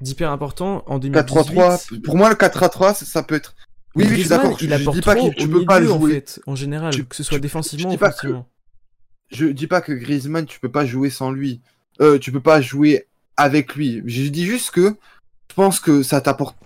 [0.03, 1.33] d'hyper important en 2018.
[1.33, 3.55] 4-3-3, pour moi le 4-3-3 ça peut être
[3.95, 4.57] oui, oui, je suis d'accord.
[4.59, 7.15] Il je, dis pas que tu peux pas le jouer en, fait, en général, que
[7.15, 8.47] ce soit défensivement ou offensivement.
[9.31, 11.61] Je dis pas que Griezmann tu peux pas jouer sans lui.
[12.01, 14.01] Euh, tu peux pas jouer avec lui.
[14.05, 14.95] Je dis juste que
[15.49, 16.57] je pense que ça t'apporte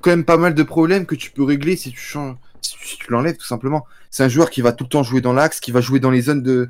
[0.00, 3.10] quand même pas mal de problèmes que tu peux régler si tu changes si tu
[3.10, 3.86] l'enlèves tout simplement.
[4.10, 6.10] C'est un joueur qui va tout le temps jouer dans l'axe, qui va jouer dans
[6.10, 6.68] les zones de,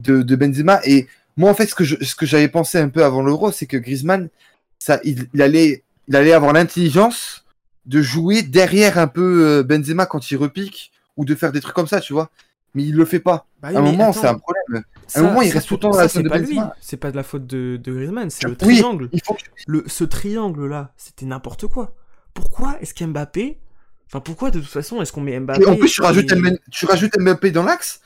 [0.00, 0.80] de, de Benzema.
[0.84, 3.66] Et moi, en fait, ce que, ce que j'avais pensé un peu avant l'Euro, c'est
[3.66, 4.28] que Griezmann,
[4.84, 7.44] ça, il, allait, il allait avoir l'intelligence
[7.86, 11.74] de jouer derrière un peu euh, Benzema quand il repique ou de faire des trucs
[11.74, 12.30] comme ça, tu vois.
[12.74, 13.46] Mais il le fait pas.
[13.62, 14.82] Bah oui, à un moment, c'est un problème.
[15.06, 16.28] ça- à un moment, il ça, reste tout le temps dans la c'est zone de
[16.28, 16.46] pas lui.
[16.56, 16.74] Benzema.
[16.80, 19.08] C'est pas de la faute de, de Griezmann, c'est le Oui, triangle.
[19.12, 21.94] il faut que Le, ce triangle là, c'était n'importe quoi.
[22.34, 23.58] Pourquoi est-ce qu'Mbappé.
[24.08, 26.58] Enfin, pourquoi de toute façon est-ce qu'on met Mbappé Et en plus, tu rajoutes, Mbappé-
[26.70, 28.00] tu rajoutes Mbappé dans l'axe.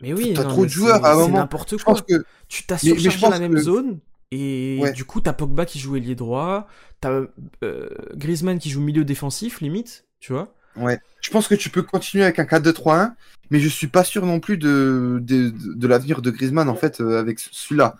[0.00, 1.38] Mais oui, t'as non, trop de joueurs c'est- à un C'est moment.
[1.38, 1.94] n'importe Je quoi.
[1.94, 3.98] pense que Tu t'as surchargé la même que- zone
[4.32, 4.92] et Ouais.
[4.92, 6.66] du coup t'as Pogba qui joue ailier droit,
[7.00, 7.20] t'as
[7.62, 10.52] euh, Griezmann qui joue milieu défensif limite, tu vois.
[10.74, 10.98] Ouais.
[11.20, 13.12] Je pense que tu peux continuer avec un 4-2-3-1,
[13.50, 16.74] mais je suis pas sûr non plus de, de, de, de l'avenir de Griezmann en
[16.74, 17.96] fait euh, avec celui-là.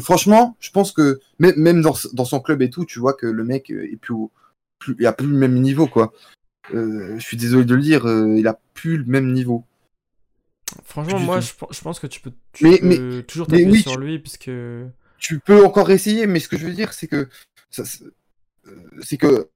[0.00, 3.44] Franchement, je pense que même, dans, dans son club et tout, tu vois que le
[3.44, 4.14] mec euh, est plus,
[4.80, 6.12] plus il a plus le même niveau quoi.
[6.74, 9.64] Euh, je suis désolé de le dire, il a plus le même niveau.
[10.84, 13.82] Franchement, moi je, je pense que tu peux, tu Mais- peux toujours mais taper oui,
[13.82, 14.50] sur lui puisque
[15.18, 17.28] Tu peux encore essayer, mais ce que je veux dire, c'est que
[17.70, 18.70] c'est euh,
[19.02, 19.48] c'est que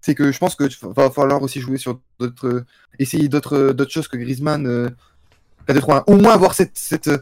[0.00, 2.64] c'est que je pense que tu- va falloir aussi jouer sur d'autres,
[2.98, 4.66] essayer d'autres d'autres choses que Griezmann.
[4.66, 4.88] Euh,
[5.68, 6.04] 4-2-3-1.
[6.06, 7.18] Au moins avoir cette, cette euh,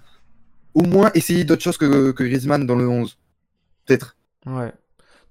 [0.74, 3.16] au moins essayer d'autres choses que, que Griezmann dans le 11.
[3.86, 4.16] Peut-être.
[4.46, 4.72] ouais.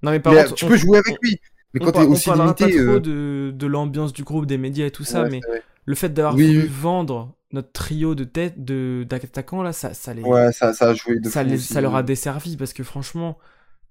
[0.01, 1.39] Non mais par Mais, contre, tu on- peux jouer avec on- lui.
[1.73, 2.65] Mais on, quand t'es aussi limité.
[2.65, 5.41] pas trop euh, de, de l'ambiance du groupe, des médias et tout ça, ouais, mais
[5.85, 6.67] le fait d'avoir Oui, voulu oui.
[6.71, 10.93] vendre notre trio de tête de d'attaquants là, ça, ça les, Ouais, ça, ça a
[10.93, 11.71] joué de ça, les- aussi.
[11.73, 13.37] ça leur a desservi parce que franchement,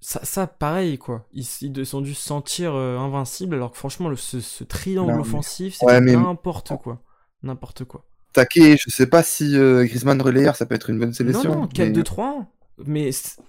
[0.00, 1.26] ça, ça pareil quoi.
[1.32, 5.12] Ils, ils sont dû se sentir euh, invincibles alors que franchement, le, ce, ce triangle
[5.12, 7.00] Non, offensif, Ouais, mais- n'importe quoi.
[7.42, 8.04] N'importe quoi.
[8.32, 11.50] Taquet, je sais pas si euh, Griezmann relayeur, ça peut être une bonne sélection.
[11.54, 12.46] non, non, mais- 4-2-3-1.
[12.86, 13.40] Mais c'est-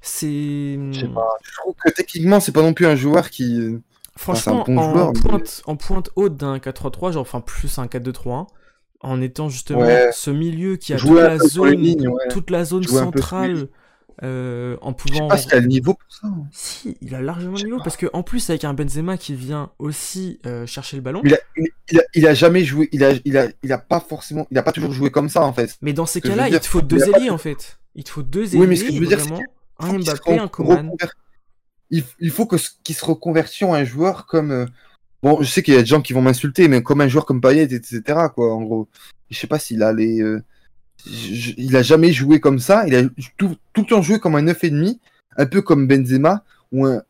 [0.00, 0.78] c'est.
[0.92, 1.28] Je sais pas.
[1.44, 3.76] Je trouve que techniquement, c'est pas non plus un joueur qui.
[4.16, 7.40] Franchement, c'est un bon en, joueur, mais- pointe, en pointe haute d'un 4-3-3, genre enfin
[7.40, 8.46] plus un 4-2-3-1,
[9.02, 10.10] en étant justement Ouais.
[10.12, 12.28] ce milieu qui a toute la zone, lignes, ouais.
[12.30, 13.68] toute la zone centrale,
[14.22, 16.26] euh, en Je sais pouvant pas s'il a le niveau pour ça.
[16.28, 16.46] hein.
[16.52, 17.84] Si, il a largement Je le sais niveau pas.
[17.84, 21.20] parce que en plus avec un Benzema qui vient aussi euh, chercher le ballon.
[21.24, 23.78] Il a, il, il a, il a jamais joué, il a, il a, il a
[23.78, 25.76] pas forcément, il a pas toujours joué comme ça en fait.
[25.82, 27.78] Mais dans ces je cas-là, il te faut deux ailiers en fait.
[27.94, 29.32] Il te faut deux ailiers Oui, mais ce que je veux dire, c'est
[29.78, 30.92] un Mbappé, un Coman.
[31.90, 34.66] Il, il faut que ce- qu'il se reconvertit en un joueur comme.
[35.22, 37.26] Bon, je sais qu'il y a des gens qui vont m'insulter, mais comme un joueur
[37.26, 38.02] comme Payet, etc.
[38.34, 38.88] Quoi, en gros.
[39.30, 40.20] Je sais pas s'il a les.
[40.20, 40.42] euh,
[41.06, 42.84] je- il a jamais joué comme ça.
[42.86, 43.02] Il a
[43.36, 44.98] tout, tout le temps joué comme un 9,5,
[45.36, 47.02] un peu comme Benzema, ou un.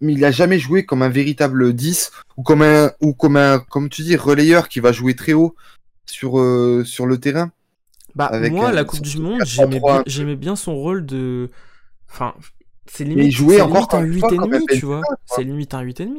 [0.00, 3.58] Mais il a jamais joué comme un véritable 10 ou comme un ou comme un
[3.60, 5.54] comme tu dis relayeur qui va jouer très haut
[6.04, 7.50] sur euh, sur le terrain.
[8.14, 11.48] Bah avec moi, un- la Coupe du Monde, 4-3-3 j'aimais bien, bien son rôle de.
[12.10, 12.34] Enfin,
[12.86, 15.02] c'est il limite, jouait c'est encore limite un comme- pas comme 8,5, un tu vois.
[15.24, 16.18] C'est limite un 8,5.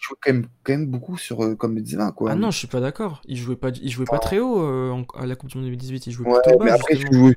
[0.00, 2.30] Il joue quand même quand même beaucoup sur euh, comme Benzema quoi.
[2.30, 3.20] Ah non, je suis pas d'accord.
[3.26, 5.66] Il jouait pas, il jouait pas très haut euh, en- à la Coupe du Monde
[5.66, 6.06] 2018.
[6.06, 7.34] Il jouait Ouais, plutôt mais bas après tu jouais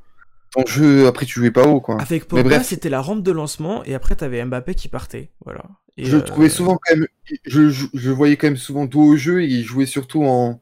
[0.52, 2.00] ton jeu, après tu jouais pas haut quoi.
[2.00, 5.30] Avec Pogba, c'était la rampe de lancement et après t'avais Mbappé qui partait.
[5.44, 5.64] Voilà.
[5.96, 7.06] Et, je le euh, trouvais souvent quand même,
[7.44, 10.60] je, je, voyais quand même souvent dos au jeu et il jouait surtout en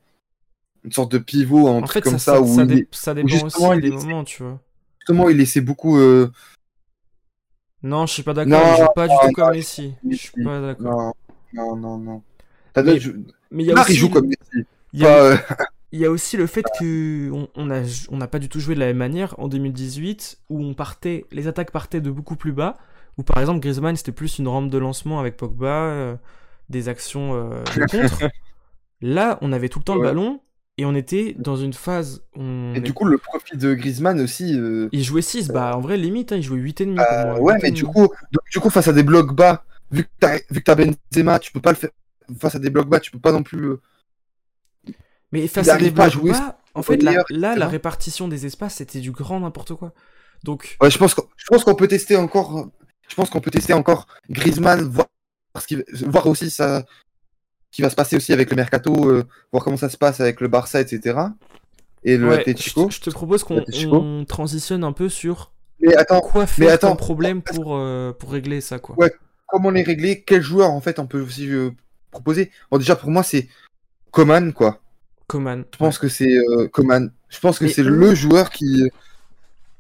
[0.84, 2.76] une sorte de pivot, en, En truc fait, comme ça, ça, où ça il dé-
[2.78, 4.60] est- ça dépend justement, aussi il des moments, tu vois.
[5.00, 5.98] justement il laissait beaucoup.
[5.98, 6.30] euh,
[7.82, 8.62] Non, je suis pas d'accord.
[8.64, 9.94] Il joue pas du tout comme Messi.
[10.08, 11.14] Je suis pas d'accord.
[11.54, 12.22] Non, non, non.
[12.72, 13.12] T'as Mais- il y a
[13.50, 14.66] Neymar, aussi, il joue comme Messi.
[14.92, 15.36] il y a- Pas, euh,
[15.92, 18.60] il y a aussi le fait que on, on a on n'a pas du tout
[18.60, 22.36] joué de la même manière en 2018 où on partait, les attaques partaient de beaucoup
[22.36, 22.76] plus bas.
[23.18, 26.16] Où par exemple Griezmann c'était plus une rampe de lancement avec Pogba, euh,
[26.68, 28.28] des actions euh, contre.
[29.02, 30.40] Là, on avait tout le temps le ballon
[30.78, 32.22] et on était dans une phase.
[32.36, 34.56] On Et du coup, le profil de Griezmann aussi.
[34.58, 37.40] euh, Il jouait 6, bah en vrai limite, hein, il jouait 8,5 pour euh, moi.
[37.40, 37.58] ouais, 8,5.
[37.62, 40.60] mais du coup, donc, du coup, face à des blocs bas, vu que t'as vu
[40.60, 41.90] que t'as Benzema, tu peux pas le faire.
[42.38, 43.64] Face à des blocs bas, tu peux pas non plus.
[43.64, 43.80] euh,
[45.32, 48.76] Mais face à des à blocs jouer bas, en fait, là, la répartition des espaces,
[48.76, 49.92] c'était du grand n'importe quoi.
[50.44, 52.68] Donc, Ouais, je pense qu'on je pense qu'on peut tester encore.
[53.08, 55.06] Je pense qu'on peut tester encore Griezmann, voir,
[56.06, 56.84] voir aussi ça,
[57.72, 60.20] ce qui va se passer aussi avec le mercato, euh, voir comment ça se passe
[60.20, 61.18] avec le Barça, etc.
[62.04, 62.88] Et le ouais, Atletico.
[62.90, 66.88] je te propose qu'on on transitionne un peu sur Mais attends, quoi mais faire attends,
[66.90, 68.96] comme problème pour, euh, pour régler ça, quoi.
[68.96, 69.12] Ouais.
[69.50, 71.70] Comment les régler Quel joueur en fait on peut aussi euh,
[72.10, 73.48] proposer Bon, déjà pour moi c'est
[74.10, 74.80] Coman quoi.
[75.26, 75.64] Coman.
[75.72, 77.12] Je pense que c'est euh, Coman.
[77.28, 78.90] Je pense que c'est le joueur qui.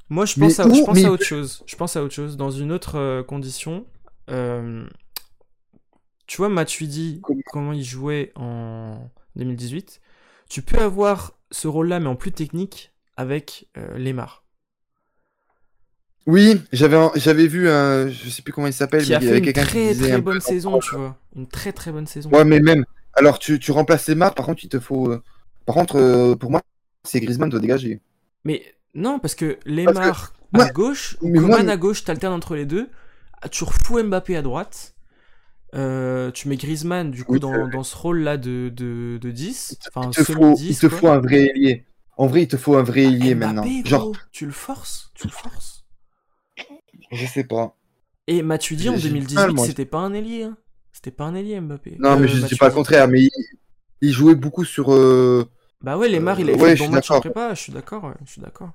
[0.08, 1.62] Moi, je Mais pense, à, où je pense Mais- à autre chose.
[1.66, 2.36] Je pense à autre chose.
[2.36, 3.84] Dans une autre euh, condition,
[4.28, 4.84] euh,
[6.26, 10.00] tu vois, Matuidi, Comment- comment il jouait en 2018,
[10.48, 14.44] tu peux avoir ce rôle-là, mais en plus technique, avec euh, Lemar.
[16.26, 19.28] Oui, j'avais j'avais vu un, je sais plus comment il s'appelle, mais a il y
[19.28, 21.16] avait une quelqu'un qui très disait très un bonne saison, tu vois.
[21.34, 22.30] Une très très bonne saison.
[22.30, 22.84] Ouais, mais même.
[23.14, 25.10] Alors tu, tu remplaces Lemar, par contre il te faut.
[25.10, 25.22] euh,
[25.66, 26.60] Par contre euh, pour moi
[27.04, 28.00] c'est Griezmann doit dégager.
[28.44, 28.62] Mais
[28.94, 32.54] non, parce que Lemar à gauche, ou mais moi, Coman mais- à gauche, t'alternes entre
[32.54, 32.88] les deux.
[33.50, 34.94] Tu refous Mbappé à droite.
[35.74, 39.78] Euh, tu mets Griezmann, du coup, Oui, dans, ce rôle-là de, de, de 10.
[39.94, 40.64] Enfin, il te, faut, semi-10.
[40.68, 40.98] il te quoi.
[40.98, 41.84] faut un vrai ailier.
[42.16, 43.64] En vrai, il te faut un vrai ailier maintenant.
[43.84, 45.79] Genre, tu le forces, tu le forces.
[47.10, 47.76] Je sais pas.
[48.26, 49.66] Et Matuidi en J'ai- j'ai du 2018, mal, moi.
[49.66, 50.44] c'était pas un ailier.
[50.44, 50.56] Hein.
[50.92, 51.96] C'était pas un ailier, Mbappé.
[51.98, 53.30] Non, Euh, mais je dis pas le contraire, mais il,
[54.02, 54.92] il jouait beaucoup sur.
[54.92, 55.44] euh,
[55.82, 58.04] Bah ouais, Lemar, il a Euh, fait ouais, suis matchs en prépa, je suis d'accord,
[58.04, 58.70] ouais, je suis d'accord.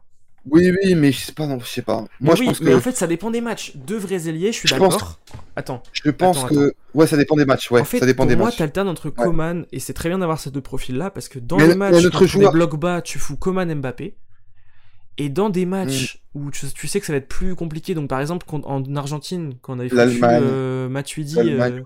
[0.48, 2.02] Oui, oui, mais je sais pas, non, je sais pas.
[2.02, 2.76] Moi, Mais je oui, pense mais que.
[2.76, 3.76] en fait, ça dépend des matchs.
[3.76, 5.20] Deux vrais ailiers, je suis d'accord.
[5.56, 6.74] Attends, Je pense Attends, que.
[6.94, 7.82] Ouais, ça dépend des matchs, ouais.
[7.82, 10.40] en fait, ça dépend pour des moi, t'alternes entre Coman, et c'est très bien d'avoir
[10.40, 13.18] ces deux profils-là, parce que dans Mais a matchs notre joueur- des blocs bas, tu
[13.18, 14.18] fous Coman Mbappé.
[15.18, 16.40] Et dans des matchs Mm.
[16.40, 18.96] où tu, tu sais que ça va être plus compliqué, donc par exemple quand- en
[18.96, 21.84] Argentine, quand on avait foutu euh, Matuidi, euh, ouais.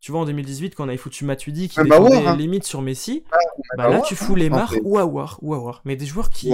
[0.00, 2.36] tu vois en 2018, quand on avait foutu Matuidi qui Aouar, défendait hein.
[2.36, 3.40] limite sur Messi, Même
[3.76, 4.80] bah là tu hein, fous Lemar après.
[4.82, 5.82] ou Awar, ou Awar.
[5.84, 6.52] Mais des joueurs qui,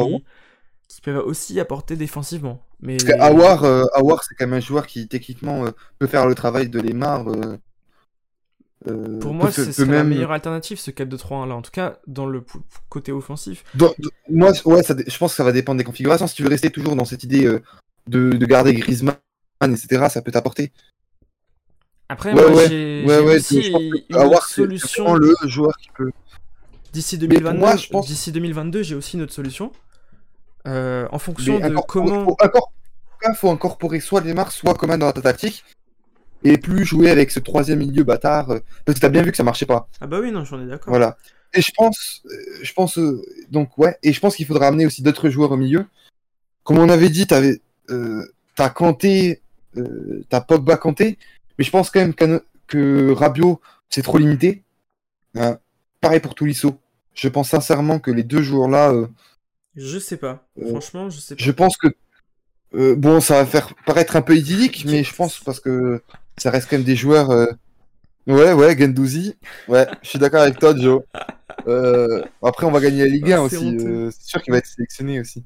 [0.88, 2.61] qui peuvent aussi apporter défensivement.
[2.80, 2.96] Mais...
[2.98, 6.26] Parce que Awar, euh, Aouar, c'est quand même un joueur qui, techniquement, euh, peut faire
[6.26, 7.26] le travail de Lemar.
[8.87, 11.55] Euh, Pour moi, c'est serait la même- meilleure alternative, ce 4-2-3-1 là.
[11.55, 12.45] En tout cas, dans le
[12.89, 13.64] côté offensif.
[13.74, 13.95] Dans-
[14.28, 16.26] moi, ouais, ça, je pense que ça va dépendre des configurations.
[16.26, 17.62] Si tu veux rester toujours dans cette idée euh,
[18.09, 19.16] de, de garder Griezmann,
[19.62, 20.72] etc., ça peut t'apporter.
[22.09, 25.14] Après, Ouais, moi, ouais, j'ai Ouais, aussi je pense une c'est solution.
[25.14, 26.11] le joueur qui peut.
[26.93, 29.72] D'ici pour 2022, moi, je pense- d'ici 2022, j'ai aussi une autre solution.
[30.66, 32.24] Euh, en fonction Mais de comment.
[32.24, 35.64] faut, incor- en tout cas, faut incorporer soit Lemar, soit Coman dans ta tactique.
[36.45, 38.51] Et plus jouer avec ce troisième milieu bâtard.
[38.51, 39.88] euh, Parce que t'as bien vu que ça marchait pas.
[40.01, 40.90] Ah bah oui, non, j'en ai d'accord.
[40.90, 41.16] Voilà.
[41.55, 44.86] Et je pense, euh, je pense, euh, donc ouais, et je pense qu'il faudra amener
[44.86, 45.86] aussi d'autres joueurs au milieu.
[46.64, 47.61] Comme on avait dit, t'avais,
[48.57, 49.42] t'as Kanté,
[50.30, 51.18] t'as Pogba Kanté,
[51.59, 52.14] mais je pense quand même
[52.66, 54.62] que Rabiot, c'est trop limité.
[55.36, 55.59] Hein.
[56.01, 56.78] Pareil pour Tolisso.
[57.14, 59.07] Je pense sincèrement que les deux joueurs-là, euh,
[59.76, 60.47] Je sais pas.
[60.68, 61.42] Franchement, je sais pas.
[61.45, 61.88] je pense que,
[62.74, 66.03] euh, bon, ça va faire paraître un peu idyllique, mais je pense parce que
[66.39, 67.30] ça reste quand même des joueurs.
[67.30, 67.47] euh,
[68.26, 69.37] Ouais, ouais, Gendouzi.
[69.68, 71.03] Ouais, je suis d'accord avec toi, Joe.
[71.68, 73.76] Euh, Après, on va gagner la Ligue 1 Ah, aussi.
[73.80, 75.45] euh, c'est sûr qu'il va être sélectionné aussi.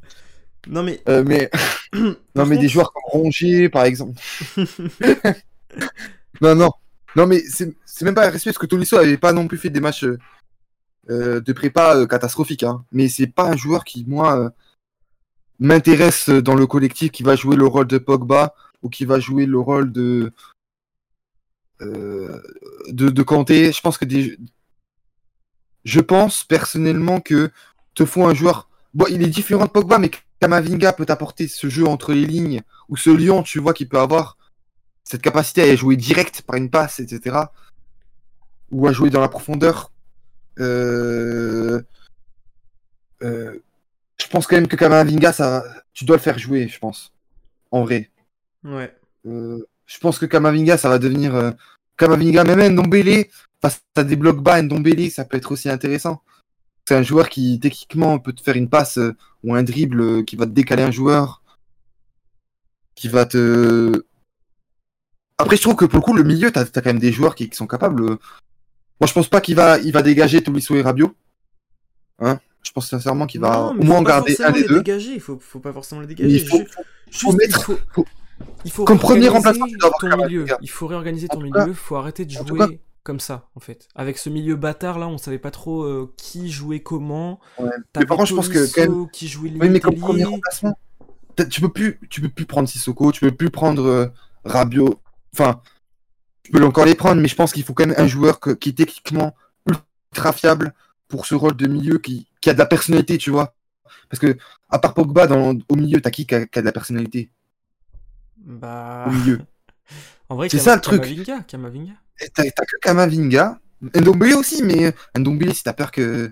[0.68, 1.01] Non mais.
[1.24, 1.51] Mais
[2.34, 4.20] non, mais des joueurs comme Rongier, par exemple.
[6.41, 6.70] non, non,
[7.16, 9.70] non, mais c'est même pas un respect parce que Tolisso avait pas non plus fait
[9.70, 10.05] des matchs
[11.11, 12.62] euh, de prépa euh, catastrophiques.
[12.64, 12.84] Hein.
[12.93, 14.51] Mais c'est pas un joueur qui, moi, euh,
[15.59, 19.47] m'intéresse dans le collectif, qui va jouer le rôle de Pogba ou qui va jouer
[19.47, 20.32] le rôle de
[21.80, 22.40] euh,
[22.88, 23.72] de, de Kanté.
[23.72, 24.38] Je pense que des
[25.84, 27.50] je pense personnellement que
[27.94, 28.68] te faut un joueur.
[28.94, 30.10] Bon, il est différent de Pogba, mais
[30.40, 33.98] Kamavinga peut apporter ce jeu entre les lignes ou ce lion, tu vois, qui peut
[33.98, 34.36] avoir
[35.04, 37.36] cette capacité à jouer direct par une passe, etc.
[38.70, 39.92] Ou à jouer dans la profondeur.
[40.58, 41.80] Euh...
[43.22, 43.58] euh,
[44.20, 45.64] Je pense quand même que Kamavinga, ça,
[45.94, 47.12] tu dois le faire jouer, je pense.
[47.70, 48.10] En vrai.
[48.64, 48.94] Ouais.
[49.26, 51.34] Euh, je pense que Kamavinga, ça va devenir.
[51.34, 51.51] euh,
[51.97, 53.24] Kamavinga, même Ndombele,
[53.61, 56.22] face à des blocs bas, Ndombele, ça peut être aussi intéressant.
[56.89, 60.22] C'est un joueur qui, techniquement, peut te faire une passe euh, ou un dribble euh,
[60.22, 61.43] qui va te décaler un joueur.
[62.95, 64.05] Qui va te.
[65.39, 67.34] Après, je trouve que pour le coup, le milieu, t'as as quand même des joueurs
[67.34, 68.03] qui, qui sont capables.
[68.03, 71.14] Moi, je pense pas qu'il va, il va dégager Tolisso et Rabiot.
[72.20, 72.41] Hein?
[72.64, 74.78] Je pense sincèrement qu'il va Non, au moins garder un des deux.
[74.78, 75.12] dégager.
[75.14, 76.34] Il faut, faut pas forcément les Mais dégager.
[76.43, 76.66] il faut, Ju-
[77.12, 77.70] faut juste, mettre-
[78.64, 80.28] il faut, il Comme premier réorganiser remplaçant, tu dois avoir ton Kamavinga.
[80.28, 80.47] milieu.
[80.62, 81.53] Il faut réorganiser ton milieu.
[81.66, 82.68] cas- faut arrêter de jouer cas-
[83.03, 83.89] comme ça, en fait.
[83.95, 87.41] Avec ce milieu bâtard là, on savait pas trop euh, qui jouait comment.
[87.59, 87.70] Ouais.
[87.93, 90.24] T'avais par contre, je pense que quand même- Tolisso qui jouait Oui, mais comme premier
[90.24, 90.78] remplacement,
[91.51, 94.07] tu peux plus, tu peux plus prendre Sissoko, tu peux plus prendre euh,
[94.45, 95.01] Rabiot.
[95.32, 95.61] Enfin,
[96.43, 98.51] tu peux encore les prendre, mais je pense qu'il faut quand même un joueur que-
[98.51, 99.34] qui est techniquement
[99.66, 100.74] ultra fiable
[101.07, 103.55] pour ce rôle de milieu qui, qui a de la personnalité, tu vois.
[104.11, 104.36] Parce que
[104.70, 107.30] à part Pogba dans, au milieu, t'as qui qui a, qui a de la personnalité?
[108.45, 109.05] Bah.
[109.07, 109.41] au milieu
[110.28, 111.01] En vrai, C'est ça, le truc.
[111.03, 111.93] Kamavinga, Kamavinga.
[112.20, 116.30] Et T'as que Kamavinga, Ndombele aussi, mais Ndombele, si t'as peur que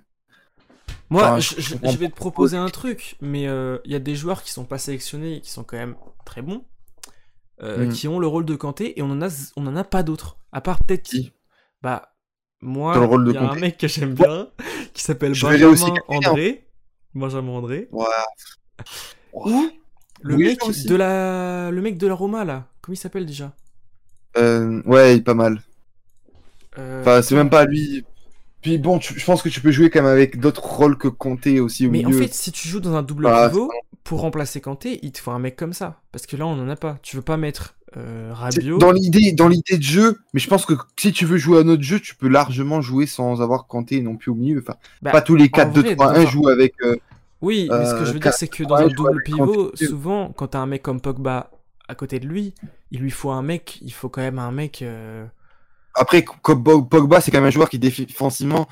[1.09, 4.43] Moi, Enfin, je, vais te proposer un truc, mais euh, il y a des joueurs
[4.43, 5.95] qui sont pas sélectionnés et qui sont quand même
[6.27, 6.65] très bons,
[7.63, 7.93] euh, Mm.
[7.93, 10.37] qui ont le rôle de Kanté, et on en a, on en a pas d'autres.
[10.53, 11.33] À part peut-être Qui
[11.81, 12.13] Bah,
[12.61, 13.61] moi, il y a un Kanté.
[13.61, 14.49] mec que j'aime bien,
[14.93, 16.03] qui s'appelle Benjamin hein.
[16.09, 16.67] André.
[17.15, 17.89] Benjamin André.
[19.33, 19.71] Ou
[20.23, 22.67] le Oui, mec de la, le mec de la Roma là.
[22.83, 23.53] Comment il s'appelle déjà?
[24.37, 25.61] Euh, ouais, il est pas mal.
[26.79, 28.05] Euh, Enfin, c'est même pas lui.
[28.62, 31.09] Puis bon, tu- je pense que tu peux jouer quand même avec d'autres rôles que
[31.09, 33.71] Comté aussi au Mais en fait, si tu joues dans un double Bah, pivot,
[34.05, 36.01] pour remplacer Kanté, il te faut un mec comme ça.
[36.12, 36.99] Parce que là, on en a pas.
[37.03, 38.79] Tu veux pas mettre euh, Rabiot?
[38.79, 41.62] dans l'idée, dans l'idée de jeu, mais je pense que si tu veux jouer à
[41.62, 44.61] notre jeu, tu peux largement jouer sans avoir Kanté non plus au milieu.
[44.61, 46.75] Enfin, Bah, pas tous les en 4 2 vrai, 3 1 dans un- jouent avec.
[46.83, 46.97] euh,
[47.43, 50.32] Oui, mais ce que je veux Euh, dire, c'est que dans un double pivot, souvent,
[50.32, 51.51] quand t'as un mec comme Pogba
[51.89, 52.55] à côté de lui,
[52.91, 54.82] il lui faut un mec, il faut quand même un mec.
[54.82, 55.24] euh,
[55.95, 58.66] après, Pogba, c'est quand même un joueur qui défensivement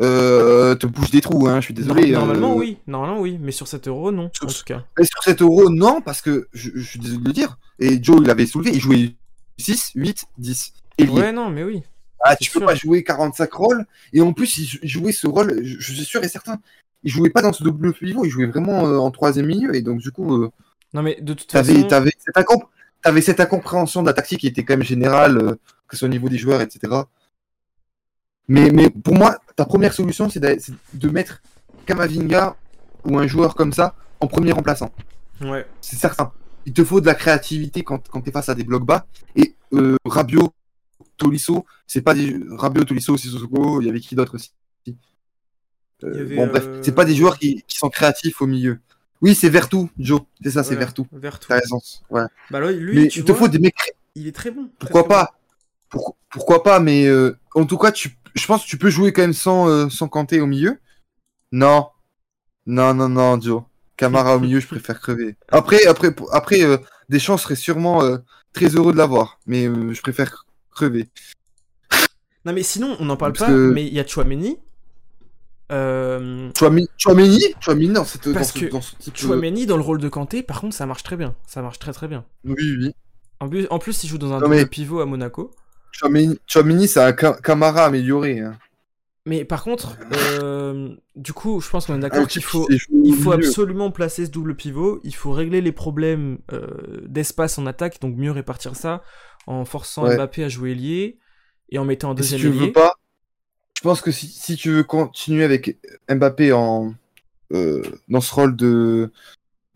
[0.00, 1.46] euh, te bouge des trous.
[1.48, 2.10] Hein, je suis désolé.
[2.12, 2.78] Normalement, euh, oui.
[2.86, 3.38] Normalement, oui.
[3.40, 4.30] Mais sur cet euro, non.
[4.32, 4.84] Sur En tout cas.
[4.98, 7.58] Mais sur cet euro, non, parce que je, je suis désolé de le dire.
[7.78, 9.14] Et Joe, il l'avait soulevé, il jouait
[9.58, 10.72] 6, 8, 10.
[10.98, 11.82] Et Ouais, non, mais oui.
[12.24, 13.86] ah, tu peux pas jouer 45 rôles.
[14.12, 16.58] Et en plus, il, jou- il jouait ce rôle, je suis sûr et certain.
[17.04, 19.74] Il jouait pas dans ce double pivot, il jouait vraiment euh, en troisième milieu.
[19.74, 20.50] Et donc, du coup, euh,
[20.94, 21.92] Non, mais de toute t'avais façon.
[21.94, 22.66] avais cette, incomp-
[23.02, 25.50] t'avais cette incompréhension de la tactique qui était quand même générale, euh,
[25.88, 26.92] que ce soit au niveau des joueurs, etc.
[28.48, 31.42] Mais, mais pour moi, ta première solution, c'est de mettre
[31.86, 32.56] Kamavinga
[33.04, 34.90] ou un joueur comme ça en premier remplaçant.
[35.40, 35.66] Ouais.
[35.80, 36.32] C'est certain.
[36.66, 39.06] Il te faut de la créativité quand, quand tu es face à des blocs bas.
[39.34, 40.52] Et euh, Rabiot,
[41.16, 44.52] Tolisso, c'est pas des Rabiot, Tolisso, Sissoko, il y avait qui d'autre aussi?
[46.04, 48.78] Avait, Bon, bref, euh, c'est pas des joueurs qui, qui sont créatifs au milieu.
[49.20, 50.20] Oui, c'est Vertu, Joe.
[50.42, 50.80] C'est ça, c'est Voilà.
[50.86, 51.02] Vertu.
[51.12, 51.46] Vers tout.
[51.48, 51.80] T'as raison.
[52.10, 52.22] Ouais.
[52.50, 53.74] Bah, lui, Mais tu il te vois, faut des mecs.
[54.16, 54.68] il est très bon.
[54.78, 55.38] Pourquoi pas?
[55.88, 59.12] Pour- Pourquoi pas Mais euh, en tout cas, tu, je pense que tu peux jouer
[59.12, 60.78] quand même sans, euh, sans Kanté au milieu.
[61.52, 61.88] Non.
[62.66, 63.62] Non, non, non, Joe.
[63.96, 65.36] Camara au milieu, je préfère crever.
[65.48, 66.78] Après, après, après euh,
[67.08, 68.18] Deschamps serait sûrement euh,
[68.52, 69.38] très heureux de l'avoir.
[69.46, 71.08] Mais euh, je préfère crever.
[72.44, 74.58] Non, mais sinon, on n'en parle Parce pas, que- mais il y a Chouameni.
[75.72, 79.98] Euh, Chouameni, Chouameni, dans cette Parce dans que dans ce type, Chouameni, dans le rôle
[79.98, 81.34] de Kanté, par contre, ça marche très bien.
[81.46, 82.24] Ça marche très très bien.
[82.44, 82.92] Oui, oui.
[83.40, 85.50] En plus, en plus il joue dans un Non, double mais- pivot à Monaco.
[85.92, 88.40] Chouameni, Chouameni, c'est un Ca- Camara amélioré.
[88.40, 88.56] Hein.
[89.26, 89.96] Mais par contre,
[90.42, 92.68] euh, du coup, je pense qu'on est d'accord type qu'il faut,
[93.04, 95.00] il faut absolument placer ce double pivot.
[95.04, 96.66] Il faut régler les problèmes euh,
[97.06, 99.02] d'espace en attaque, donc mieux répartir ça
[99.46, 100.16] en forçant Ouais.
[100.16, 101.18] Mbappé à jouer lié
[101.70, 102.94] et en mettant un Et si deuxième tu veux pas,
[103.82, 105.76] je pense que si, si tu veux continuer avec
[106.08, 106.94] Mbappé en
[107.52, 109.10] euh, dans ce rôle de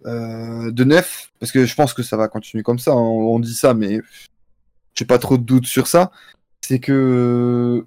[0.04, 2.92] euh, de neuf, parce que je pense que ça va continuer comme ça.
[2.92, 4.00] hein, on dit ça, mais
[4.94, 6.12] j'ai pas trop de doutes sur ça.
[6.60, 7.84] C'est que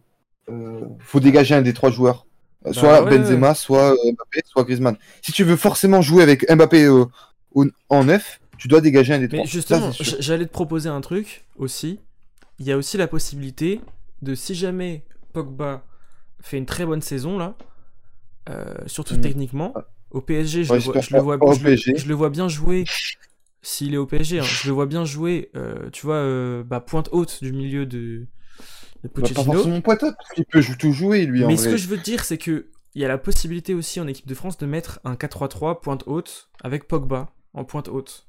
[0.49, 2.25] euh, faut dégager un des trois joueurs,
[2.65, 4.97] Bah soit ouais, Benzema, soit Mbappé, soit Griezmann.
[5.21, 7.09] Si tu veux forcément jouer avec Mbappé au-
[7.87, 9.43] en neuf, tu dois dégager un des trois.
[9.43, 12.01] Mais justement, j'allais te proposer un truc aussi.
[12.59, 13.79] Il y a aussi la possibilité
[14.21, 15.85] de si jamais Pogba
[16.41, 17.55] fait une très bonne saison là,
[18.49, 19.17] euh, surtout Mhm.
[19.17, 21.93] techniquement, au PSG, je, Ouais, le, vois, je, le vois, je le- PSG.
[21.95, 22.91] je le vois bien jouer.
[23.63, 25.51] S'il est au PSG, hein, je le vois bien jouer.
[25.55, 28.27] euh, tu vois, euh, bah, pointe haute du milieu de,
[29.03, 31.43] de Bah, pas forcément poitot, parce qu'il peut tout jouer lui.
[31.45, 31.69] en Mais ce vrai.
[31.69, 34.27] que je veux te dire, c'est que il y a la possibilité aussi en équipe
[34.27, 38.28] de France de mettre un 4-3-3 pointe haute avec Pogba en pointe haute.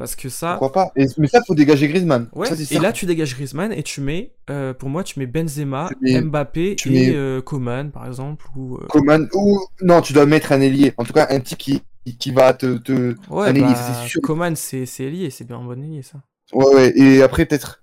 [0.00, 2.26] Parce que ça, Pourquoi pas Et- Mais ça, faut dégager Griezmann.
[2.34, 5.26] Ouais, Ça, et là tu dégages Griezmann et tu mets, euh, pour moi, tu mets
[5.26, 8.46] Benzema, Tu mets- Mbappé tu et mets- euh, Coman par exemple.
[8.56, 10.94] Ou, euh, Coman ou non, tu dois mettre un ailier.
[10.96, 11.82] En tout cas, un type qui,
[12.18, 13.14] qui va te, te...
[13.30, 14.22] Ouais, un ailier, bah, c'est sûr.
[14.22, 16.22] Coman c'est lié, c'est bien un bon ailier ça.
[16.54, 16.92] Ouais, ouais.
[16.98, 17.82] Et après peut-être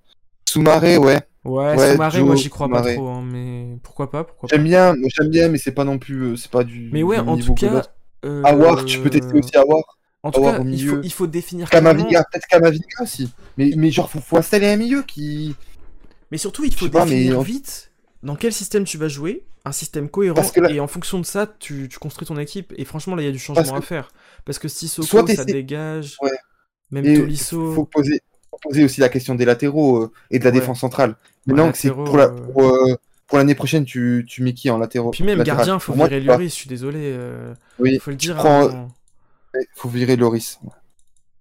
[0.49, 1.19] Soumaré, ouais.
[1.45, 4.55] Ouais, Ouais, Soumaré, moi j'y crois pas trop, hein, mais pourquoi pas, pourquoi pas.
[4.55, 6.89] J'aime bien, j'aime bien, mais c'est pas non plus, c'est pas du.
[6.91, 7.83] Mais ouais, en tout cas,
[8.43, 9.96] Awar, tu peux tester aussi Awar.
[10.27, 11.69] En tout cas, il faut, il faut définir.
[11.69, 13.31] Kamavinga, peut-être Kamavinga aussi.
[13.57, 15.55] Mais, mais genre, faut, faut installer un milieu qui.
[16.31, 17.91] Mais surtout, il faut sais pas, mais définir vite
[18.23, 21.25] dans quel système tu vas jouer, un système cohérent, que là- et en fonction de
[21.25, 22.73] ça, tu, tu construis ton équipe.
[22.77, 24.09] Et franchement, là, il y a du changement que- à faire.
[24.43, 26.31] Parce que si Soko, ça dégage, Ouais.
[26.91, 27.73] même Et Tolisso.
[27.73, 30.59] faut poser, faut poser aussi la question des latéraux euh, et de la Ouais.
[30.59, 31.11] défense centrale.
[31.11, 32.95] Ouais, Maintenant, c'est pour la, euh, pour, euh,
[33.27, 36.19] pour l'année prochaine, tu, tu mets qui en latéraux Puis même latéral gardien, faut virer
[36.21, 36.99] Lloris, je suis désolé.
[37.03, 38.35] euh, Oui, faut le tu dire.
[38.35, 38.87] prends- hein.
[39.75, 40.59] Faut virer Loris.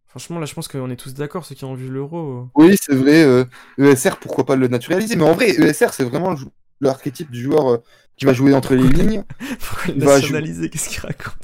[0.09, 2.48] Franchement, là, je pense qu'on est tous d'accord, ceux qui ont vu l'euro.
[2.54, 3.22] Oui, c'est vrai.
[3.24, 3.44] euh,
[3.78, 5.14] ESR, pourquoi pas le naturaliser?
[5.16, 6.34] Mais en vrai, ESR, c'est vraiment
[6.80, 7.76] l'archétype du joueur euh,
[8.16, 9.24] qui va jouer entre les lignes,
[9.61, 10.70] Pourquoi le nationaliser?
[10.70, 11.34] Qu'est-ce qu'il raconte?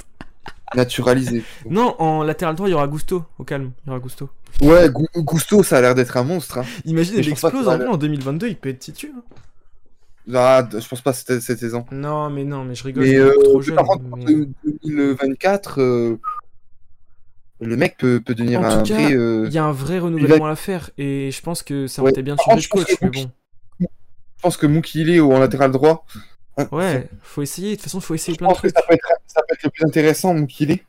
[0.75, 1.43] naturalisé.
[1.69, 3.73] Non, en latéral droit, il y aura Gusto, au calme.
[3.85, 4.27] Il y aura Gusto.
[4.59, 6.57] Ouais, Gu- Gusto, ça a l'air d'être un monstre.
[6.57, 6.65] Hein.
[6.85, 9.11] Imagine, Mais il explose en va vrai en 2022, il peut être titu.
[9.15, 9.21] hein.
[10.33, 11.85] Ah, je pense pas cette, cette saison.
[11.91, 13.75] Non, mais non, mais je rigole, Mais euh, trop jeune.
[13.75, 14.47] par contre, pour mais-
[14.83, 16.19] 2024, euh,
[17.65, 19.13] le mec peut, peut devenir En un tout cas, vrai.
[19.13, 22.11] euh, Il y a un vrai renouvellement à faire et je pense que ça aurait
[22.11, 23.31] été bien de Par changer de coach, mais pense que bon.
[23.79, 26.05] Je pense que Moukile ou en latéral droit.
[26.57, 28.77] hein, Ouais, faut essayer, de toute façon, faut essayer Je plein de pense que trucs.
[28.77, 30.79] ça peut, être, ça peut être le plus intéressant, Moukile.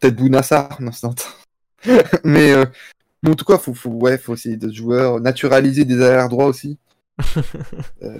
[0.00, 0.90] Peut-être Bounassar, non,
[2.24, 2.64] Mais, euh,
[3.22, 6.46] mais en tout cas, faut, faut, ouais, faut essayer d'autres joueurs, naturaliser des arrières droits
[6.46, 6.78] aussi.
[8.02, 8.18] Euh,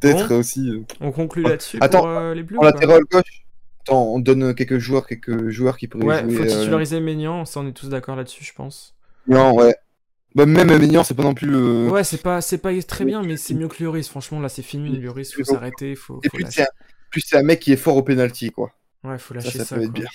[0.00, 0.38] Peut-être Bon.
[0.38, 0.68] aussi.
[0.68, 3.43] euh, On conclut là-dessus Attends, pour euh, les bleus en latéral gauche,
[3.88, 6.36] on donne quelques joueurs, quelques joueurs qui pourraient Ouais, jouer.
[6.36, 8.94] faut euh, titulariser Maignan, ça on est tous d'accord là-dessus, je pense.
[9.26, 9.74] Non, ouais.
[10.34, 11.54] Bah, même Maignan, c'est pas non plus.
[11.54, 14.08] euh, Ouais, c'est pas, c'est pas très bien, mais c'est mieux que Lloris.
[14.08, 14.98] Franchement, là, c'est fini.
[14.98, 16.38] Lloris, faut s'arrêter, faut, Et faut
[17.10, 18.72] plus c'est un, mec qui est fort au penalty, quoi.
[19.04, 19.76] Ouais, faut Ça, lâcher ça, ça.
[19.76, 20.06] peut être bien.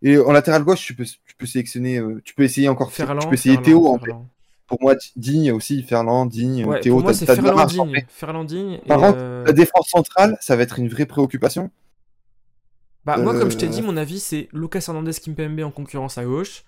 [0.00, 2.90] Et en latéral gauche, tu peux, tu peux sélectionner, euh, tu peux essayer encore.
[2.92, 4.04] Ferland, tu peux essayer Ferland, Théo en fait.
[4.06, 4.26] Ferland.
[4.66, 7.02] pour moi, Digne aussi, Ferland, Digne, Ouais, Théo.
[7.02, 7.94] t'as- de la marge, en Ferlandigne.
[8.00, 8.06] fait.
[8.08, 8.72] Ferlandigne.
[8.84, 11.70] et, Par contre, euh, La défense centrale, ça va être une vraie préoccupation.
[13.08, 16.18] Bah, moi, comme je t'ai Euh, dit, mon avis, c'est Lucas Hernandez Kimpembe en concurrence
[16.18, 16.64] à gauche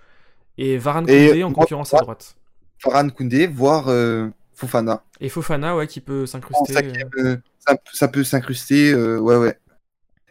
[0.58, 2.36] et Varane Et Koundé en moi, concurrence à droite.
[2.82, 5.04] Farhan Koundé, voire euh, Fofana.
[5.20, 7.06] Et Fofana, ouais, qui peut s'incruster.
[7.16, 9.58] euh, ça, ça peut s'incruster, euh, ouais, ouais.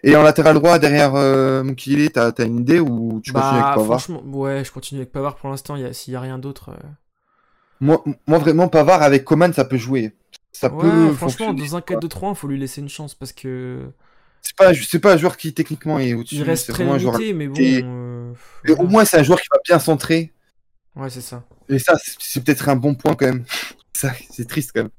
[0.03, 3.73] Et en latéral droit, derrière euh, Mukile, t'as une idée ou tu continues Bah, avec
[3.73, 4.09] Pavard?
[4.09, 5.77] franchement, ouais, je continue avec Pavard pour l'instant.
[5.93, 6.69] S'il y a rien d'autre.
[6.69, 6.87] euh,
[7.79, 10.15] moi, moi, vraiment, Pavard avec Coman, ça peut jouer.
[10.51, 12.01] Ça Ouais, peut franchement, fonctionner, dans un quoi.
[12.01, 13.91] 4-2-3, il faut lui laisser une chance parce que.
[14.41, 16.35] C'est pas, c'est pas un joueur qui techniquement est au-dessus.
[16.35, 17.17] Il reste c'est très vraiment un joueur.
[17.17, 17.55] limité, mais bon.
[17.59, 18.33] Et- euh,
[18.67, 20.33] Et au moins, c'est un joueur qui va bien centrer.
[20.95, 21.45] Ouais, c'est ça.
[21.69, 23.45] Et ça, c'est- peut-être un bon point quand même.
[23.93, 24.91] Ça, c'est triste quand même.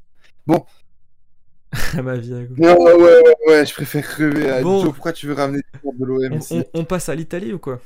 [2.02, 2.40] Ma vie, à.
[2.58, 4.50] Non, ouais, ouais, ouais, ouais, je préfère crever.
[4.50, 4.82] à Bon.
[4.82, 7.58] Joe, pourquoi tu veux ramener de l'OM On, ici on- on passe à l'Italie ou
[7.58, 7.80] quoi?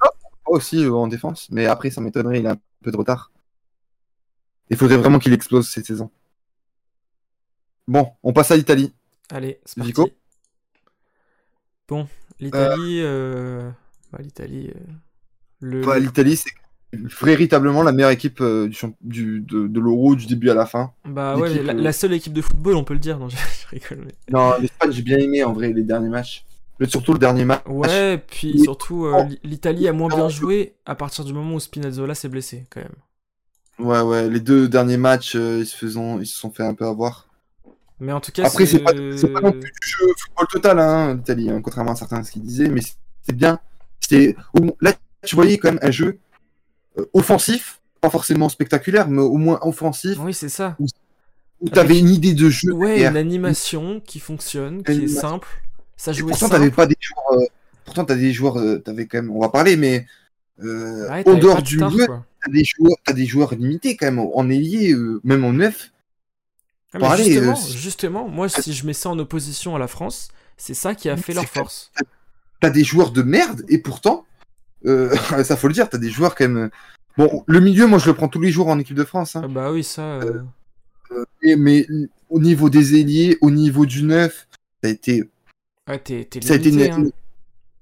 [0.00, 3.30] Moi aussi euh, en défense, mais après, ça m'étonnerait, il a un peu de retard.
[4.70, 6.10] Il faudrait vraiment qu'il explose cette saison.
[7.86, 8.92] Bon, on passe à l'Italie.
[9.30, 9.92] Allez, c'est parti.
[11.88, 12.06] Bon,
[12.40, 13.00] l'Italie.
[13.00, 13.70] euh,
[14.12, 14.70] bah, L'Italie.
[14.74, 14.80] euh,
[15.60, 15.80] Le...
[15.82, 16.50] Bah, L'Italie, c'est
[16.92, 20.66] véritablement la meilleure équipe euh, du, champ- du- de, de l'Euro du début à la
[20.66, 20.92] fin.
[21.04, 23.18] Bah ouais, la, euh, la seule équipe de football, on peut le dire.
[23.18, 24.04] Non, je, je rigole.
[24.06, 26.44] mais- Non, l'Espagne, j'ai bien aimé en vrai les derniers matchs.
[26.78, 27.62] Le- surtout le dernier match.
[27.66, 31.60] Ouais, puis surtout, euh, l'I- l'Italie a moins bien joué à partir du moment où
[31.60, 32.94] Spinazzola s'est blessé, quand même.
[33.80, 36.74] Ouais, ouais, les deux derniers matchs, euh, ils, se faisont, ils se sont fait un
[36.74, 37.27] peu avoir.
[38.00, 41.14] Mais en tout cas, Après, c'est pas, pas non plus du jeu football total, hein,
[41.16, 42.80] l'Italie, hein, contrairement à certains ce qu'ils disaient, mais
[43.22, 43.58] c'est bien.
[44.00, 44.92] C'était au Là,
[45.24, 46.18] tu voyais quand même un jeu
[46.98, 50.76] euh, offensif, pas forcément spectaculaire, mais au moins offensif, Oui, c'est ça.
[51.60, 52.72] où tu avais une idée de jeu.
[52.72, 55.48] Ouais, une animation qui fonctionne, qui est simple.
[55.96, 56.58] Ça Et jouait pourtant, simple.
[56.60, 57.40] t'avais pas des joueurs.
[57.40, 57.46] euh,
[57.84, 58.58] pourtant, t'as des joueurs.
[58.60, 59.32] euh, t'avais quand même.
[59.32, 60.06] On va parler, mais
[60.62, 64.06] euh, Ouais, en t'avais dehors du jeu, t'as des joueurs, t'as des joueurs limités quand
[64.06, 65.90] même en ailier, euh, même en neuf.
[66.94, 70.28] Ah, mais justement, euh, justement, moi, si je mets ça en opposition à la France,
[70.56, 71.92] c'est ça qui a fait leur force.
[72.60, 74.24] T'as des joueurs de merde et pourtant,
[74.86, 75.14] euh,
[75.44, 76.70] ça faut le dire, t'as des joueurs quand même.
[77.16, 79.36] Bon, le milieu, moi, je le prends tous les jours en équipe de France.
[79.36, 79.42] Hein.
[79.44, 80.02] Ah bah oui, ça.
[80.20, 80.42] euh,
[81.42, 81.86] Et- mais
[82.30, 84.46] au niveau des ailiers, au niveau du neuf,
[84.82, 85.24] ça a été,
[85.88, 87.10] Ouais, t'es t'es ça a été une, hein.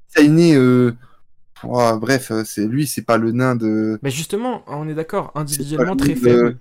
[0.09, 0.93] ça a été, euh,
[1.65, 3.99] ouah, bref, euh, c'est lui, c'est pas le nain de.
[4.03, 6.59] Mais justement, on est d'accord, individuellement très faible.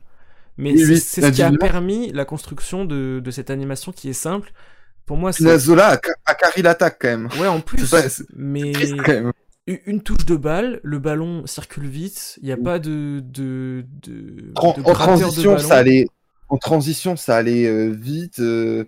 [0.57, 4.09] Mais oui, c'est oui, ce qui a permis la construction de, de cette animation qui
[4.09, 4.51] est simple.
[5.05, 5.39] Pour moi, c'est.
[5.43, 7.29] Spinazzola a, ca- a carré l'attaque quand même.
[7.39, 7.89] Ouais, en plus.
[7.89, 8.03] Pas-
[8.35, 9.31] mais triste quand même.
[9.67, 13.21] u- une touche de balle, le ballon circule vite, il n'y a pas de.
[13.23, 16.07] de, de, En, de transition, ça allait.
[16.47, 18.39] En transition, ça allait euh, vite.
[18.39, 18.85] euh.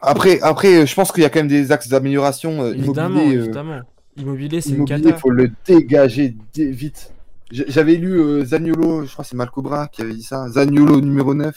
[0.00, 2.62] Après, après, euh, je pense qu'il y a quand même des axes d'amélioration.
[2.62, 3.80] euh, Évidemment, immobilier, évidemment.
[4.16, 5.16] Immobilier, c'est une cata.
[5.18, 7.12] faut le dégager dé- vite.
[7.50, 10.48] J'avais lu euh, Zaniolo, je crois que c'est Malcobra qui avait dit ça.
[10.48, 11.54] Zaniolo numéro 9.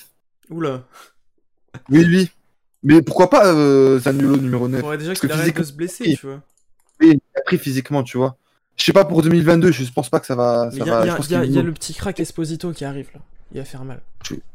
[0.49, 0.83] Oula.
[1.89, 2.31] Oui, oui.
[2.83, 5.73] Mais pourquoi pas euh, Zaniolo numéro 9 Faudrait déjà qu'il que arrête de physiquement, se
[5.73, 6.17] blesser, oui.
[6.17, 6.41] tu vois.
[7.01, 8.37] oui, après physiquement, tu vois.
[8.75, 10.69] Je sais pas pour 2022, je pense pas que ça va.
[10.71, 13.19] Il y va y a- y y le petit crack Esposito qui arrive là.
[13.51, 14.01] Il va faire mal.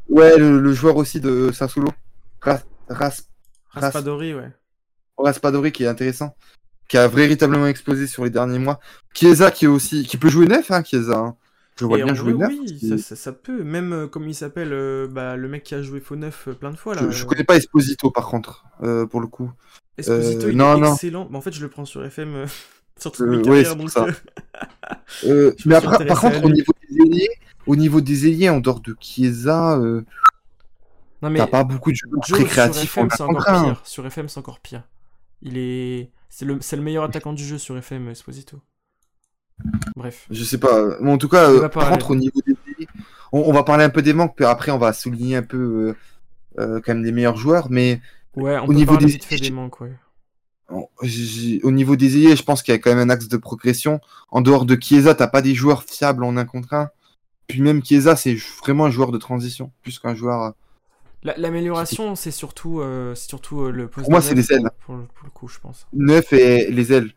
[0.09, 1.87] Ouais, le, le joueur aussi de Sassuolo.
[2.41, 3.21] Ras, Ras,
[3.69, 4.51] Ras- Raspadori, ouais.
[5.17, 6.35] Raspadori qui est intéressant.
[6.89, 8.79] Qui a véritablement explosé sur les derniers mois.
[9.13, 10.03] Chiesa qui est aussi.
[10.05, 11.17] qui peut jouer neuf, hein, Chiesa.
[11.17, 11.35] hein.
[11.79, 12.51] Je vois Et bien en jouer neuf.
[12.59, 13.63] oui, ça, ça, ça peut.
[13.63, 16.53] Même euh, comme il s'appelle, euh, bah, le mec qui a joué faux neuf euh,
[16.53, 17.03] plein de fois là.
[17.05, 19.49] Je, je connais pas Esposito par contre, euh, pour le coup.
[19.97, 20.93] Esposito, il non, est non.
[20.93, 21.25] excellent.
[21.31, 22.45] Bah, en fait, je le prends sur FM
[22.99, 23.89] sur toute Euh, ouais, donc.
[23.91, 24.07] ça.
[25.65, 27.29] mais après, par contre, au niveau des ailiers,
[27.65, 29.79] au niveau des ailiers, en dehors de Chiesa,
[31.21, 33.81] mais t'as pas beaucoup de joueurs très créatifs sur en FM, c'est encore pire.
[33.85, 34.83] Sur FM, c'est encore pire.
[35.41, 38.59] Il est, c'est le, c'est le meilleur attaquant du jeu sur FM, Esposito.
[39.95, 40.25] Bref.
[40.29, 40.97] Je sais pas.
[41.01, 41.97] Mais en tout cas, On euh, va par parler.
[41.97, 42.55] contre, au niveau des
[43.31, 45.57] on, on va parler un peu des manques, puis après, on va souligner un peu
[46.57, 47.69] euh, euh, quand même des meilleurs joueurs.
[47.69, 48.01] Mais
[48.35, 49.91] Ouais, on Au peut niveau des- vite fait des manques, ouais.
[51.01, 53.37] j'ai- au niveau des ailiers, je pense qu'il y a quand même un axe de
[53.37, 53.99] progression.
[54.29, 56.89] En dehors de Chiesa, t'as pas des joueurs fiables en un contre un.
[57.47, 60.53] Puis même Chiesa, c'est vraiment un joueur de transition, plus qu'un joueur.
[61.23, 64.05] La- L'amélioration, c'est surtout, euh, surtout euh, le poste.
[64.05, 64.69] Pour moi, c'est les ailes.
[64.85, 65.85] Pour, le- pour le coup, je pense.
[65.93, 67.11] neuf et les ailes.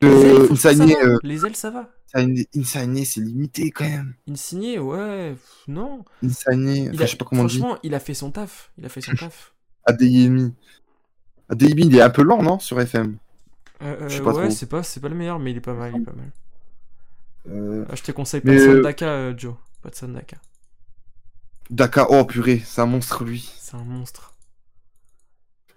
[0.00, 1.88] Les Euh, ailes, ça euh, Les ailes, ça va.
[2.14, 4.14] Insigne, c'est limité quand même.
[4.30, 6.04] Insigné, ouais, pff, non.
[6.24, 7.58] Insigne, Il enfin, a- je sais pas comment dit.
[7.58, 8.70] franchement, il a fait son taf.
[8.78, 9.52] Il a fait son taf.
[9.84, 10.54] Adeyemi.
[11.48, 13.16] Adeyemi, il est un peu lent, non, sur FM
[13.80, 16.02] Je sais pas ouais, c'est pas, pas le meilleur, mais il est pas mal, il
[16.02, 17.86] est pas mal.
[17.90, 19.54] Ah, je te conseille pas de Sandaka, Joe.
[19.82, 20.36] Pas de Sandaka.
[21.70, 23.50] Daka, oh purée, c'est un monstre lui.
[23.60, 24.34] C'est un monstre.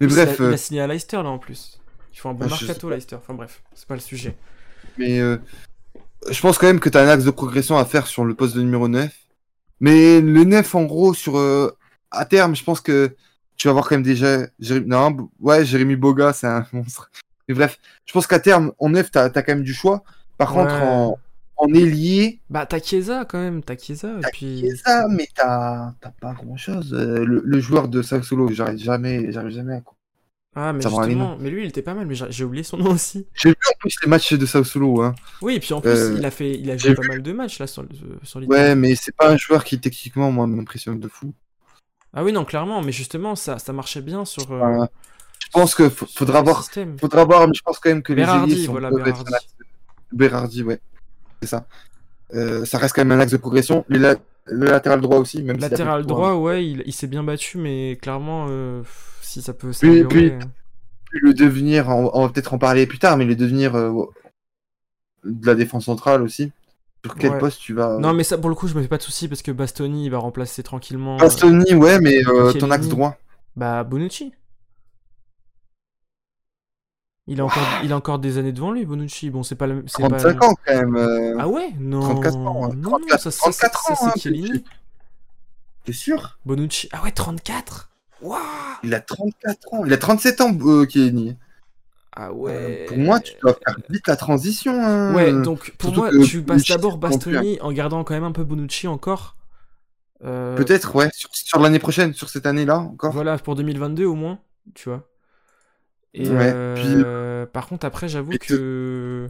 [0.00, 1.80] Mais bref, il a, il euh, a signé à Leicester là en plus.
[2.12, 2.90] Ils font un bon Ah, mercato.
[2.90, 3.16] Leicester.
[3.16, 4.36] Enfin bref, c'est pas le sujet.
[4.98, 5.38] mais euh,
[6.30, 8.54] je pense quand même que t'as un axe de progression à faire sur le poste
[8.56, 9.12] de numéro 9.
[9.80, 11.76] Mais le 9, en gros, sur euh,
[12.10, 13.14] à terme, je pense que
[13.56, 14.46] tu vas avoir quand même déjà.
[14.60, 14.86] Jérémy...
[14.86, 17.10] Non, ouais, Jérémy Boga, c'est un monstre.
[17.48, 20.02] Mais bref, je pense qu'à terme, en 9, t'as as quand même du choix.
[20.38, 20.62] Par Ouais.
[20.62, 21.18] contre, en,
[21.62, 24.84] en ailier, Bah, t'as Chiesa quand même, t'as Chiesa, et puis.
[25.10, 26.92] mais t'as t'as pas grand chose.
[26.92, 29.82] le, le joueur de Sassuolo, j'arrive jamais, j'arrive jamais à.
[30.54, 32.90] Ah, mais Ça justement, mais lui, il était pas mal, mais j'ai oublié son nom
[32.92, 33.26] aussi.
[33.34, 35.14] J'ai vu en plus les matchs de Sassuolo, hein.
[35.40, 37.08] Oui, et puis en plus, Euh, il a fait, il a joué pas vu.
[37.08, 37.88] mal de matchs là sur, le-
[38.22, 38.40] sur.
[38.46, 41.34] Ouais, mais c'est pas un joueur qui techniquement, moi, m'impressionne de fou.
[42.14, 44.52] Ah oui, non, clairement, mais justement, ça, ça marchait bien sur.
[44.52, 44.84] euh,
[45.40, 46.64] je pense que faudra voir,
[46.98, 49.32] faudra voir, mais je pense quand même que les ailiers sont voilà, Berardi.
[50.12, 50.80] Berardi, ouais,
[51.42, 51.66] c'est ça.
[52.34, 53.84] Euh, ça reste quand même un axe de progression.
[53.88, 54.16] Les la-
[54.46, 56.34] le latéral droit aussi, même Latéral droit, hein.
[56.36, 58.82] ouais, il, il s'est bien battu, mais clairement, euh,
[59.20, 60.38] si ça peut Puis- s'améliorer.
[61.10, 63.92] puis le devenir, on, on va peut-être en parler plus tard, mais le devenir euh,
[65.24, 66.50] de la défense centrale aussi.
[67.04, 67.38] Sur quel Ouais.
[67.38, 69.28] poste tu vas Non, mais ça, pour le coup, je me fais pas de soucis
[69.28, 71.16] parce que Bastoni, il va remplacer tranquillement.
[71.16, 73.16] euh, Bastoni, ouais, mais euh, ton axe droit.
[73.56, 74.32] Bah, Bonucci.
[77.28, 79.30] Il a encore, il a encore des années devant lui, Bonucci.
[79.30, 80.08] Bon, c'est pas le, c'est pas.
[80.18, 80.96] 35 ans quand même.
[80.96, 81.70] euh, Ah ouais?
[81.78, 82.00] Non.
[82.00, 82.74] 34 ans, hein.
[82.76, 84.64] Non, 34 ça, ça, 34 ça, ans, c'est hein, Chiellini.
[85.84, 86.38] T'es sûr?
[86.44, 86.88] Bonucci.
[86.92, 87.90] Ah ouais, 34
[88.22, 88.40] Waouh
[88.84, 89.84] Il a 34 ans.
[89.84, 91.36] Il a 37 ans, euh, Chiellini.
[92.14, 92.84] Ah Euh, ouais.
[92.88, 94.72] Pour moi, tu dois faire vite la transition.
[94.84, 95.14] hein.
[95.14, 98.32] Ouais, donc pour surtout moi, que tu passes d'abord Bastoni en gardant quand même un
[98.32, 99.36] peu Bonucci encore.
[100.24, 101.08] Euh, Peut-être, ouais.
[101.14, 103.12] Sur, sur l'année prochaine, sur cette année-là, encore.
[103.12, 104.38] Voilà, pour 2022 au moins,
[104.74, 105.08] tu vois.
[106.14, 109.28] Et Ouais, euh, par contre, après, j'avoue que.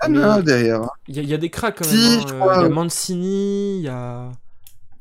[0.00, 0.82] Ah non, derrière.
[0.82, 0.90] hein.
[1.08, 1.94] Il y, a- il y a des cracks quand même.
[1.94, 2.34] Si, hein.
[2.34, 4.32] Euh, y a euh, Mancini, il y a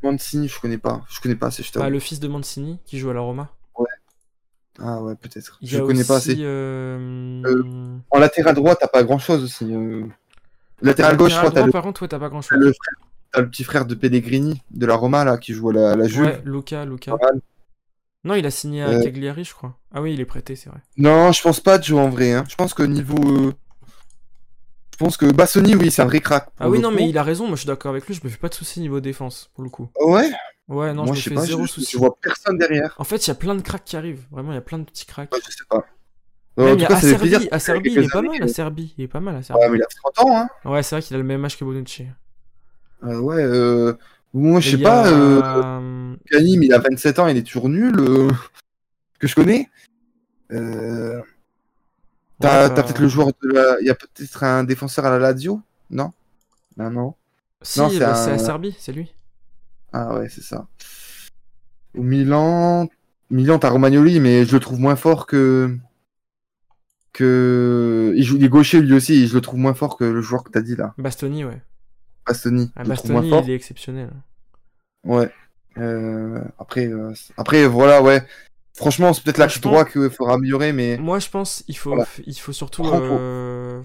[0.03, 1.01] Mancini, je connais pas.
[1.09, 3.49] Je connais pas je bah, le fils de Mancini qui joue à la Roma.
[4.81, 5.59] Ah ouais, peut-être.
[5.61, 6.37] Je a connais pas assez.
[6.39, 9.65] euh, En latéral droit, t'as pas grand-chose aussi.
[9.73, 10.05] euh.
[10.81, 12.59] Latéral gauche, je crois, t'as droit, le, par contre, ouais, t'as pas grand t'as chose.
[12.59, 15.73] le frère- t'as le petit frère de Pellegrini, de la Roma, là, qui joue à
[15.73, 16.25] la, la Juve.
[16.25, 17.17] Ouais, Luca, Luca.
[18.25, 19.77] Non, il a signé à Euh, Cagliari, je crois.
[19.93, 20.79] Ah oui, il est prêté, c'est vrai.
[20.97, 22.33] Non, je pense pas de jouer en vrai.
[22.33, 22.43] Hein.
[22.49, 23.17] Je pense que niveau.
[23.17, 23.53] euh,
[24.93, 26.49] Je pense que Bassoni, oui, c'est un vrai crack.
[26.59, 26.95] Ah oui, non, coup.
[26.95, 28.53] mais il a raison, moi je suis d'accord avec lui, je me fais pas de
[28.53, 29.87] soucis niveau défense, pour le coup.
[30.01, 30.29] Ouais,
[30.67, 31.93] Ouais, non, moi, je me fais zéro je, souci.
[31.93, 32.93] je vois personne derrière.
[32.99, 34.25] En fait, il y a plein de cracks qui arrivent.
[34.29, 35.33] Vraiment, il y a plein de petits cracks.
[35.33, 35.83] Ouais, je sais pas.
[36.59, 37.39] Euh, Même en tout cas, plaisir.
[37.41, 38.93] Fait Acerbi, il est pas mal, que- Acerbi.
[38.97, 39.61] Il est pas mal, Acerbi.
[39.63, 40.49] Ouais, mais il a 30 ans, hein.
[40.65, 42.05] Ouais, c'est vrai qu'il a le même âge que Bonucci.
[43.03, 43.93] Euh, ouais, euh...
[44.33, 45.05] moi, je sais pas.
[45.05, 45.41] a, Euh...
[46.33, 47.99] euh, il a 27 ans, il est toujours nul.
[47.99, 48.29] euh,
[49.19, 49.69] Que je connais.
[50.51, 51.21] Euh...
[52.39, 53.77] T'as ouais, bah, peut-être le joueur de la.
[53.81, 56.13] Il y a peut-être un défenseur à la Lazio Non?
[56.77, 57.15] Non, non.
[57.61, 59.13] Si, Non, c'est bah, un- c'est lui.
[59.91, 60.67] Ah ouais, c'est ça.
[61.97, 62.87] Au Milan,
[63.29, 65.75] Milan, t'as Romagnoli, mais je le trouve moins fort que
[67.13, 70.03] que il joue il est gaucher lui aussi, et je le trouve moins fort que
[70.03, 71.61] le joueur que t'as dit là, Bastoni, ouais.
[72.25, 72.71] Bastoni.
[72.75, 73.43] Ah, Bastoni, fort.
[73.43, 74.11] il est exceptionnel.
[75.03, 75.31] Ouais.
[75.77, 78.21] Euh, après, euh, après voilà, ouais.
[78.75, 82.07] Franchement, c'est peut-être l'axe droit qu'il faudra améliorer, mais Moi, je pense il faut, Voilà.
[82.25, 83.81] il faut surtout euh,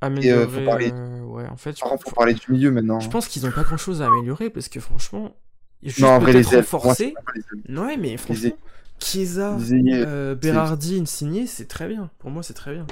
[0.00, 0.46] améliorer.
[0.48, 2.98] faut parler- ouais, en fait, je, par contre, faut parler du milieu maintenant.
[3.00, 5.36] je pense qu'ils ont pas grand chose à améliorer parce que franchement,
[5.82, 6.94] juste non, en vrai, les moi.
[7.86, 8.50] Ouais, mais franchement,
[9.00, 9.56] Chiesa,
[10.40, 12.10] Berardi, Insigné, c'est très bien.
[12.18, 12.86] Pour moi, c'est très bien.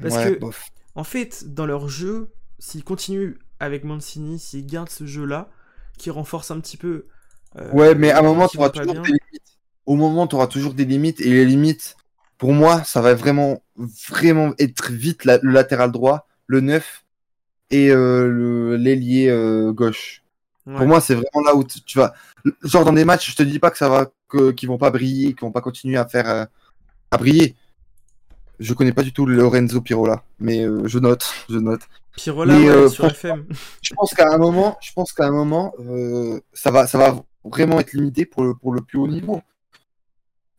[0.00, 0.68] parce ouais, que- bof.
[0.94, 5.50] En fait, dans leur jeu, s'ils continuent avec Mancini, s'ils gardent ce jeu-là,
[5.98, 7.06] qui renforce un petit peu.
[7.56, 9.02] euh, Ouais, mais à un moment, tu auras toujours bien.
[9.02, 9.58] des limites.
[9.86, 11.20] Au moment, tu auras toujours des limites.
[11.20, 11.96] Et les limites,
[12.38, 13.62] pour moi, ça va vraiment,
[14.08, 17.04] vraiment être vite la- le latéral droit, le 9
[17.70, 20.22] et euh, l'ailier euh, gauche.
[20.66, 20.76] Ouais.
[20.76, 22.12] Pour moi, c'est vraiment là où tu, vas.
[22.62, 24.10] Genre, dans des matchs, je te dis pas que ça va,
[24.54, 26.48] qu'ils vont pas briller, qu'ils vont pas continuer à faire.
[27.10, 27.54] à briller.
[28.58, 31.82] Je connais pas du tout Lorenzo Pirola, mais euh, je note, je note.
[32.16, 33.46] Pirola, Mais, ouais, euh, sur FM.
[33.82, 37.22] Je pense qu'à un moment, je pense qu'à un moment, euh, ça va, ça va
[37.44, 39.42] vraiment être limité pour le, pour le plus haut niveau.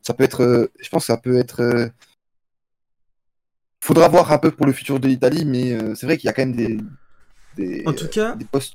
[0.02, 1.90] Ça peut être, je pense que ça peut être.
[3.80, 6.32] Faudra voir un peu pour le futur de l'Italie, mais c'est vrai qu'il y a
[6.32, 6.78] quand même des,
[7.56, 8.74] des, En tout cas, des postes.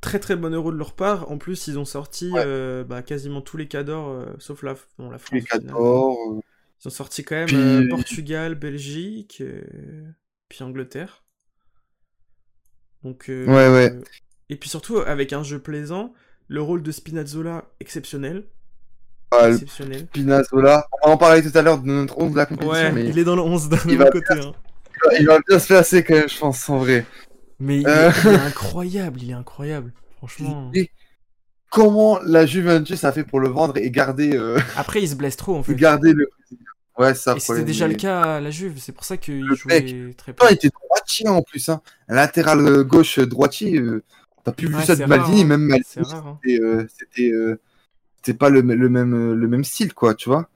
[0.00, 1.30] très très bon euro de leur part.
[1.30, 2.42] En plus, ils ont sorti Ouais.
[2.44, 5.32] euh, bah, quasiment tous les cadors, euh, sauf la, bon, la France.
[5.32, 5.42] Les.
[5.42, 6.40] 14, euh,
[6.84, 9.62] Ils ont sorti quand même Puis- euh, Portugal, Belgique, euh,
[10.48, 11.24] puis Angleterre.
[13.02, 14.00] Donc, euh, Ouais, ouais.
[14.48, 16.12] Et puis surtout, avec un jeu plaisant,
[16.48, 18.46] le rôle de Spinazzola exceptionnel.
[19.30, 20.06] ah, Exceptionnel.
[20.06, 20.86] Pinazola.
[21.02, 23.06] On va en parler tout à l'heure de notre 11 de la compétition, Ouais, mais
[23.08, 23.76] il est dans le 11 d'un
[24.10, 24.34] côté.
[24.34, 24.52] hein.
[25.20, 27.04] il va bien se placer quand même, je pense, en vrai.
[27.60, 29.92] Mais il, est, il est incroyable, il est incroyable.
[30.16, 30.72] Franchement.
[31.70, 35.36] Comment la Juventus a fait pour le vendre et garder, euh, Après, il se blesse
[35.36, 35.74] trop en fait.
[35.74, 36.28] garder le.
[36.98, 37.36] Ouais, ça.
[37.36, 40.46] Et c'était déjà le cas à la Juve, c'est pour ça qu'il jouait très peu.
[40.50, 41.68] Il était droitier en plus.
[41.68, 41.80] Hein.
[42.08, 44.02] Latéral euh, gauche euh, droitier, euh,
[44.44, 45.44] T'as plus vu Ouais, ça de Maldini, hein.
[45.44, 46.38] même Maldini, hein.
[46.42, 47.32] c'était, c'était,
[48.16, 50.48] c'était pas le, le même, le même style, quoi, tu vois.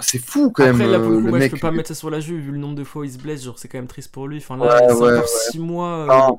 [0.00, 1.50] C'est fou quand Après, même, là, pour le coup, le ouais, mec.
[1.50, 3.12] je peux pas mettre ça sur la Juve, vu le nombre de fois où il
[3.12, 4.38] se blesse, genre, c'est quand même triste pour lui.
[4.38, 5.22] Enfin, là, Ouais, c'est encore ouais.
[5.50, 6.38] 6 mois.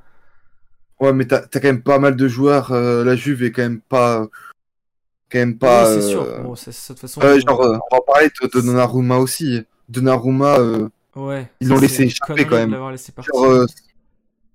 [1.02, 1.06] Euh.
[1.06, 2.72] Ouais, mais t'as quand même pas mal de joueurs.
[2.72, 4.28] euh, la Juve est quand même pas,
[5.32, 5.90] quand même pas.
[5.90, 6.22] oui, c'est sûr.
[6.24, 7.22] euh, de toute façon.
[7.22, 9.62] ouais, genre, euh, on va parler de, de Donnarumma aussi.
[9.90, 11.50] Donnarumma, euh, ouais.
[11.62, 12.74] ils l'ont laissé échapper, quand même.
[12.74, 13.66] euh,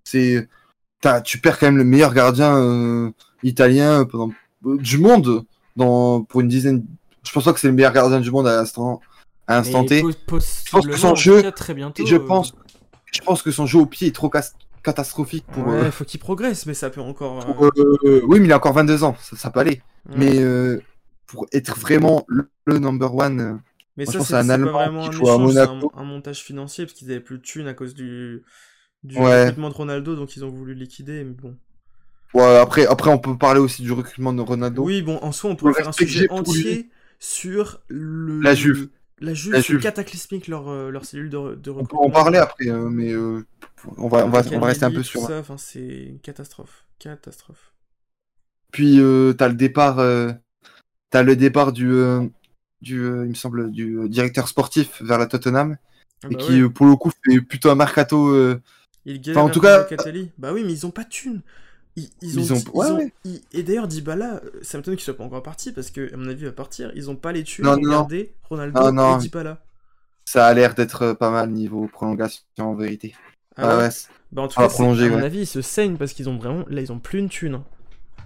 [0.04, 0.48] c'est,
[1.24, 3.10] tu perds quand même le meilleur gardien euh,
[3.42, 4.32] italien pendant,
[4.66, 5.44] euh, du monde
[5.76, 6.84] dans pour une dizaine.
[7.24, 9.00] Je pense pas que c'est le meilleur gardien du monde à l'instant,
[9.46, 10.02] à l'instant Mais T.
[10.02, 12.04] po- possiblement, son en tout jeu- très bientôt.
[12.04, 12.52] Je euh, pense,
[13.12, 14.52] je pense que son jeu au pied est trop cas-
[14.82, 15.66] catastrophique pour.
[15.66, 17.38] Ouais, euh, faut qu'il progresse, mais ça peut encore.
[17.44, 19.82] pour, euh, oui, mais il a encore 22 ans, ça, ça peut aller.
[20.08, 20.16] ouais.
[20.16, 20.80] Mais euh,
[21.26, 23.60] pour être vraiment le, le number one,
[23.96, 25.92] Mais ça, c'est un pas vraiment qui un joue échange, un, Monaco.
[25.96, 28.42] un montage financier parce qu'ils avaient plus de thunes à cause du,
[29.02, 29.40] du Ouais.
[29.40, 31.24] recrutement de Ronaldo, donc ils ont voulu liquider.
[31.24, 31.56] Mais bon.
[32.34, 34.82] ouais, après, après, on peut parler aussi du recrutement de Ronaldo.
[34.84, 38.40] Oui, bon, en soi, on pourrait faire un sujet entier sur le...
[38.40, 38.88] La Juve.
[39.22, 39.80] La Juve, La Juve.
[39.80, 43.44] cataclysmique leur, euh, leur cellule de, de on peut en parler après, euh, mais euh,
[43.96, 45.20] on va, on va, on va rester un peu sur.
[45.20, 46.84] ça, enfin, c'est une catastrophe.
[46.98, 47.72] Catastrophe.
[48.72, 50.32] Puis euh, t'as le départ, euh,
[51.10, 51.88] t'as le départ du,
[52.80, 55.76] du, il me semble, du directeur sportif vers la Tottenham,
[56.24, 56.68] Ah et bah qui ouais.
[56.68, 58.34] pour le coup fait plutôt un mercato.
[59.36, 59.86] en tout cas-.
[60.38, 61.42] Bah oui, mais ils ont pas de thunes.
[61.96, 63.12] Ils, ils ont, Ils ont- ils ouais, ont- ouais.
[63.24, 66.16] ils- Et d'ailleurs, Dybala, euh, ça m'étonne qu'il soit pas encore parti parce que, à
[66.16, 66.90] mon avis, il va partir.
[66.94, 69.18] Ils ont pas les thunes Non, pour garder Ronaldo Non, non.
[69.18, 69.58] et Dybala.
[70.24, 73.14] ça a l'air d'être euh, pas mal niveau prolongation en vérité.
[73.56, 76.14] Ah Ouais, c'est- Bah en tout cas, prolonger, à mon avis, ils se saignent parce
[76.14, 76.64] qu'ils ont vraiment.
[76.68, 77.54] Là, ils ont plus une thune.
[77.56, 77.64] hein.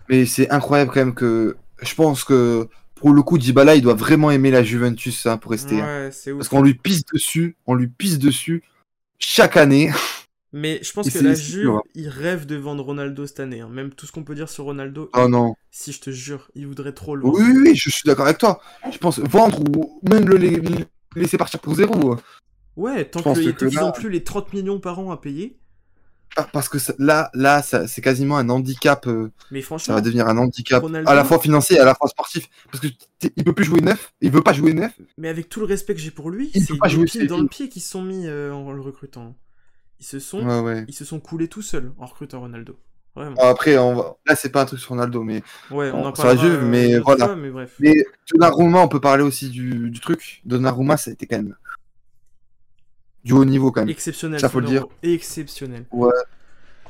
[0.09, 3.95] Mais c'est incroyable quand même que je pense que pour le coup, Dybala, il doit
[3.95, 5.81] vraiment aimer la Juventus hein, pour rester.
[5.81, 6.05] hein.
[6.05, 6.39] Ouais, c'est ouf.
[6.39, 8.63] Parce qu'on lui pisse dessus, on lui pisse dessus
[9.19, 9.91] chaque année.
[10.59, 11.83] Mais je pense que la Juve, hein.
[11.95, 13.61] ils rêvent de vendre Ronaldo cette année.
[13.61, 13.69] hein.
[13.71, 15.55] Même tout ce qu'on peut dire sur Ronaldo, Oh non.
[15.71, 17.45] si je te jure, ils voudraient trop le Oui, vendre.
[17.57, 18.61] oui, oui, je suis d'accord avec toi.
[18.91, 20.85] Je pense vendre ou même le la- la-
[21.15, 22.13] laisser partir pour zéro.
[22.13, 22.21] hein.
[22.77, 25.59] Ouais, tant pense que- qu'ils là- plus les 30 millions par an à payer.
[26.39, 29.07] Ah, Parce que ça- là, là, ça- c'est quasiment un handicap.
[29.07, 31.85] euh, Mais ça franchement, va devenir un handicap Ronaldo- à la fois financier et à
[31.85, 32.49] la fois sportif.
[32.71, 32.89] Parce que
[33.37, 34.13] il peut plus jouer neuf.
[34.21, 34.93] Il veut pas jouer neuf.
[35.19, 37.05] mais avec tout le respect que j'ai pour lui, Il c'est peut une pas jouer
[37.05, 39.35] épine dans le pied qu'ils se sont mis euh, en le recrutant.
[40.01, 40.85] Ils se sont, Ouais, ouais.
[40.89, 42.79] ils se sont coulés tout seuls en recrutant Ronaldo.
[43.15, 43.37] Vraiment.
[43.41, 44.17] Après, on va...
[44.27, 46.37] là, c'est pas un truc sur Ronaldo, mais ouais, on on- en sur la.
[46.37, 47.27] Juve, mais autre voilà.
[47.27, 47.75] fois, mais bref.
[47.81, 47.95] Mais
[48.31, 50.43] Donnarumma, on peut parler aussi du, du truc.
[50.45, 51.55] Donnarumma, ça a été quand même
[53.25, 53.89] du haut niveau quand même.
[53.89, 54.39] Exceptionnel.
[54.39, 54.87] Ça, faut le dire.
[55.03, 55.87] Exceptionnel.
[55.91, 56.13] Ouais.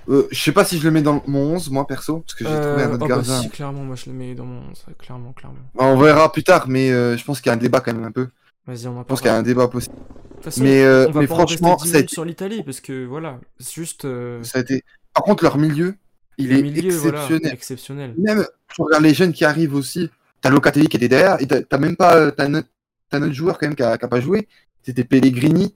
[0.08, 2.44] Euh, je sais pas si je le mets dans mon 11, moi perso, parce que
[2.44, 3.42] j'ai trouvé un Euh, autre oh bah gardien.
[3.42, 4.74] si, clairement, moi je le mets dans mon.
[4.74, 5.58] ça, Clairement, clairement.
[5.76, 8.04] On verra plus tard, mais euh, je pense qu'il y a un débat quand même
[8.04, 8.28] un peu.
[8.66, 9.94] Vas-y, on en Je pense qu'il y a un débat possible.
[10.40, 13.40] Façon, Mais, euh, va mais franchement, 10 ça a été- sur l'Italie parce que voilà,
[13.58, 14.04] c'est juste.
[14.04, 14.82] euh, Ça a été...
[15.14, 15.94] Par contre, leur milieu,
[16.38, 17.52] il le est milieu, voilà, exceptionnel.
[17.54, 18.14] exceptionnel.
[18.18, 20.10] Même, tu regardes les jeunes qui arrivent aussi.
[20.42, 22.30] T'as Locatelli qui était derrière, et t'as même pas.
[22.32, 22.68] T'as un, autre-
[23.08, 24.46] t'as un autre joueur quand même qui a, qui a pas joué.
[24.82, 25.74] C'était Pellegrini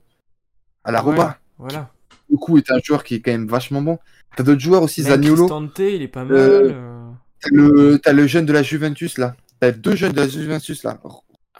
[0.83, 1.37] à la Ouais, Roma.
[1.57, 1.91] Voilà.
[2.29, 3.97] Du coup, est un joueur qui est quand même vachement bon.
[4.37, 5.35] T'as d'autres joueurs aussi, Même Zaniolo.
[5.47, 6.37] Cristante, il est pas mal.
[6.37, 7.09] Euh, euh.
[7.41, 9.35] T'as le, t'as le jeune de la Juventus là.
[9.59, 11.01] T'as deux jeunes de la Juventus là.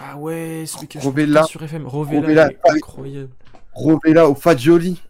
[0.04, 1.43] Ah ouais, celui que Rovella.
[1.43, 1.86] sur FM.
[1.86, 3.30] Rovella, incroyable.
[3.74, 5.02] Rovella ou Fagioli.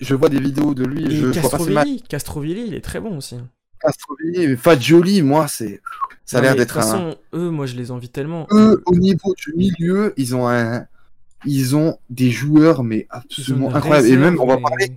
[0.00, 1.04] Je vois des vidéos de lui.
[1.06, 1.48] Et je, vois pas.
[1.58, 3.36] Castrovilli, Castrovilli, il est très bon aussi.
[3.80, 5.80] Castrovilli, mais Fagioli, moi, c'est.
[6.24, 6.86] Ça a l'air d'être toute un.
[6.86, 8.46] façon, eux, moi je les envie tellement.
[8.50, 10.84] Eux, au niveau du milieu, ils ont un.
[11.46, 14.08] Ils ont des joueurs, mais absolument incroyables.
[14.08, 14.92] Et même, on va parler.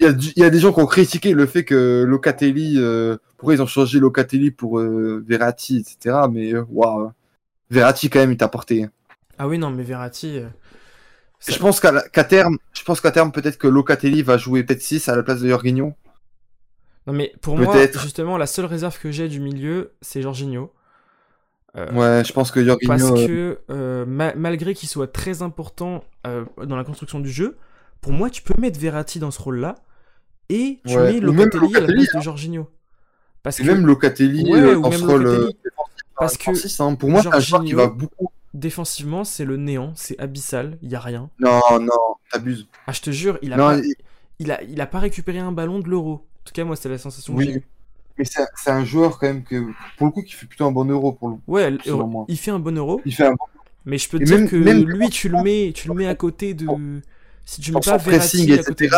[0.00, 2.04] Il y, a, du- il y a des gens qui ont critiqué le fait que
[2.06, 2.74] Locatelli.
[2.76, 6.16] euh, pourquoi ils ont changé Locatelli pour euh, Verratti, etc.
[6.30, 7.10] Mais euh, waouh.
[7.70, 8.86] Verratti, quand même, il t'a porté.
[9.38, 10.38] Ah oui, non, mais Verratti.
[10.38, 10.48] euh,
[11.38, 14.82] ça- Je pense qu'à terme, je pense qu'à terme, peut-être que Locatelli va jouer peut-être
[14.82, 15.94] 6 à la place de Jorginho.
[17.06, 20.72] Non, mais pour moi, justement, la seule réserve que j'ai du milieu, c'est Jorginho.
[21.76, 22.88] Euh, Ouais, je pense que Jorginho.
[22.88, 27.30] Parce euh, que euh, ma- malgré qu'il soit très important euh, dans la construction du
[27.30, 27.56] jeu,
[28.00, 29.74] pour moi, tu peux mettre Verratti dans ce rôle-là
[30.48, 32.68] et tu Ouais, mets Locatelli à la place de Jorginho.
[33.42, 35.56] Parce que même Locatelli Ouais, dans ce rôle Locatelli.
[36.18, 36.94] Parce que hein.
[36.94, 38.30] pour moi, c'est un joueur qui va beaucoup.
[38.54, 41.30] défensivement, c'est le néant, c'est abyssal, il y a rien.
[41.38, 41.92] Non, non,
[42.32, 42.66] t'abuses.
[42.86, 43.94] Ah, je te jure, il a, Non, pas, il-
[44.40, 46.12] il, a, il a pas récupéré un ballon de l'euro.
[46.14, 47.46] En tout cas, moi, c'était la sensation Oui.
[47.46, 47.66] que j'ai eue.
[48.18, 49.64] Mais c'est c'est un joueur quand même que,
[49.96, 51.36] pour le coup, qui fait plutôt un bon euro pour le.
[51.46, 52.24] Ouais, Selon l'euro- moi.
[52.28, 53.44] il fait un bon euro, Il fait un bon.
[53.84, 55.94] mais je peux te Et dire même- que même- lui, tu le mets, tu le
[55.94, 56.66] mets à côté de.
[57.44, 58.96] Si tu mets pas pressing, etc.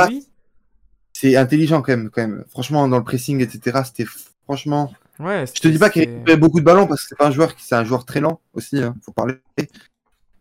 [1.12, 2.44] C'est intelligent quand même, quand même.
[2.48, 3.82] Franchement, dans le pressing, etc.
[3.84, 4.06] C'était
[4.44, 4.90] franchement.
[5.20, 5.44] Ouais.
[5.47, 7.55] Je te dis pas qu'il récupère beaucoup de ballons parce que c'est pas un joueur
[7.55, 8.82] qui, c'est un joueur très lent aussi.
[8.82, 9.34] Hein, faut parler.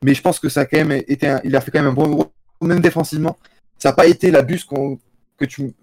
[0.04, 1.92] Mais je pense que ça a quand même été, un- il a fait quand même
[1.92, 2.32] un bon euro,
[2.62, 3.38] même défensivement.
[3.78, 4.98] Ça n'a pas été la bus qu'on,
[5.38, 5.74] que tu,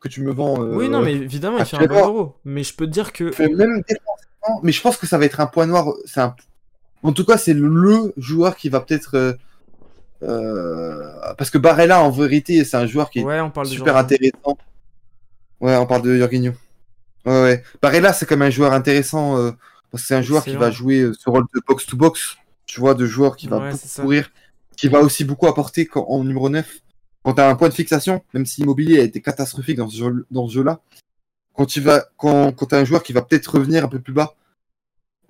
[0.00, 0.62] que tu me vends.
[0.62, 2.36] euh, Oui, non, mais évidemment, il fait un bon euro.
[2.44, 3.24] Mais je peux te dire que.
[3.24, 5.92] même défensivement, mais je pense que ça va être un point noir.
[6.04, 6.34] C'est un...
[7.02, 9.16] En tout cas, c'est le joueur qui va peut-être.
[9.16, 9.32] euh,
[10.22, 13.72] euh, Parce que Barella, en vérité, c'est un joueur qui est Ouais, on parle de
[13.72, 14.58] super intéressant.
[15.60, 16.52] Ouais, on parle de Jorginho.
[17.26, 17.62] Ouais, ouais.
[17.82, 19.36] Barella, c'est quand même un joueur intéressant.
[19.38, 19.52] euh,
[19.90, 20.66] parce que c'est un joueur qui vrai.
[20.66, 22.36] va jouer euh, ce rôle de box-to-box.
[22.66, 24.30] Tu vois, de joueur qui va Ouais, beaucoup courir.
[24.76, 26.78] Qui va aussi beaucoup apporter quand, en numéro 9.
[27.24, 29.96] Quand tu as un point de fixation, même si Immobilier a été catastrophique dans ce
[29.96, 30.80] jeu- jeu-là,
[31.54, 34.12] quand tu vas, quand, quand as un joueur qui va peut-être revenir un peu plus
[34.14, 34.34] bas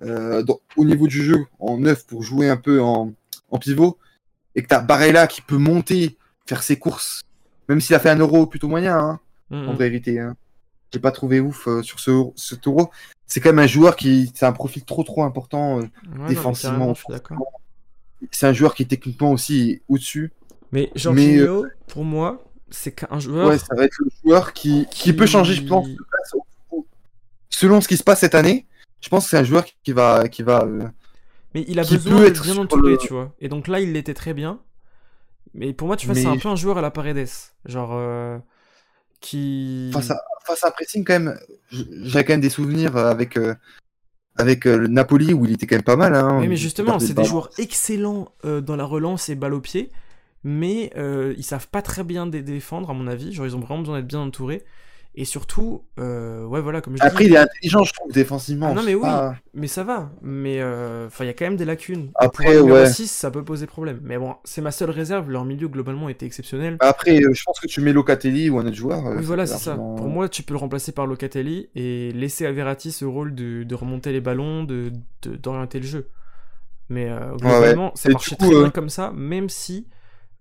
[0.03, 3.13] euh, dans- au niveau du jeu en neuf pour jouer un peu en,
[3.49, 3.97] en pivot,
[4.55, 7.21] et que tu as Barella qui peut monter, faire ses courses,
[7.67, 9.19] même s'il a fait un euro plutôt moyen, hein,
[9.69, 10.19] en vérité.
[10.19, 10.35] Hein.
[10.93, 12.91] J'ai pas trouvé ouf euh, sur ce, ce euro.
[13.27, 15.83] C'est quand même un joueur qui, c'est un profil trop trop important euh,
[16.17, 16.93] Ouais, défensivement.
[18.31, 20.33] C'est un joueur qui techniquement aussi au-dessus.
[20.71, 23.47] Mais Jorginho, pour moi, c'est qu'un joueur.
[23.47, 25.03] Ouais, ça va être le joueur qui, qui...
[25.03, 25.87] qui- peut changer, je pense,
[27.49, 28.67] selon ce qui se passe cette année.
[29.01, 30.63] Je pense que c'est un joueur qui va, qui va.
[30.65, 30.87] euh,
[31.55, 33.33] Mais il a besoin d'être être bien entouré, le- tu vois.
[33.39, 34.59] Et donc là, il l'était très bien.
[35.53, 37.27] Mais pour moi, tu vois, c'est un peu un joueur à la Paredes.
[37.65, 37.91] Genre.
[39.21, 39.89] Qui.
[39.93, 41.37] face à, face à un pressing quand même.
[41.71, 43.55] J'ai quand même des souvenirs avec euh,
[44.35, 46.15] avec euh, le Napoli où il était quand même pas mal.
[46.15, 49.61] Hein, Oui, mais justement, c'est des joueurs excellents euh, dans la relance et balle au
[49.61, 49.91] pied,
[50.43, 50.91] mais
[51.37, 53.31] ils savent pas très bien dé- défendre, à mon avis.
[53.33, 54.63] Genre, ils ont vraiment besoin d'être bien entourés.
[55.13, 57.29] Et surtout, euh, ouais, voilà, comme je Après, dis.
[57.29, 58.67] il est intelligent, je trouve, défensivement.
[58.69, 59.01] Ah non, mais oui.
[59.01, 60.09] pas- Mais ça va.
[60.21, 62.11] Mais euh, enfin, il y a quand même des lacunes.
[62.15, 62.85] Après, Pour ouais.
[62.85, 63.99] 6, ça peut poser problème.
[64.03, 65.29] Mais bon, c'est ma seule réserve.
[65.29, 66.77] Leur milieu, globalement, était exceptionnel.
[66.79, 69.03] Après, euh, je pense que tu mets Locatelli ou un autre joueur.
[69.05, 69.75] Oui, voilà, c'est ça.
[69.75, 73.63] Pour moi, tu peux le remplacer par Locatelli et laisser à Verratti ce rôle de,
[73.63, 74.91] de remonter les ballons, de
[75.23, 76.07] de- d'orienter le jeu.
[76.89, 79.87] Mais euh, globalement, ça Et marchait coup, très euh, bien comme ça, même si,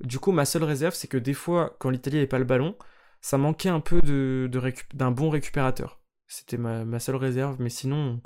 [0.01, 2.75] du coup, ma seule réserve, c'est que des fois, quand l'Italie n'avait pas le ballon,
[3.21, 6.01] ça manquait un peu de, récup- d'un bon récupérateur.
[6.27, 8.21] C'était ma, ma seule réserve, mais sinon,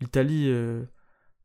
[0.00, 0.84] l'Italie, euh,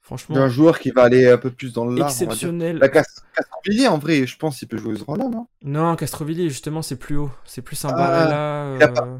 [0.01, 2.77] franchement, d'un joueur qui va aller un peu plus dans le exceptionnel.
[2.77, 3.03] La Cas-
[3.35, 5.47] Castrovilliers, en vrai, je pense qu'il peut jouer ce rôle-là, non?
[5.63, 7.31] Non, Castrovilli, justement, c'est plus haut.
[7.45, 9.17] C'est plus un Ah, pas- euh,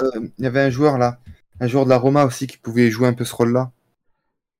[0.00, 1.20] Euh, Il y avait un joueur là,
[1.60, 3.70] un joueur de la Roma aussi qui pouvait jouer un peu ce rôle-là.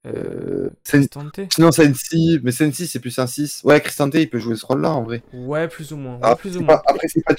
[0.06, 3.62] euh, Cristante Sinon, Sensi, mais Sensi, c'est plus un 6.
[3.64, 5.22] Ouais, Cristante, il peut jouer ce rôle-là, en vrai.
[5.32, 6.14] Ouais, plus ou moins.
[6.16, 6.76] Ouais, Ah, plus ou moins.
[6.76, 7.34] pas- après, c'est pas.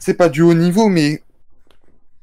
[0.00, 1.22] C'est pas du haut niveau, mais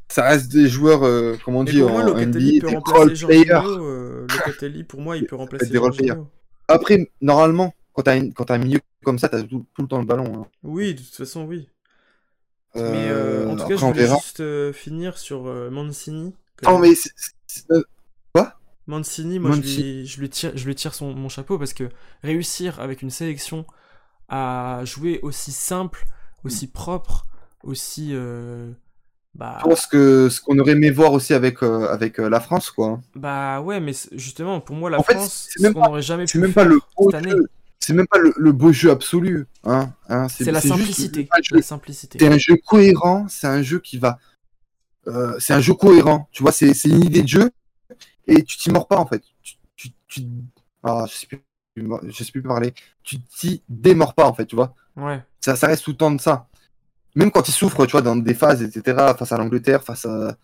[0.10, 3.14] ça reste des joueurs, euh, comme on Mais dit, pour moi, en NBA, des role
[3.14, 3.62] players.
[3.66, 6.16] Euh, Locatelli, pour moi, il peut remplacer des role players.
[6.68, 8.34] Après, normalement, quand t'as une...
[8.50, 9.66] un milieu comme ça, t'as tout...
[9.74, 10.42] tout le temps le ballon.
[10.42, 10.48] hein.
[10.64, 11.70] Oui, de toute façon, oui.
[12.76, 16.34] Euh, Mais euh, en tout cas, je voulais juste finir sur Mancini.
[16.64, 16.94] Non, mais
[17.72, 17.84] euh,
[18.88, 19.84] Mancini, moi, je Mancini.
[19.84, 21.90] lui, je lui tire, je lui tire son, mon chapeau parce que
[22.24, 23.66] réussir avec une sélection
[24.30, 26.06] à jouer aussi simple,
[26.44, 27.28] aussi propre,
[27.64, 28.10] aussi.
[28.14, 28.72] euh,
[29.36, 32.40] bah, je pense que ce qu'on aurait aimé voir aussi avec, euh, avec euh, la
[32.40, 33.00] France, quoi.
[33.16, 36.02] bah ouais, mais justement, pour moi, la En France, c'est ce même qu'on pas- n'aurait
[36.02, 37.32] jamais C'est pu même pas faire le beau cette année.
[37.32, 37.48] jeu.
[37.80, 39.46] C'est même pas le, le beau jeu absolu.
[39.64, 41.30] Hein, hein, C'est la simplicité.
[42.20, 43.28] C'est un jeu cohérent.
[43.30, 44.18] C'est un jeu qui va.
[45.08, 46.28] euh, c'est un jeu cohérent.
[46.32, 47.52] Tu vois, c'est c'est une idée de jeu
[48.28, 49.24] et tu t'y mords pas en fait.
[49.44, 50.28] Tu, tu, tu-
[50.84, 51.40] ah, je sais plus,
[51.78, 52.74] je sais plus parler.
[53.04, 54.48] Tu t'y démords pas en fait.
[54.48, 54.74] Tu vois.
[54.98, 55.24] Ouais.
[55.40, 56.48] Ça, ça reste tout le temps de ça.
[57.16, 59.14] Même quand ils souffrent, tu vois, dans des phases, etc.
[59.18, 60.38] Face à l'Angleterre, face à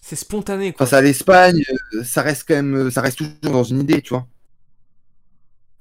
[0.00, 0.86] C'est spontané, quoi.
[0.86, 1.62] face à l'Espagne,
[1.94, 4.26] euh, ça reste quand même, ça reste toujours dans une idée, tu vois.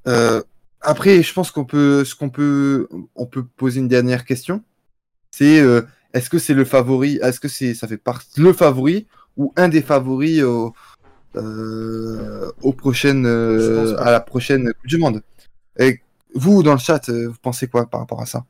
[0.08, 0.42] Euh,
[0.82, 4.64] après, je pense qu'on peut, ce qu'on peut, on peut poser une dernière question.
[5.32, 5.82] C'est, euh,
[6.14, 9.08] est-ce que c'est le favori, est-ce que c'est, ça fait partie le favori
[9.38, 10.74] ou un des favoris au,
[11.36, 15.24] euh, aux prochaines, euh, à la prochaine Coupe du Monde?
[15.80, 16.02] Et
[16.36, 18.46] vous, dans le chat, euh, vous pensez quoi par rapport à ça?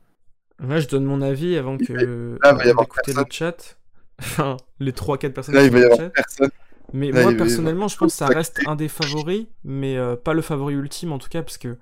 [0.60, 2.40] Là, je donne mon avis avant que.
[2.44, 3.26] Là, il va y avant avoir d'écouter personne.
[3.26, 3.78] le chat.
[4.20, 6.12] Enfin, les 3-4 personnes Là, il va y avoir chat.
[6.14, 6.52] personne.
[6.94, 10.34] Mais Là, moi, personnellement, je pense que ça reste un des favoris, mais euh, pas
[10.34, 11.78] le favori ultime en tout cas, parce que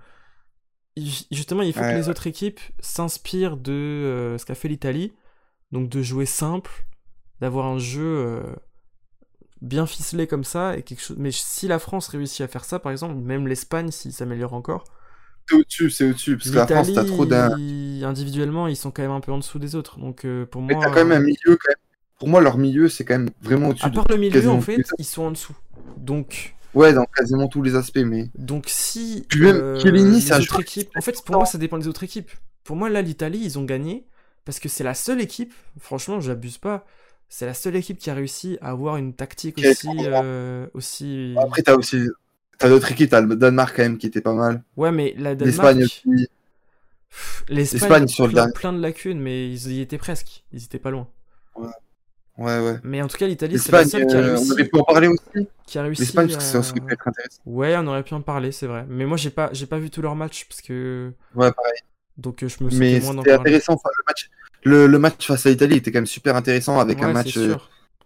[1.32, 5.14] justement, il faut Ouais, que les autres équipes s'inspirent de euh, ce qu'a fait l'Italie,
[5.72, 6.72] donc de jouer simple,
[7.42, 8.44] d'avoir un jeu euh,
[9.62, 11.18] bien ficelé comme ça, et quelque chose.
[11.20, 14.84] Mais si la France réussit à faire ça, par exemple, même l'Espagne, s'il s'améliore encore,
[15.52, 17.52] C'est au-dessus, c'est au-dessus, parce que la France, t'as trop d'un.
[18.04, 20.00] individuellement, ils sont quand même un peu en dessous des autres.
[20.00, 21.78] Donc euh, pour Mais moi, t'as quand même un milieu, quand même.
[22.20, 24.84] Pour moi, leur milieu, c'est quand même vraiment au-dessus à part le milieu, en fait,
[24.98, 25.56] ils sont en dessous.
[25.98, 28.30] Donc Ouais, dans quasiment tous les aspects, mais.
[28.36, 31.58] Donc si Puis même, euh, Chiellini, c'est un joueur équipes, en fait pour moi ça
[31.58, 32.32] dépend des autres équipes.
[32.64, 34.06] Pour moi là l'Italie ils ont gagné
[34.46, 36.86] parce que c'est la seule équipe, franchement j'abuse pas,
[37.28, 41.36] c'est la seule équipe qui a réussi à avoir une tactique aussi euh, aussi.
[41.38, 42.08] Après, t'as aussi.
[42.62, 44.64] T'as d'autres équipes, t'as le Danemark quand même qui était pas mal.
[44.78, 46.28] Ouais mais la L'Espagne Danemark, aussi.
[47.10, 48.54] pff, l'Espagne l'Espagne sur le plein, dernier.
[48.54, 51.08] plein de lacunes mais ils y étaient presque, ils étaient pas loin.
[52.38, 52.80] Ouais, ouais.
[52.84, 54.52] Mais en tout cas, l'Italie, c'est la L'Espagne, seule qui a euh, on réussi.
[54.52, 55.48] aurait pu en parler aussi.
[55.68, 57.42] Qui a réussi L'Espagne, parce que ça à- ça aurait pu être intéressant.
[57.46, 58.86] Ouais, on aurait pu en parler, c'est vrai.
[58.90, 61.12] Mais moi, j'ai pas, j'ai pas vu tous leurs matchs parce que.
[61.36, 61.74] Ouais, pareil.
[62.18, 63.74] Donc, euh, je me Mais moins d'en c'était intéressant.
[63.74, 64.30] Enfin, le, match,
[64.64, 67.38] le, le match face à l'Italie était quand même super intéressant avec Ouais, un match
[67.38, 67.56] euh,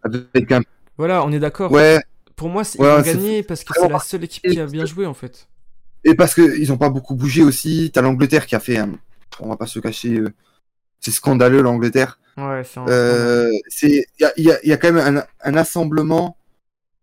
[0.04, 0.62] avec un.
[0.98, 1.72] Voilà, on est d'accord.
[1.72, 2.02] Ouais,
[2.36, 5.06] Pour moi, ils ont gagné parce que c'est la seule équipe qui a bien joué
[5.06, 5.48] en fait.
[6.04, 7.92] et parce que ils ont pas beaucoup bougé aussi.
[7.94, 8.92] T'as l'Angleterre qui a fait, un...
[9.40, 10.34] on va pas se cacher, euh,
[11.00, 12.20] c'est scandaleux l'Angleterre.
[12.38, 12.80] Ouais, c'est.
[12.90, 13.50] Euh,
[13.84, 16.38] il y a, y, a, il y a quand même un, un assemblement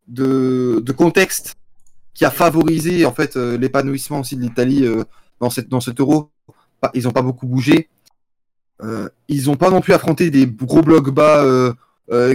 [0.07, 1.55] de, de contexte
[2.13, 4.87] qui a favorisé en fait euh, l'épanouissement aussi de l'Italie
[5.41, 6.31] dans cette dans cet Euro.
[6.95, 7.89] Ils ont pas beaucoup bougé.
[9.29, 11.45] Ils ont pas non plus affronté des gros blocs bas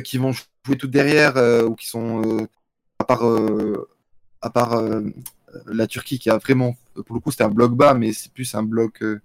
[0.03, 1.35] qui vont jouer tout derrière
[1.67, 2.47] ou qui sont
[3.07, 3.87] part euh,
[4.41, 5.01] à part euh,
[5.65, 6.75] la Turquie qui a vraiment
[7.05, 9.19] pour le coup c'était un bloc bas mais c'est plus un bloc euh,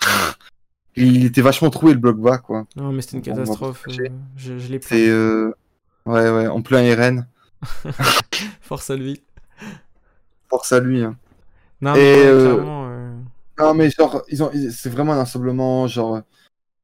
[0.96, 2.66] il était vachement troué le bloc bas quoi.
[2.76, 3.84] Non, mais c'était une catastrophe.
[3.88, 5.12] je je l'ai C'est
[6.06, 7.26] ouais ouais en plein RN.
[8.60, 9.22] Force à lui.
[10.48, 11.02] Force à lui.
[11.02, 11.16] hein.
[11.80, 12.88] Non, Et, mais ouais, clairement.
[12.90, 13.12] euh,
[13.58, 16.22] Non mais genre ils ont c'est vraiment un assemblement genre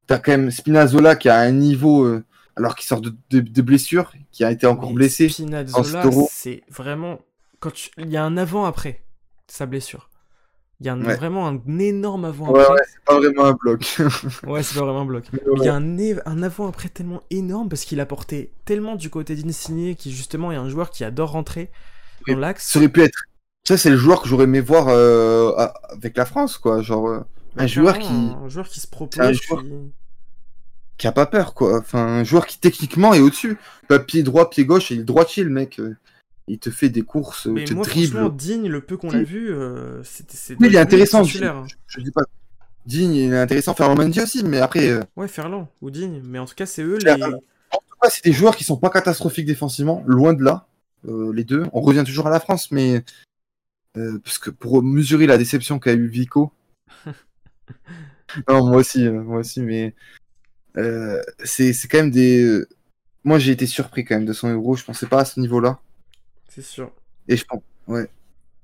[0.07, 2.23] t'as quand même Spinazzola qui a un niveau euh,
[2.55, 5.29] alors qu'il sort de, de, de blessure qui a été encore mais blessé.
[5.29, 7.19] Spinazzola, en c'est vraiment.
[7.59, 9.01] Quand tu- Il y a un avant-après
[9.47, 10.09] sa blessure.
[10.81, 11.15] Il y a un- Ouais.
[11.15, 12.73] vraiment un énorme Ouais, avant-après.
[12.73, 13.81] ouais, c'est pas vraiment un bloc.
[14.45, 15.23] Ouais, c'est pas vraiment un bloc.
[15.31, 19.09] Mais il y a un, un avant-après tellement énorme parce qu'il a porté tellement du
[19.09, 21.71] côté d'Insigné qui justement est un joueur qui adore rentrer
[22.27, 22.69] dans l'axe.
[22.71, 23.17] Ça aurait pu être.
[23.67, 25.53] Ça c'est le joueur que j'aurais aimé voir euh,
[25.89, 27.21] avec la France quoi, genre euh,
[27.57, 29.39] un joueur qui Un joueur qui se propose.
[30.97, 31.79] Qui- a pas peur quoi.
[31.79, 33.57] Enfin un joueur qui techniquement est au-dessus.
[33.87, 35.81] Pas pied droit, pied gauche, et il est droitier le mec.
[36.47, 38.11] Il te fait des courses, Mais te moi, dribble.
[38.17, 39.15] franchement, Digne, le peu qu'on Si.
[39.15, 40.37] a vu, euh, c'était.
[40.37, 41.23] c'est Oui, il est intéressant.
[41.23, 41.63] Je, hein.
[41.67, 42.21] je- je dis pas.
[42.85, 43.73] Digne, il est intéressant.
[43.73, 46.21] Ferland Mendy aussi, mais après, euh, Ouais, Ferland ou Digne.
[46.23, 47.11] Mais en tout cas, c'est eux les.
[47.13, 50.67] en tout cas, c'est des joueurs qui sont pas catastrophiques défensivement, loin de là.
[51.07, 51.63] euh, les deux.
[51.73, 53.03] On revient toujours à la France, mais
[53.97, 56.51] euh, parce que pour mesurer la déception qu'a eu Vico.
[58.49, 59.93] non, moi aussi, moi aussi, mais
[60.77, 62.41] euh, c'est c'est quand même des.
[62.43, 62.67] euh,
[63.23, 64.75] Moi, j'ai été surpris quand même de son euro.
[64.75, 65.79] Je pensais pas à ce niveau-là.
[66.49, 66.91] C'est sûr.
[67.27, 68.07] Et je pense, ouais.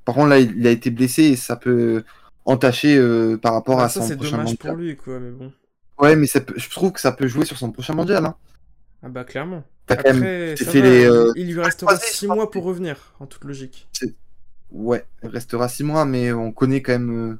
[0.05, 2.03] Par contre, là, il a été blessé et ça peut
[2.45, 4.73] entacher euh, par rapport Ah, à ça, son c'est prochain dommage mondial.
[4.73, 5.19] pour lui, quoi.
[5.19, 5.51] Mais bon.
[5.99, 8.25] Ouais, mais ça peut- je trouve que ça peut jouer sur son prochain mondial.
[8.25, 8.35] Hein.
[9.03, 9.63] Ah bah, clairement.
[9.87, 12.11] T'as quand même Après, t'es ça fait va, les, il- euh, il lui restera croisés,
[12.13, 13.87] 6 je mois pour revenir, en toute logique.
[14.71, 17.39] Ouais, il restera six mois, mais on connaît quand même euh,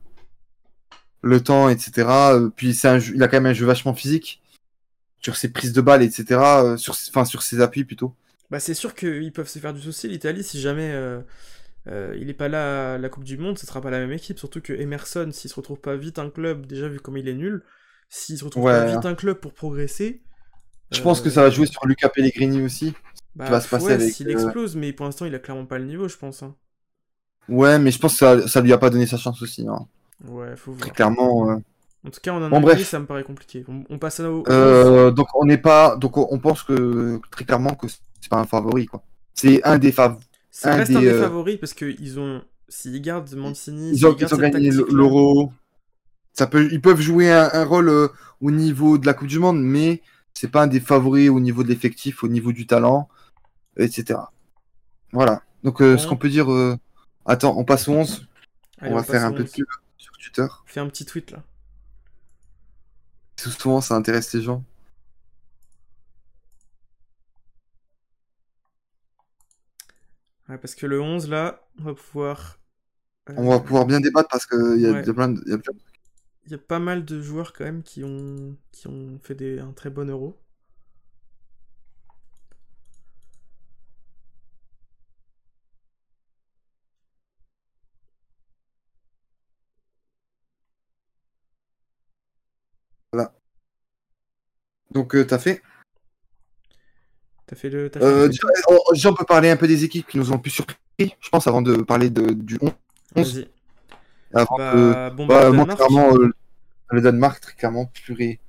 [1.21, 2.49] le temps, etc.
[2.55, 4.40] Puis c'est un jeu- il a quand même un jeu vachement physique
[5.21, 6.65] sur ses prises de balles, etc.
[6.65, 8.15] euh, Sur, ses- enfin, sur ses appuis plutôt.
[8.49, 11.21] Bah, c'est sûr qu'ils peuvent se faire du souci, l'Italie, si jamais euh,
[11.87, 14.11] euh, il est pas là à la Coupe du Monde, ce sera pas la même
[14.13, 14.39] équipe.
[14.39, 17.33] Surtout que Emerson, s'il se retrouve pas vite un club, déjà vu comme il est
[17.35, 17.63] nul,
[18.09, 18.71] s'il se retrouve Ouais.
[18.71, 20.23] pas vite un club pour progresser.
[20.91, 22.93] Je pense que ça va jouer sur Luca Pellegrini aussi.
[23.35, 25.85] bah, va se passer ouais, avec, explose, mais pour l'instant, il a clairement pas le
[25.85, 26.43] niveau, je pense.
[26.43, 26.55] hein.
[27.47, 29.67] Ouais, mais je pense que ça, ça lui a pas donné sa chance aussi.
[29.67, 29.87] hein.
[30.23, 30.91] Ouais, faut Très voir.
[30.91, 31.61] clairement.
[32.05, 32.87] En tout cas, en Bon, analyse, bref.
[32.87, 33.63] ça me paraît compliqué.
[33.67, 34.43] On, on passe à au.
[34.49, 38.39] Euh, donc on n'est pas, donc on on pense que très clairement que c'est pas
[38.39, 39.03] un favori quoi.
[39.35, 40.17] C'est un des fav.
[40.49, 42.41] Ça un reste un des, euh, favoris parce qu'ils ont.
[42.67, 45.51] S'ils gardent Mancini, Ils ont, ils gagné l'euro.
[46.33, 48.07] Ça peut, ils peuvent jouer un, un rôle euh,
[48.39, 50.01] au niveau de la Coupe du Monde, mais
[50.33, 53.09] c'est pas un des favoris au niveau de l'effectif, au niveau du talent,
[53.77, 54.19] etc.
[55.11, 55.41] Voilà.
[55.63, 56.47] Donc euh, ce qu'on peut dire.
[57.25, 58.25] Attends, on passe au 11.
[58.79, 59.51] Allez, on va faire un peu de 11.
[59.51, 59.65] pub
[59.97, 60.47] sur Twitter.
[60.65, 61.43] Fais un petit tweet là.
[63.49, 64.63] Souvent, ça intéresse les gens.
[70.49, 72.59] Ouais, parce que le 11 là, on va pouvoir.
[73.29, 75.63] euh, On va pouvoir bien débattre parce qu'il y plein de- il y a de-
[76.45, 79.57] Il y a pas mal de joueurs quand même qui ont, qui ont fait des,
[79.57, 80.39] un très bon euro.
[95.11, 95.61] Donc, euh, t'as fait.
[97.45, 97.89] T'as fait le.
[97.89, 100.35] t'as fait Euh, le- déjà, on peut parler un peu des équipes qui nous ont
[100.35, 102.71] le plus surpris, je pense, avant de parler de, du 11.
[103.15, 103.49] Vas-y.
[104.33, 105.75] Avant Bah, que- bon, Bah, bah, Danemark.
[105.75, 106.29] clairement, euh,
[106.91, 108.39] le Danemark, très clairement, purée.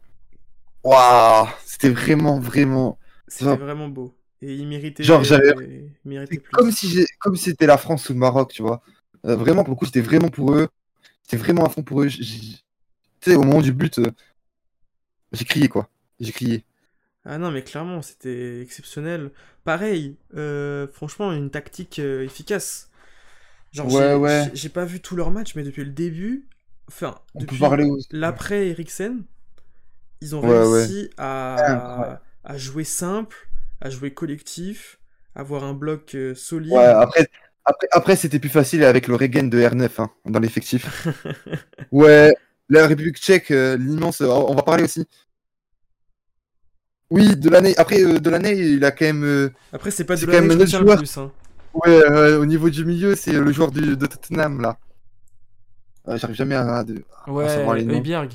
[0.84, 2.98] Waouh, c'était vraiment, vraiment.
[3.26, 4.14] C'était genre- vraiment beau.
[4.40, 5.02] Et il méritait.
[5.02, 5.52] Genre, j'avais-
[6.52, 8.82] comme si comme si c'était la France ou le Maroc, tu vois.
[9.24, 10.68] Euh, vraiment, pour le coup, c'était vraiment pour eux.
[11.24, 12.08] C'était vraiment à fond pour eux.
[12.08, 12.24] Tu
[13.20, 14.00] sais, au moment du but,
[15.32, 15.88] j'ai crié, quoi.
[16.22, 16.64] J'ai crié.
[17.24, 19.30] Ah non, mais clairement, c'était exceptionnel.
[19.64, 22.90] Pareil, euh, franchement, une tactique euh, efficace.
[23.72, 24.50] Genre, Ouais, j'ai- ouais.
[24.50, 26.48] j'ai- j'ai pas vu tout leur match, mais depuis le début,
[26.88, 27.76] enfin, On depuis
[28.12, 29.24] l'après Eriksen,
[30.22, 32.22] ils ont Ouais, réussi à,
[32.56, 33.36] jouer simple,
[33.80, 35.00] à jouer collectif,
[35.34, 37.02] avoir un bloc euh, solide.
[37.02, 37.26] Après,
[37.64, 40.90] après, après c'était plus facile avec le Regen de R9 hein, dans l'effectif.
[41.92, 42.34] ouais,
[42.68, 45.06] la République tchèque, l'immense, on va parler aussi.
[47.12, 47.74] Oui, de l'année.
[47.76, 49.24] Après, euh, de l'année, il a quand même.
[49.24, 50.98] euh, Après, c'est pas de C'est la quand même que je notre retiens le joueur.
[50.98, 51.18] plus.
[51.18, 51.30] hein.
[51.74, 54.76] Ouais, euh, au niveau du milieu, c'est le joueur du, de Tottenham là.
[56.06, 56.84] J'arrive jamais à, à,
[57.30, 57.94] Ouais, savoir les noms.
[57.98, 58.32] Højbjerg.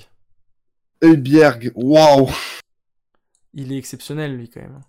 [1.03, 2.29] Højbjerg, waouh!
[3.53, 4.81] Il est exceptionnel, lui, quand même.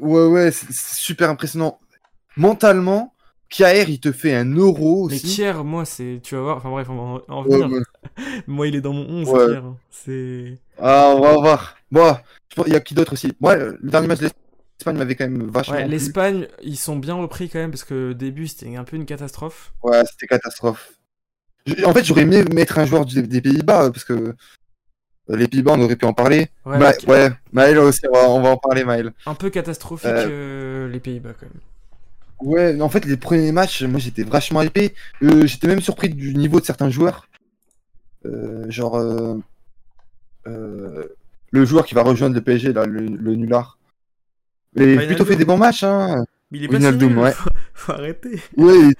[0.00, 1.78] Ouais, ouais, c'est super impressionnant.
[2.36, 3.14] Mentalement,
[3.48, 5.36] Kjaer, il te fait un euro Mais aussi.
[5.36, 6.20] Kier, moi, c'est.
[6.22, 6.56] Tu vas voir.
[6.58, 7.80] Enfin, bref, on va en- en Ouais, ouais.
[8.46, 9.46] Moi, il est dans mon 11, Ouais.
[9.46, 9.60] Kier.
[9.90, 10.58] C'est.
[10.78, 11.76] Ah, on va voir.
[11.90, 12.16] Bon,
[12.66, 13.32] il y a qui d'autre aussi?
[13.40, 14.28] Moi, le dernier match de
[14.78, 15.74] l'Espagne m'avait quand même vachement.
[15.74, 18.96] Ouais, l'Espagne, ils sont bien repris quand même parce que au début c'était un peu
[18.96, 19.72] une catastrophe.
[19.82, 20.92] Ouais, c'était catastrophe.
[21.84, 24.34] En fait, j'aurais aimé mettre un joueur des Pays-Bas euh, parce que euh,
[25.36, 26.48] les Pays-Bas, on aurait pu en parler.
[26.64, 29.12] Ouais, Ma- ouais, Maël aussi, on va, on va en parler, Maël.
[29.26, 31.60] un peu catastrophique euh, les Pays-Bas quand même.
[32.40, 34.94] Ouais, en fait, les premiers matchs, moi j'étais vachement épais.
[35.22, 37.26] Euh, j'étais même surpris du niveau de certains joueurs.
[38.68, 38.96] Genre,
[40.46, 43.78] le joueur qui va rejoindre le PSG, là, le, le nulard.
[44.76, 46.24] Il a plutôt fait des bons matchs, hein.
[46.50, 47.32] Mais il est pas si nul, ouais.
[47.32, 48.40] faut, faut arrêter.
[48.56, 48.92] Oui.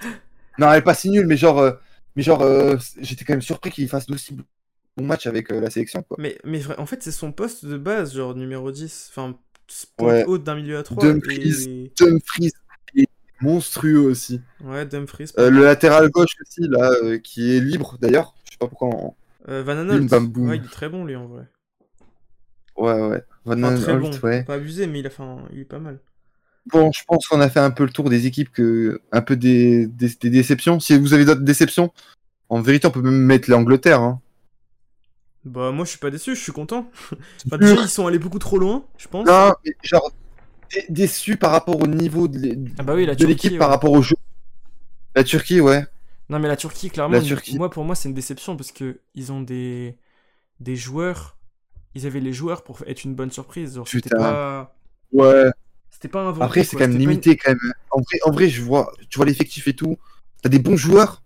[0.59, 1.71] Non, elle est pas si nulle, mais genre, euh,
[2.15, 5.69] mais genre, euh, j'étais quand même surpris qu'il fasse d'aussi bons matchs avec euh, la
[5.69, 6.17] sélection, quoi.
[6.19, 9.11] Mais, mais en fait c'est son poste de base, genre numéro 10.
[9.11, 9.35] Enfin,
[9.99, 10.23] Ouais.
[10.25, 11.03] haute d'un milieu à 3.
[11.03, 11.65] Dumfries.
[11.69, 11.91] Et...
[11.97, 12.51] Dumfries
[12.95, 13.09] est
[13.41, 14.41] monstrueux aussi.
[14.63, 15.31] Ouais, Dumfries.
[15.37, 18.33] Euh, le latéral gauche aussi, là, euh, qui est libre d'ailleurs.
[18.45, 18.87] Je sais pas pourquoi.
[18.89, 19.13] on-
[19.49, 20.49] Euh, Van boum.
[20.49, 21.45] Ouais, il est très bon lui en vrai.
[22.75, 23.23] Ouais, ouais.
[23.45, 24.11] Van Enfin, très bon.
[24.23, 24.43] ouais.
[24.43, 25.99] Pas abusé, mais il, a fait un- il est pas mal.
[26.67, 29.35] Bon, je pense qu'on a fait un peu le tour des équipes, que un peu
[29.37, 30.79] des, des, des déceptions.
[30.79, 31.91] Si vous avez d'autres déceptions,
[32.49, 34.01] en vérité, on peut même mettre l'Angleterre.
[34.01, 34.21] Hein.
[35.45, 36.91] Bah, moi je suis pas déçu, je suis content.
[37.47, 37.57] Sûr.
[37.57, 39.25] déjà, ils sont allés beaucoup trop loin, je pense.
[39.25, 40.11] Non, mais genre
[40.73, 44.15] dé- déçu par rapport au niveau de Ah bah oui, l'équipe par rapport au jeu.
[45.15, 45.85] La Turquie, ouais.
[46.29, 47.57] Non mais la Turquie clairement La Turquie.
[47.57, 49.97] moi pour moi c'est une déception parce que ils ont des
[50.61, 51.37] des joueurs
[51.95, 54.11] ils avaient les joueurs pour être une bonne surprise genre c'était Putain.
[54.11, 54.77] pas
[55.11, 55.51] Ouais.
[55.89, 57.73] c'était pas inventé Après, c'est quoi, quand même c'était une- limité quand même.
[57.91, 59.97] En vrai, en vrai, je vois, tu vois l'effectif et tout.
[60.41, 61.23] T'as des bons joueurs.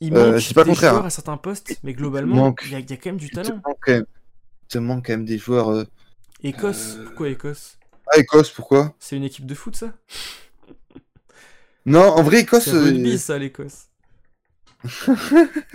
[0.00, 1.06] il Euh, manque je dis pas des contraire, joueurs hein.
[1.06, 3.62] à certains postes mais globalement il y, a- il y a quand même du talent
[3.88, 4.04] il
[4.68, 5.70] te manque quand même des joueurs.
[5.70, 5.84] euh,
[6.42, 7.78] Écosse Euh, pourquoi Écosse?
[8.06, 8.94] Ah, Écosse, pourquoi?
[9.00, 9.92] C'est une équipe de foot ça?
[11.86, 12.66] Non, en vrai, Écosse.
[12.66, 13.87] c'est un euh, rugby ça l'Écosse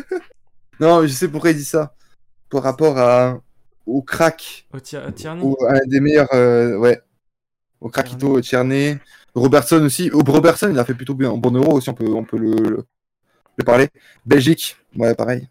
[0.79, 1.95] Non, je sais pourquoi il dit ça.
[2.49, 3.41] Par rapport à
[3.87, 5.11] au crack, au à
[5.41, 7.01] au, un des meilleurs, euh, ouais,
[7.81, 8.99] au craquito Tierney,
[9.35, 10.11] Robertson aussi.
[10.11, 11.31] Au Robertson, il a fait plutôt bien.
[11.31, 12.85] En bon euro aussi, on peut, on peut le, le,
[13.57, 13.89] le parler.
[14.25, 15.49] Belgique, ouais, pareil.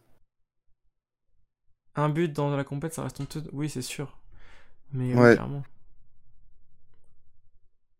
[1.95, 4.19] un but dans la compète ça reste honteux oui c'est sûr
[4.93, 5.35] mais euh, Ouais.
[5.35, 5.65] clairement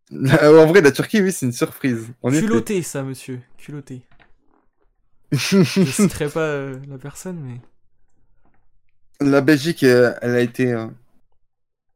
[0.11, 2.07] en vrai, la Turquie, oui, c'est une surprise.
[2.21, 2.41] En effet.
[2.41, 4.03] culotté ça monsieur culotté
[5.33, 7.59] je citerai pas euh, la personne mais
[9.21, 10.87] la Belgique, euh, elle a été, euh,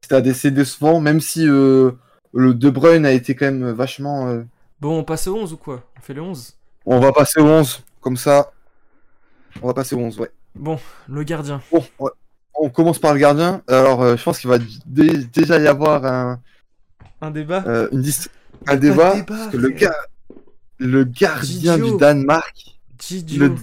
[0.02, 1.92] c'était assez décevant, même si euh,
[2.34, 4.44] le De Bruyne a été quand même vachement.
[4.80, 5.84] Bon, on passe au 11 ou quoi?
[5.98, 6.56] On fait le 11
[6.86, 8.52] On va passer au 11, comme ça.
[9.62, 10.32] On va passer au 11, ouais.
[10.56, 11.62] Bon, le gardien.
[11.72, 12.12] Bon, ouais.
[12.54, 13.62] on commence par le gardien.
[13.68, 16.40] Alors, je pense qu'il va dé- déjà y avoir un,
[17.20, 17.64] Un débat?
[17.92, 18.28] une dis-
[18.68, 19.16] un débat.
[19.16, 20.06] débat, parce que le, ga-
[20.78, 22.77] le gardien du Danemark,
[23.38, 23.56] Le-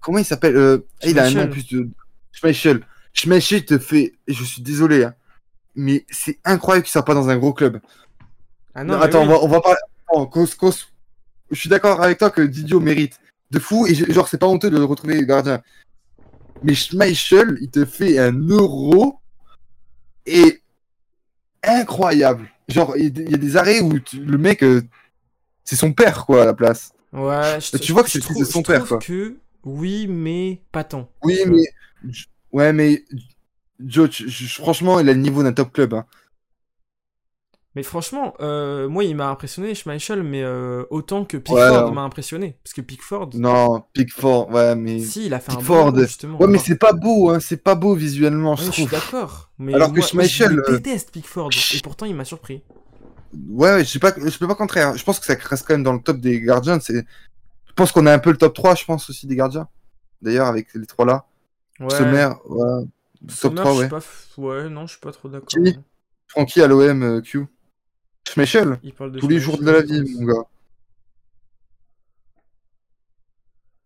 [0.00, 1.88] comment il s'appelle euh, Il a un nom plus de.
[2.32, 2.82] Schmeichel.
[3.12, 4.14] Schmeichel te fait.
[4.28, 5.14] Je suis désolé, hein,
[5.74, 7.80] mais c'est incroyable qu'il soit pas dans un gros club.
[8.74, 9.28] Ah Non, attends, oui.
[9.28, 9.78] on va, on va parler.
[11.50, 13.18] Je suis d'accord avec toi que Didio mérite
[13.50, 15.62] de fou et genre c'est pas honteux de le retrouver gardien.
[16.62, 19.20] Mais Schmeichel, il te fait un euro
[20.26, 20.60] et
[21.62, 22.48] incroyable.
[22.68, 24.82] Genre il y a des- il y a des arrêts où tu- le mec euh,
[25.64, 26.92] c'est son père quoi à la place.
[27.12, 28.98] Ouais, je, Tu vois que je c'est trouve- son je père, trouve quoi.
[28.98, 31.10] que oui, mais pas tant.
[31.22, 31.62] Oui Tu mais
[32.52, 33.04] ouais mais
[33.80, 35.94] Joe, je- franchement il a le niveau d'un top club.
[35.94, 36.06] hein.
[37.74, 42.58] Mais franchement, euh, moi, il m'a impressionné, Schmeichel, mais euh, autant que Pickford m'a impressionné.
[42.64, 46.06] Parce que Pickford, Non, Pickford, ouais mais si, il a fait un Pickford, bon boulot,
[46.06, 46.38] justement.
[46.38, 48.86] ouais mais Alors, c'est pas beau hein, c'est pas beau visuellement je ouais, je suis
[48.86, 48.90] trouve.
[48.90, 49.50] d'accord.
[49.58, 51.50] Mais Alors que moi, je Schmeichel, euh, déteste, Pickford.
[51.70, 52.62] Et pourtant, il m'a surpris.
[53.32, 54.96] Ouais, ouais, je sais pas, je peux pas contraire.
[54.96, 56.80] Je pense que ça reste quand même dans le top des gardiens.
[56.80, 57.04] C'est,
[57.66, 59.68] je pense qu'on a un peu le top 3, je pense aussi des gardiens.
[60.22, 61.26] D'ailleurs, avec les trois là.
[61.80, 61.90] Ouais.
[61.90, 62.84] Sommer, ouais.
[63.20, 63.88] Top Sommer, 3, je suis ouais.
[63.88, 64.02] pas
[64.38, 65.48] Ouais, non, je suis pas trop d'accord.
[65.48, 65.78] Qui?
[66.28, 67.46] Francky à l'OM, euh, Q.
[68.28, 68.78] Schmeichel.
[68.82, 70.44] Il parle de Tous les jours de la vie, mon gars.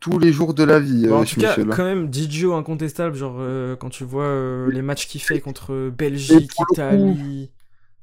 [0.00, 3.14] Tous les jours de la vie, Bon, euh, en tout cas, quand même, Didio incontestable.
[3.14, 7.48] Genre, euh, quand tu vois euh, les matchs qu'il fait contre Belgique, pour le coup-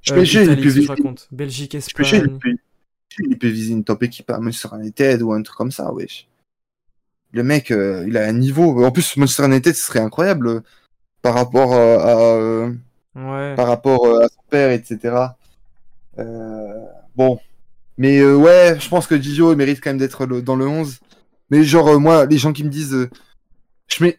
[0.05, 0.25] Italie.
[0.25, 2.37] Schmeichel, il peut je raconte Belgique, Espagne.
[2.39, 2.55] peut,
[3.29, 6.27] il peut viser une top équipe à Manchester United ou un truc comme ça, wesh.
[7.31, 8.83] Le mec, euh, il a un niveau.
[8.85, 10.61] En plus, Manchester United, ce serait incroyable euh,
[11.21, 12.73] par rapport euh, à, euh,
[13.15, 13.55] Ouais.
[13.55, 15.15] par rapport euh, à son père, etc.
[16.17, 16.85] Euh,
[17.15, 17.39] bon.
[17.97, 20.99] Mais euh, ouais, je pense que Gigio il mérite quand même d'être dans le 11.
[21.49, 23.09] Mais genre, moi, les gens qui me disent.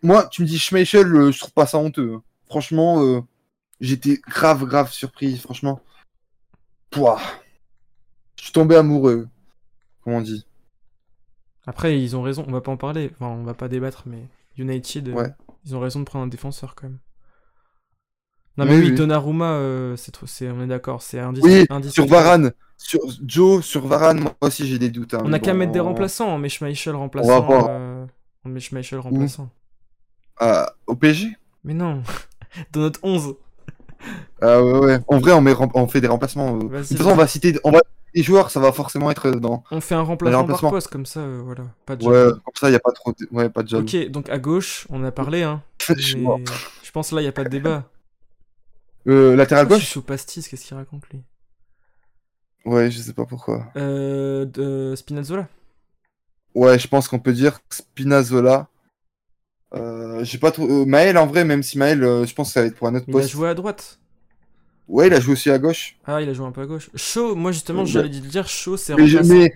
[0.03, 2.15] moi, tu me dis Schmeichel, je trouve pas ça honteux.
[2.17, 2.23] hein.
[2.47, 3.21] Franchement, euh,
[3.81, 5.37] j'étais grave, grave surpris.
[5.39, 5.81] Franchement.
[6.91, 7.21] Pouah.
[8.39, 9.29] Je suis tombé amoureux.
[10.03, 10.47] Comment on dit
[11.67, 14.27] Après, ils ont raison, on va pas en parler, enfin, on va pas débattre, mais
[14.57, 15.29] United, euh,
[15.65, 16.99] ils ont raison de prendre un défenseur quand même.
[18.57, 18.95] Non, mais oui, oui.
[18.95, 22.11] Donnarumma, euh, c'est on est d'accord, c'est indis- Oui, sur indiscutable.
[22.11, 22.53] Varane.
[22.77, 25.13] Sur Joe, sur Varane, moi aussi j'ai des doutes.
[25.15, 27.43] hein, On mais a qu'à bon, mettre des on- remplaçants, on met Schmeichel remplaçant.
[27.43, 27.67] voir.
[27.71, 28.07] euh,
[28.45, 29.51] On met Schmeichel remplaçant.
[30.39, 32.03] Ah, au PSG Mais non,
[32.73, 33.35] dans notre 11.
[34.43, 34.99] Ah ouais, ouais.
[35.09, 36.57] En vrai, on, met, rem- on fait des remplacements.
[36.57, 36.63] euh.
[36.63, 37.83] De toute façon, on va citer on va
[38.15, 39.63] les joueurs, ça va forcément être dans.
[39.71, 41.65] On fait un remplaçant par poste, comme ça, euh, voilà.
[41.87, 43.85] Pas de Ouais, comme ça, il n'y a pas trop de, ouais, pas de jaloux.
[43.85, 45.63] Ok, donc à gauche, on a parlé, hein.
[45.97, 46.45] Je mais
[46.93, 47.85] pense là, il y a pas de débat.
[49.07, 51.23] Euh, latéral Pourquoi je suis gauche sous pastis, qu'est-ce qu'il raconte lui?
[52.65, 53.67] Ouais, je sais pas pourquoi.
[53.77, 55.49] Euh, de Spinazzola.
[56.55, 58.69] Ouais, je pense qu'on peut dire Spinazzola.
[59.75, 60.67] Euh, j'ai pas trop.
[60.69, 62.89] euh, Maël, en vrai, même si Maël, euh, je pense que ça va être pour
[62.89, 63.31] un autre Il a poste.
[63.31, 63.99] joué à droite.
[64.89, 65.97] Ouais, il a joué aussi à gauche.
[66.05, 66.91] Ah, il a joué un peu à gauche.
[66.97, 69.53] Shaw, moi justement, j'allais le dire, Shaw, c'est Mais, mais,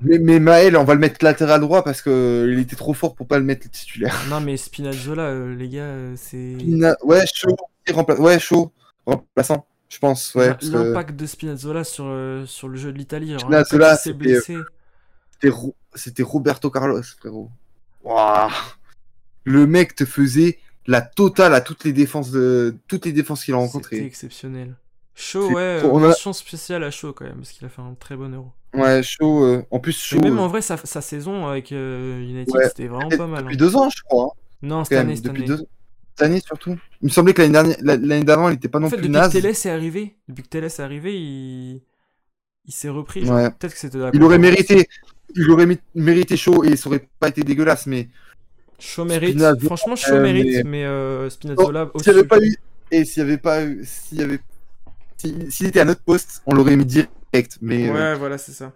[0.00, 3.16] mais, mais Maël, on va le mettre latéral droit parce que il était trop fort
[3.16, 4.14] pour pas le mettre titulaire.
[4.30, 6.54] Non, mais Spinazzola, les gars, c'est.
[6.58, 7.56] Spina- Ouais, chaud.
[7.92, 8.20] Rempla...
[8.20, 8.70] Ouais, chaud.
[9.06, 10.32] Remplaçant, je pense.
[10.36, 12.04] Ouais, que L'impact de Spinazzola sur,
[12.46, 13.34] sur le jeu de l'Italie.
[13.40, 14.56] Spinazzola, s'est c'était- blessé.
[15.96, 17.50] c'était Roberto Carlos, frérot.
[18.04, 18.50] Waouh.
[19.48, 23.54] Le mec te faisait la totale à toutes les défenses de toutes les défenses qu'il
[23.54, 24.04] a C'était rencontrées.
[24.04, 24.76] exceptionnel.
[25.14, 27.68] Shaw, ouais, trop- euh, on a- mention spéciale à Shaw quand même, parce qu'il a
[27.68, 28.52] fait un très bon euro.
[28.74, 29.44] Ouais, chaud.
[29.44, 30.18] euh, En plus, chaud.
[30.18, 32.68] Et même euh, en vrai, sa, sa saison avec euh, United, Ouais.
[32.68, 33.42] c'était vraiment pas mal.
[33.44, 33.58] Depuis hein.
[33.58, 34.26] deux ans, je crois.
[34.26, 35.56] hein, Non, cette année, cette depuis année.
[35.56, 35.64] deux
[36.16, 36.76] Cette année surtout.
[37.00, 38.96] Il me semblait que l'année dernière, la- l'année d'avant, il était pas non En fait,
[38.96, 39.28] plus depuis naze.
[39.32, 41.82] que Télé est arrivé, depuis que Télé est arrivé, il,
[42.66, 43.24] il s'est repris.
[43.28, 43.50] Ouais.
[43.50, 44.88] Peut-être que c'était Il aurait mérité,
[45.34, 48.08] il aurait mé- mérité chaud et ça aurait pas été dégueulasse, mais
[48.80, 49.32] Shaw mérite.
[49.32, 52.28] Spinazzola, Franchement, Shaw euh, mérite, mais- mais euh, Spinazzola s'il n'y avait au-dessus.
[52.28, 52.54] pas eu,
[52.90, 54.40] et s'il y avait pas eu, s'il avait,
[55.24, 58.72] était à notre poste, on l'aurait mis direct, mais, euh, Ouais, voilà, c'est ça.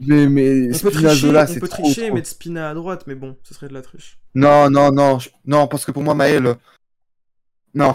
[0.00, 2.14] mais, mais On peut tricher, Spinazzola, on c'est peut trop, tricher trop.
[2.16, 4.18] mettre Spina à droite, mais bon, ce serait de la triche.
[4.34, 6.54] Non, non, non, je- non, parce que pour moi, Maël,
[7.74, 7.94] non,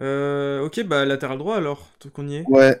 [0.00, 2.44] Euh, ok, bah latéral droit alors, tout qu'on y est.
[2.48, 2.80] ouais,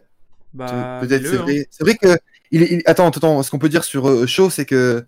[0.54, 1.42] Bah, peut-être c'est hein.
[1.44, 1.66] vrai.
[1.70, 2.18] C'est vrai que,
[2.50, 5.04] il, est- il- attends, attends, ce qu'on peut dire sur euh, Shaw, c'est que,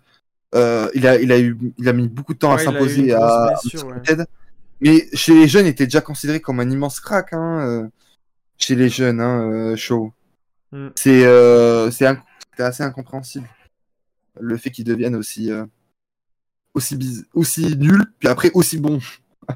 [0.55, 3.13] euh, il a, il a eu, il a mis beaucoup de temps Ouais, à s'imposer
[3.13, 3.93] à blessure, ouais.
[3.97, 4.25] United.
[4.81, 7.87] Mais chez les jeunes, il était déjà considéré comme un immense crack, hein, euh,
[8.57, 10.11] chez les jeunes, hein, euh, Shaw.
[10.71, 10.87] Mm.
[10.95, 12.21] C'est, euh, c'est inc-
[12.57, 13.47] assez incompréhensible.
[14.39, 15.65] Le fait qu'il devienne aussi, euh,
[16.73, 18.99] aussi biz- aussi nul, puis après aussi bon.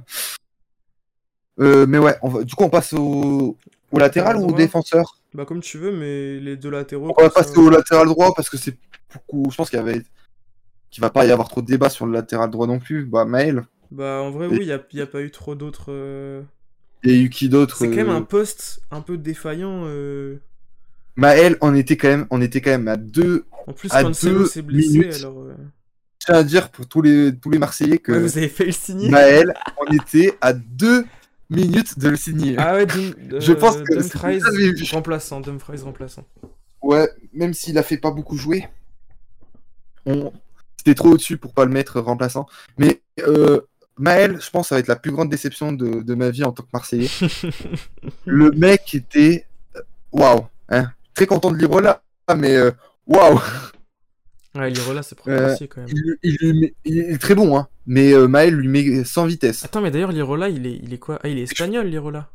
[1.60, 3.58] Euh, mais ouais, on va- du coup, on passe au,
[3.92, 5.18] au latéral ou au défenseur?
[5.34, 7.14] Bah comme tu veux, mais les deux latéraux.
[7.18, 8.78] On va ça, passer au latéral droit parce que c'est
[9.14, 9.52] beaucoup.
[9.52, 10.02] Je pense qu'il y avait,
[10.92, 13.06] qu'il va pas y avoir trop de débat sur le latéral droit non plus.
[13.06, 13.66] Bah, Maël.
[13.92, 15.86] Bah en vrai, oui, il n'y a, y a pas eu trop d'autres.
[15.92, 16.44] euh,
[17.04, 19.84] Il y a eu qui d'autre C'est quand même euh, un poste un peu défaillant.
[19.86, 20.40] euh,
[21.16, 23.46] Maël, on était quand même, on était quand même à deux.
[23.68, 25.14] En plus, À Cancelo deux s'est blessé, minutes.
[25.14, 25.40] alors.
[25.40, 25.56] euh,
[26.20, 28.66] Je tiens à dire pour tous les tous les Marseillais que Ouais, vous avez fait
[28.66, 29.54] le signer Maël,
[29.88, 31.06] on était à deux
[31.50, 32.58] minutes de le signer.
[32.58, 34.42] Ah ouais, Dum- Je pense euh, que Dumfries
[34.92, 36.26] remplaçant, Dumfries remplaçant.
[36.82, 38.68] Ouais, même s'il a fait pas beaucoup jouer,
[40.06, 40.32] on...
[40.80, 42.46] c'était trop au-dessus pour pas le mettre remplaçant.
[42.78, 43.60] Mais euh,
[43.98, 46.46] Maël, je pense que ça va être la plus grande déception de, de ma vie
[46.46, 47.10] en tant que Marseillais.
[48.26, 49.46] le mec était
[49.76, 49.82] euh,
[50.14, 50.92] waouh, hein.
[51.14, 52.02] Très content de lire là,
[52.38, 52.72] mais euh,
[53.08, 53.42] waouh,
[54.56, 55.90] Ouais, Lirola, c'est Euh, propre aussi quand même.
[55.90, 57.68] il, il lui met- il est très bon, hein.
[57.86, 59.66] Mais euh, Maël lui met sans vitesse.
[59.66, 61.20] Attends, mais d'ailleurs, Lirola, il est, il est quoi?
[61.24, 62.30] Ah, il est espagnol, Lirola.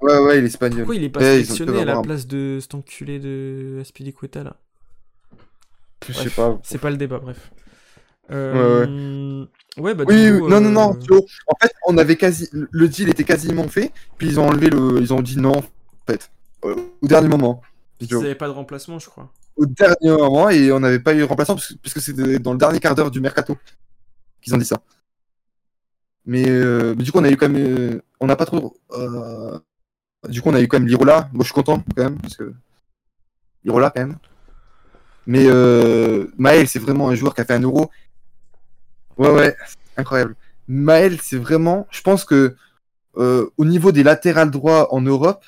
[0.00, 0.78] Ouais, ouais, il est espagnol.
[0.80, 4.56] Pourquoi il est pas Ouais, sélectionné à la place de cet enculé de Aspilicueta là?
[6.08, 6.58] Je sais pas.
[6.64, 7.50] C'est pas le débat, bref.
[8.30, 9.46] Euh,
[9.76, 10.94] ouais, bah Oui, non, non, euh, non.
[10.94, 11.26] Thio.
[11.46, 15.00] En fait, on avait quasi, le deal était quasiment fait, puis ils ont enlevé le,
[15.00, 15.62] ils ont dit non, en
[16.06, 16.30] fait,
[16.64, 17.60] Euh, au dernier moment.
[18.00, 18.20] Ils Thio.
[18.20, 19.30] avaient pas de remplacement, je crois.
[19.56, 22.80] Au dernier moment, et on n'avait pas eu de que- puisque c'était dans le dernier
[22.80, 23.56] quart d'heure du mercato
[24.40, 24.78] qu'ils ont dit ça.
[26.26, 28.76] Mais, euh, mais du coup, on a eu quand même, euh, on n'a pas trop,
[28.92, 29.58] euh,
[30.28, 31.28] du coup, on a eu quand même Lirola.
[31.32, 32.52] Moi, je suis content quand même, parce que
[33.62, 34.16] Lirola quand même.
[35.26, 37.90] Mais euh, Maël, c'est vraiment un joueur qui a fait un euro.
[39.18, 39.56] Ouais, ouais,
[39.96, 40.36] incroyable.
[40.68, 42.56] Maël, c'est vraiment, je pense que
[43.16, 45.44] euh, au niveau des latérales droits en Europe,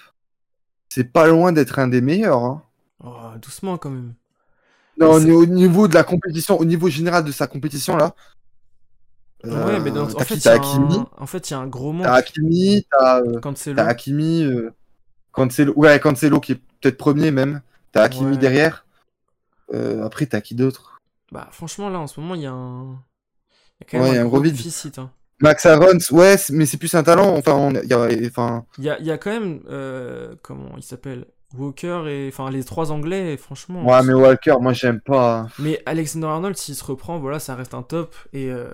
[0.89, 2.39] c'est pas loin d'être un des meilleurs.
[2.45, 2.63] Hein.
[3.05, 4.15] Oh, doucement quand même.
[4.99, 8.15] Non, Mais c'est- au niveau de la compétition, au niveau général de sa compétition là.
[9.45, 11.07] ouais, mais dans- euh, en t'as fait, il y T'as a Hakimi, un...
[11.19, 12.05] en fait, il y a un gros manque.
[12.05, 13.77] t'as Hakimi, t'as euh, Cancelo.
[13.77, 14.71] t'as Hakimi, euh,
[15.33, 17.61] Cancelo, ouais, Cancelo qui est peut-être premier même.
[17.93, 18.37] T'as Hakimi Ouais.
[18.39, 18.87] derrière.
[20.03, 21.01] Après, t'as qui d'autre?
[21.33, 23.03] Bah, franchement, là, en ce moment, il y a un.
[23.81, 24.57] Il y a quand Ouais, même a un un gros vide.
[24.57, 24.99] déficit.
[24.99, 25.11] hein.
[25.41, 27.37] Max Aaron, ouais, mais c'est plus un talent.
[27.37, 29.61] Enfin, on, il y a, enfin, Il y a, y a quand même.
[29.69, 31.27] euh, comment il s'appelle?
[31.57, 32.29] Walker et.
[32.29, 33.87] Enfin, les trois Anglais, franchement.
[33.87, 35.49] ouais, mais Walker, moi j'aime pas.
[35.59, 38.15] Mais Alexander Arnold, s'il se reprend, voilà, ça reste un top.
[38.33, 38.71] Et, euh,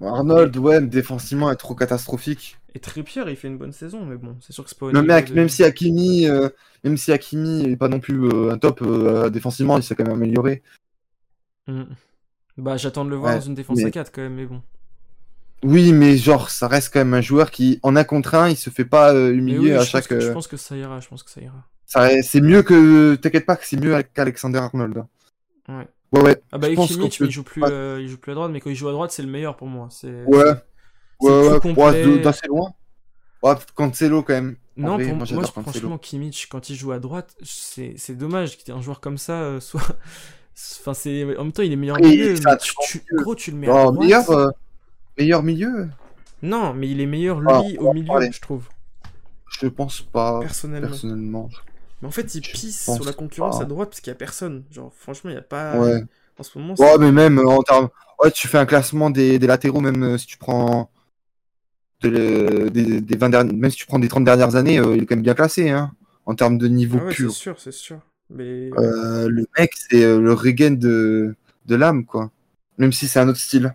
[0.00, 2.56] Arnold, ouais, mais défensivement, est trop catastrophique.
[2.74, 5.10] et Trippier, il fait une bonne saison, mais bon, c'est sûr que c'est pas niveau
[5.10, 6.48] avec- de- même si Hakimi, euh,
[6.82, 8.82] même si Hakimi est pas non plus euh, un top
[9.30, 10.62] défensivement, il s'est quand même amélioré.
[11.66, 11.84] Mm.
[12.56, 14.46] Bah, j'attends de le voir Ouais, dans une défense mais- à 4 quand même, mais
[14.46, 14.62] bon.
[15.62, 18.56] Oui, mais genre, ça reste quand même un joueur qui, en un contre un, il
[18.56, 20.06] se fait pas euh, humilier oui, à chaque.
[20.08, 21.64] que, je euh, pense que ça ira, je pense que ça ira.
[21.86, 23.14] ça- C'est mieux que.
[23.14, 25.04] T'inquiète pas que c'est mieux qu'Alexander Arnold.
[25.68, 25.88] Ouais.
[26.12, 26.42] Ouais, ouais.
[26.52, 28.60] Ah bah, mais peut il joue, plus, pas- euh, il joue plus à droite, mais
[28.60, 29.88] quand il joue à droite, c'est le meilleur pour moi.
[29.90, 30.24] C'est...
[30.26, 30.44] Ouais.
[31.20, 32.74] c'est Ouais, plus ouais, d'assez loin.
[33.42, 34.56] Ouais, Cancelo quand même.
[34.76, 38.80] Non, vrai, pour moi, franchement, Kimmich, quand il joue à droite, c'est c'est dommage qu'un
[38.80, 39.96] joueur comme ça euh, soit.
[40.80, 42.34] Enfin, c'est en même temps, il est meilleur Oui, milieu.
[42.44, 43.02] mais tu-.
[43.12, 43.98] Gros, tu le mets à droite.
[44.00, 44.50] meilleur, euh,
[45.18, 45.88] meilleur milieu
[46.42, 48.30] Non, mais il est meilleur lui Ah, va au milieu, parler.
[48.32, 48.64] je trouve.
[49.60, 50.88] Je pense pas, Personnellement.
[50.88, 51.48] personnellement.
[52.02, 53.62] Mais en fait, il pisse sur la concurrence pas.
[53.64, 54.64] à droite parce qu'il y a personne.
[54.70, 55.78] Genre, franchement, il y a pas.
[55.78, 56.02] Ouais.
[56.38, 57.88] En ce moment, Ouais, mais même euh, en termes.
[58.22, 60.90] Ouais, tu fais un classement des, des latéraux, même euh, si tu prends.
[62.00, 64.96] de le- des, des 20 dernières- Même si tu prends des 30 dernières années, euh,
[64.96, 65.92] il est quand même bien classé, hein.
[66.26, 67.32] En termes de niveau Ah ouais, c'est pur.
[67.32, 67.98] sûr, c'est sûr.
[68.30, 68.70] Mais.
[68.78, 71.34] Euh, le mec, c'est euh, le Regen de,
[71.66, 72.30] de l'âme, quoi.
[72.78, 73.74] Même si c'est un autre style.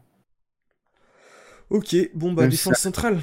[1.69, 3.21] Ok, bon, bah, Même défense centrale.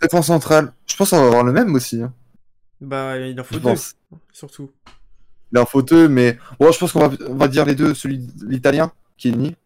[0.00, 0.72] Défense centrale.
[0.86, 2.02] Je pense qu'on va avoir le même aussi.
[2.02, 2.12] hein.
[2.80, 3.94] Bah, il en faut Je deux, pense.
[4.32, 4.70] surtout.
[5.52, 8.18] Il en fauteux, mais bon, je pense qu'on va, on va dire les deux, celui
[8.18, 9.56] de l'italien, Chiellini.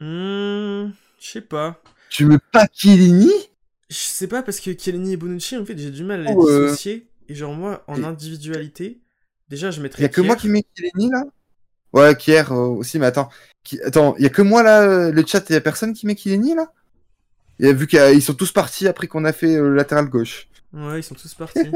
[0.00, 1.80] Hmm, je sais pas.
[2.10, 3.30] Tu mets pas Chiellini?
[3.88, 6.34] Je sais pas parce que Chiellini et Bonucci, en fait, j'ai du mal à les
[6.36, 7.08] Oh, euh, dissocier.
[7.28, 9.00] Et genre, moi, en individualité,
[9.48, 10.02] déjà, je Il mettrais.
[10.02, 11.24] y a que moi qui mets Chiellini là?
[11.92, 13.28] Ouais, Kier euh, aussi, mais attends.
[13.62, 13.80] Qui...
[13.82, 16.06] Attends, il y a que moi là, euh, le chat, il y a personne qui
[16.06, 16.72] met Chiellini là?
[17.60, 20.48] Et vu qu'ils sont tous partis après qu'on a fait euh, le latéral gauche.
[20.72, 21.60] Ouais, ils sont tous partis.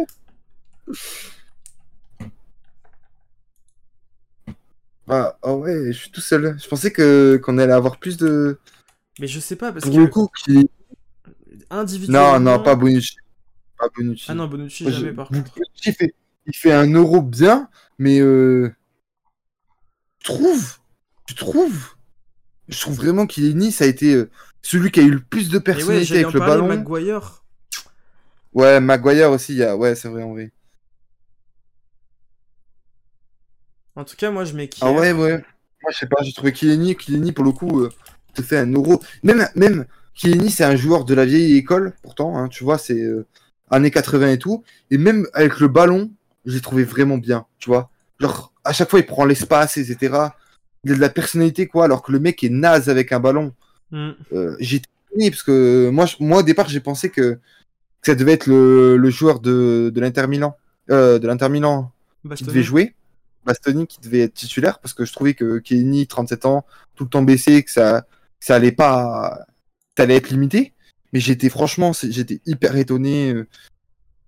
[5.11, 6.57] Ah, ah ouais, je suis tout seul.
[6.63, 8.59] Je pensais que qu'on allait avoir plus de.
[9.19, 9.99] Mais je sais pas parce Pour que.
[10.01, 10.69] le coup, Chiellini-
[11.71, 12.39] Individuellement.
[12.39, 13.17] Non, non, pas Bonucci.
[13.79, 14.27] Pas Bonucci.
[14.29, 15.55] Ah non, Bonucci, jamais je- par contre.
[15.55, 16.15] Bonucci fait...
[16.49, 17.69] il fait un euro bien,
[17.99, 18.75] mais euh...
[20.21, 20.79] je trouve,
[21.29, 21.95] je trouve,
[22.69, 24.31] je trouve vraiment qu'Ileni, ça a été euh,
[24.63, 26.67] celui qui a eu le plus de ouais, personnalité avec le ballon.
[26.67, 27.45] Maguire.
[28.55, 29.77] Ouais, Maguire aussi, y a...
[29.77, 30.51] ouais, c'est vrai en vrai.
[33.95, 34.87] En tout cas, moi, je mets Kier.
[34.87, 35.45] Ah ouais, ouais.
[35.83, 37.91] Moi, je sais pas, j'ai trouvé Kileni, Kileni pour le coup, euh,
[38.35, 39.03] te fait un euro.
[39.23, 39.85] Même, même
[40.49, 43.27] c'est un joueur de la vieille école, pourtant, hein, tu vois, c'est euh,
[43.71, 44.65] années 80 et tout.
[44.91, 46.11] Et même avec le ballon,
[46.49, 47.91] je l'ai trouvé vraiment bien, tu vois.
[48.19, 49.99] Genre, à chaque fois, il prend l'espace, etc.
[50.85, 53.55] Il a de la personnalité, quoi, alors que le mec est naze avec un ballon.
[53.93, 54.11] Hmm.
[54.33, 54.57] Euh,
[55.31, 57.41] parce que moi, je- moi au départ, j'ai pensé que, que
[58.03, 60.57] ça devait être le, le joueur de, de l'Inter Milan.
[60.91, 61.93] Euh, de l'Inter Milan
[62.37, 62.95] qui devait jouer,
[63.45, 66.65] Bastoni qui devait être titulaire, parce que je trouvais que Kenny, 37 ans,
[66.95, 68.07] tout le temps baissé, que ça,
[68.41, 69.39] ça allait pas,
[69.97, 70.73] ça allait être limité.
[71.13, 73.47] Mais j'étais franchement, j'étais hyper étonné euh,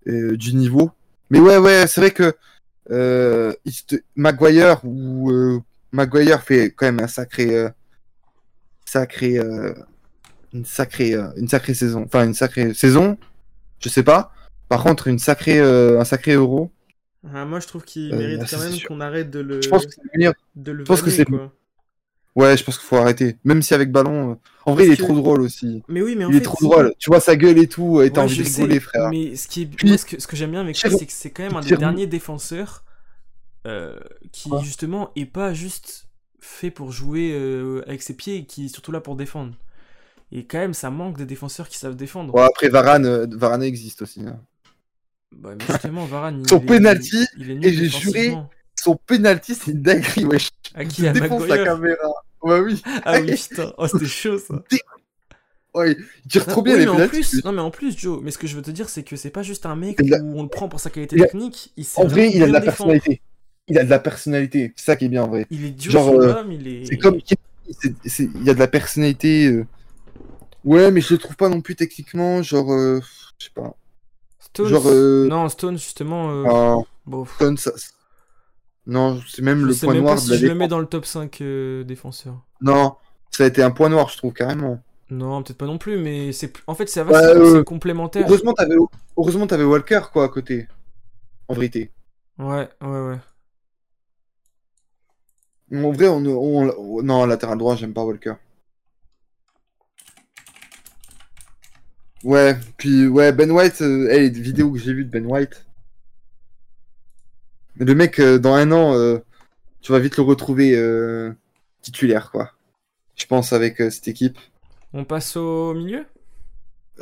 [0.07, 0.91] euh, du niveau.
[1.31, 2.35] Mais ouais, ouais, c'est vrai que
[2.90, 3.52] euh,
[4.16, 5.61] Maguire ou euh,
[5.93, 7.69] Maguire fait quand même un sacré, euh,
[8.85, 9.39] sacré,
[10.52, 12.02] une sacrée, une sacrée saison.
[12.05, 13.16] Enfin, une sacrée saison,
[13.78, 14.32] je sais pas.
[14.69, 16.70] Par contre, une sacrée, un sacré euro.
[17.32, 19.61] Ah, moi, je trouve qu'il mérite bah, quand même qu'on arrête de le.
[19.62, 20.35] Je pense que c'est le meilleur.
[20.57, 21.27] de le je pense que c'est-.
[22.36, 23.36] Ouais, je pense qu'il faut arrêter.
[23.44, 24.32] Même si avec ballon.
[24.32, 24.35] euh,
[24.66, 25.82] En vrai, Parce il est que- trop drôle aussi.
[25.89, 26.94] Mais oui, mais en il est trop drôle.
[26.98, 29.09] Tu vois sa gueule et tout, et t'as Ouais, envie de rigoler, frère.
[29.11, 29.66] Mais ce, qui est...
[29.66, 31.57] Puis- moi, ce que, ce que j'aime bien avec lui, c'est que c'est quand même
[31.57, 32.85] un des derniers défenseurs
[33.66, 33.98] euh,
[34.32, 36.07] qui, justement, est pas juste
[36.40, 39.55] fait pour jouer euh, avec ses pieds, qui est surtout là pour défendre.
[40.32, 42.39] Et quand même, ça manque des défenseurs qui savent défendre.
[42.39, 44.20] Après, Varane, euh, Varane existe aussi.
[44.27, 44.40] hein.
[45.32, 48.36] Bah, justement, Varane, Son penalty, il est nul et j'ai juré-.
[48.82, 50.48] Son penalty, c'est une dinguerie, wesh.
[50.74, 52.09] À Il qui À défonce la caméra.
[52.43, 52.82] Ouais, oui.
[53.05, 53.73] Ah oui, putain.
[53.77, 54.62] Oh, c'était chaud, ça.
[55.73, 55.93] Ouais,
[56.24, 58.32] il tire trop bien Oui, les mais en plus, non mais en plus Joe, mais
[58.32, 60.40] ce que je veux te dire c'est que c'est pas juste un mec Il où
[60.40, 62.52] on le prend pour sa qualité il a- technique, il En vrai, il a de
[62.52, 62.90] la défendre.
[62.90, 63.23] personnalité.
[63.69, 64.73] Il a de la personnalité.
[64.74, 65.47] C'est ça qui est bien, en vrai.
[65.48, 66.85] Il est dur Genre, euh, il est.
[66.86, 67.20] C'est comme.
[67.70, 69.47] c'est- c'est- Il y a de la personnalité.
[69.47, 69.65] euh.
[70.65, 72.73] Ouais, mais je le trouve pas non plus techniquement, genre.
[72.73, 73.01] euh,
[73.39, 73.77] Je sais pas.
[74.66, 74.85] Genre,
[75.28, 76.43] Non, Stones justement.
[76.48, 77.70] Ah, Bon, Stone, ça-
[78.86, 80.55] Non, c'est même je le sais point même noir pas de si la je le
[80.55, 82.40] mets dans le top 5 euh, défenseurs.
[82.61, 82.97] Non,
[83.31, 84.82] ça a été un point noir, je trouve, carrément.
[85.11, 88.27] Non, peut-être pas non plus, mais c'est en fait ça va, Bah, c'est euh, complémentaire.
[88.28, 88.77] Heureusement, t'avais
[89.16, 90.69] heureusement, t'avais Walker, quoi, à côté.
[91.48, 91.90] En vérité.
[92.39, 93.19] Ouais, ouais, ouais.
[95.73, 98.35] En vrai, on, on- on- non, latéral droit, j'aime pas Walker.
[102.24, 105.65] Ouais, puis ouais, Ben White, euh, hey, les vidéos que j'ai vues de Ben White.
[107.81, 109.19] Le mec, euh, dans un an, euh,
[109.81, 111.32] tu vas vite le retrouver euh,
[111.82, 112.52] titulaire, quoi.
[113.16, 114.39] Je pense, avec cette équipe.
[114.93, 116.05] On passe au milieu?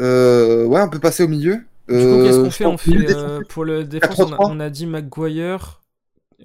[0.00, 1.60] Euh, ouais, on peut passer au milieu.
[1.88, 4.36] Qu'est-ce qu'on fait On fait euh, pour le défense, on a, 4-3-3.
[4.50, 5.80] on a dit Maguire.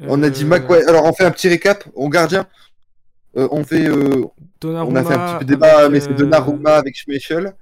[0.01, 0.87] On a dit Maguire.
[0.87, 1.83] Alors, on fait un petit récap.
[1.93, 2.47] Au gardien,
[3.35, 4.25] on fait euh,
[4.61, 5.01] Donnarumma.
[5.01, 7.53] On a fait un petit peu débat, mais c'est Donnarumma avec Schmeichel.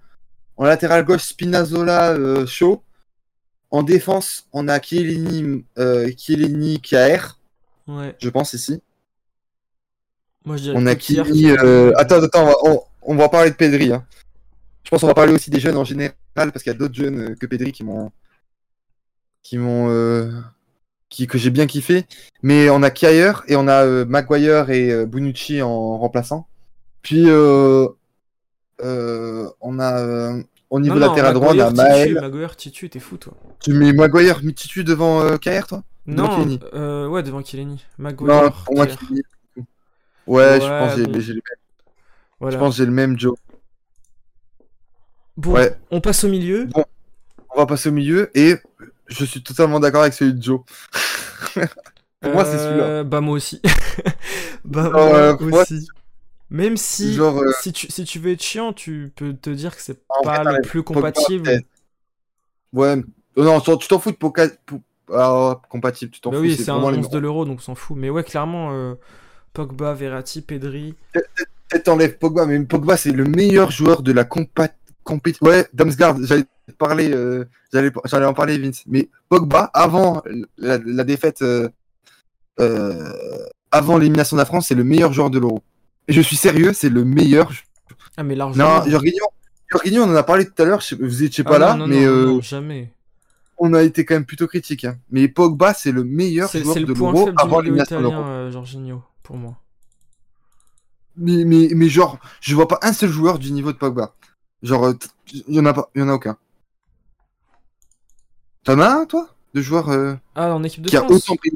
[0.57, 2.81] En latéral gauche, Spinazzola, Shaw.
[3.71, 7.37] En défense, on a Chiellini, euh, Chiellini, KR,
[7.87, 8.15] Ouais.
[8.21, 8.81] je pense ici.
[10.45, 13.49] Moi je dirais On a qui- euh, Attends, attends, on va, on, on va parler
[13.51, 13.93] de Pedri.
[13.93, 14.05] hein.
[14.83, 16.95] Je pense qu'on va parler aussi des jeunes en général, parce qu'il y a d'autres
[16.95, 18.11] jeunes euh, que Pedri qui m'ont.
[19.43, 19.89] qui m'ont.
[19.89, 20.31] euh,
[21.09, 22.05] qui, que j'ai bien kiffé.
[22.41, 26.47] Mais on a Kier et on a Maguire et Bonucci en remplaçant.
[27.03, 27.95] Puis on
[29.79, 30.33] a
[30.71, 32.13] au niveau Non, non, latéral droit, on a Maguire, Titu, Maël.
[32.21, 33.33] Maguire, Titu, t'es fou toi.
[33.61, 35.83] Tu mets Maguire Mititu devant euh, Kier, toi?
[36.07, 37.85] Non, euh, ouais, devant Chiellini.
[37.99, 38.87] Maguire, Non, pour moi.
[40.27, 41.19] Ouais, je pense que j'ai bon.
[41.19, 41.41] j'ai le,
[42.39, 42.55] Voilà.
[42.55, 43.35] je pense j'ai le même Joe.
[45.37, 45.77] Bon, Ouais.
[45.91, 46.67] on passe au milieu.
[47.53, 48.55] On va passer au milieu et
[49.07, 50.61] je suis totalement d'accord avec celui de Joe.
[52.21, 52.83] Pour moi, c'est celui-là.
[52.83, 53.61] Euh, Bah moi aussi.
[54.65, 55.87] bah moi euh, moi, aussi.
[56.51, 59.75] Même si, Genre, euh, si, tu, si tu veux être chiant, tu peux te dire
[59.75, 61.63] que c'est En pas le plus compatible.
[62.73, 62.95] Ouais,
[63.37, 64.47] non, tu t'en fous de Poca...
[64.65, 64.81] Po-
[65.13, 66.43] Ah, compatible, tu t'en Bah fous.
[66.43, 67.97] oui, c'est un vraiment les 11 de l'euro, donc on s'en fout.
[67.97, 68.95] Mais ouais, clairement, euh,
[69.53, 70.95] Pogba, Verratti, Pedri.
[71.13, 75.45] Peut-être t'enlèves Pogba, mais Pogba, c'est le meilleur joueur de la compétition.
[75.47, 76.45] Ouais, Damsgaard, j'allais
[76.77, 78.83] parler, euh, j'allais j'allais en parler, Vince.
[78.87, 80.21] Mais Pogba, avant
[80.57, 81.69] la, la défaite, euh,
[83.71, 85.61] avant l'élimination de la France, c'est le meilleur joueur de l'Euro.
[86.07, 87.51] Je suis sérieux, c'est le meilleur.
[88.17, 88.81] Ah, mais largement.
[88.81, 89.25] Non, Jorginho,
[89.71, 91.65] Jorginho, on en a parlé tout à l'heure, je sais- vous étiez Ah pas non,
[91.67, 92.93] là, non, mais non, euh, jamais.
[93.57, 94.83] on a été quand même plutôt critique.
[94.85, 94.97] hein.
[95.11, 98.17] Mais Pogba, c'est le meilleur joueur de le point l'Euro avant milieu l'élimination de italien,
[98.17, 98.29] l'Euro.
[98.29, 99.57] euh, Jorginho, pour moi.
[101.17, 104.13] Mais, mais, mais genre, je vois pas un seul joueur du niveau de Pogba.
[104.63, 104.93] Genre, euh,
[105.33, 106.37] il y en a pas, y en a aucun.
[108.63, 109.29] T'en as un, toi?
[109.53, 111.51] De joueurs euh, Ah, en équipe de qui a autant pris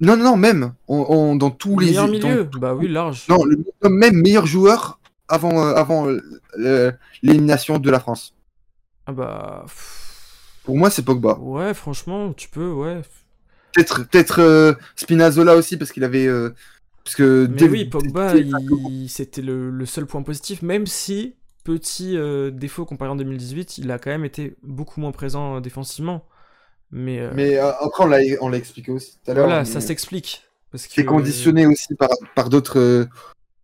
[0.00, 0.74] Non, non, non, même.
[0.88, 1.86] On, on- dans tous les.
[1.86, 3.24] Meilleur dans- milieu Bah oui, large.
[3.28, 4.98] Non, le même meilleur joueur
[5.28, 6.08] avant, euh, avant
[6.58, 6.92] euh,
[7.22, 8.34] l'élimination de la France.
[9.06, 9.66] Ah bah...
[10.64, 11.38] Pour moi, c'est Pogba.
[11.40, 13.02] Ouais, franchement, tu peux, ouais.
[13.74, 16.26] Peut-être peut-être euh, Spinazzola aussi, parce qu'il avait.
[16.26, 16.54] euh,
[17.04, 21.34] parce que Mais dès- oui, Pogba, il- c'était le, le seul point positif, même si,
[21.64, 26.24] petit euh, défaut comparé en 2018, il a quand même été beaucoup moins présent défensivement.
[26.90, 28.04] Mais, euh, Mais euh, après,
[28.40, 29.46] on l'a expliqué aussi tout à l'heure.
[29.46, 30.44] voilà, mais ça s'explique.
[30.74, 33.06] C'est conditionné aussi par, par d'autres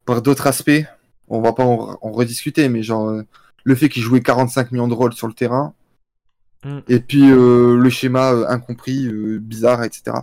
[0.05, 0.85] par d'autres aspects.
[1.29, 3.23] On va pas en, en rediscuter, mais genre euh,
[3.65, 5.75] le fait qu'il jouait 45 millions de rôles sur le terrain,
[6.63, 6.81] Mm.
[6.89, 9.09] et puis euh, le schéma incompris,
[9.41, 10.15] bizarre, etc.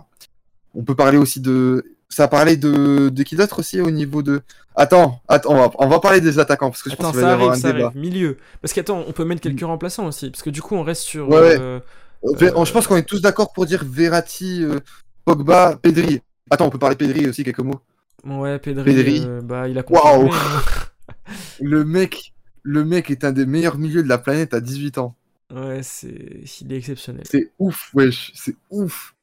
[0.74, 1.84] On peut parler aussi de.
[2.08, 4.42] Ça a parlé de, de qui d'autre aussi au niveau de.
[4.76, 7.20] Attends, attends, on va, on va parler des attaquants parce que je Attends, pense qu'il
[7.22, 7.86] va ça y avoir arrive, un ça débat.
[7.86, 8.00] arrive.
[8.00, 8.38] Milieu.
[8.62, 10.30] Parce qu'attends, on peut mettre quelques remplaçants aussi.
[10.30, 11.28] Parce que du coup, on reste sur...
[11.28, 11.80] Ouais, euh,
[12.22, 14.80] Je pense qu'on est tous d'accord pour dire Verratti, euh,
[15.24, 16.20] Pogba, Pedri.
[16.50, 17.80] Attends, on peut parler Pedri aussi quelques mots.
[18.24, 19.22] Ouais, Pedri, Pedri.
[19.24, 20.28] euh, bah, il a hein.
[21.60, 25.14] Le mec, le mec est un des meilleurs milieux de la planète à 18 ans.
[25.54, 26.42] Ouais, c'est...
[26.60, 27.22] il est exceptionnel.
[27.28, 29.14] C'est ouf, wesh, c'est ouf.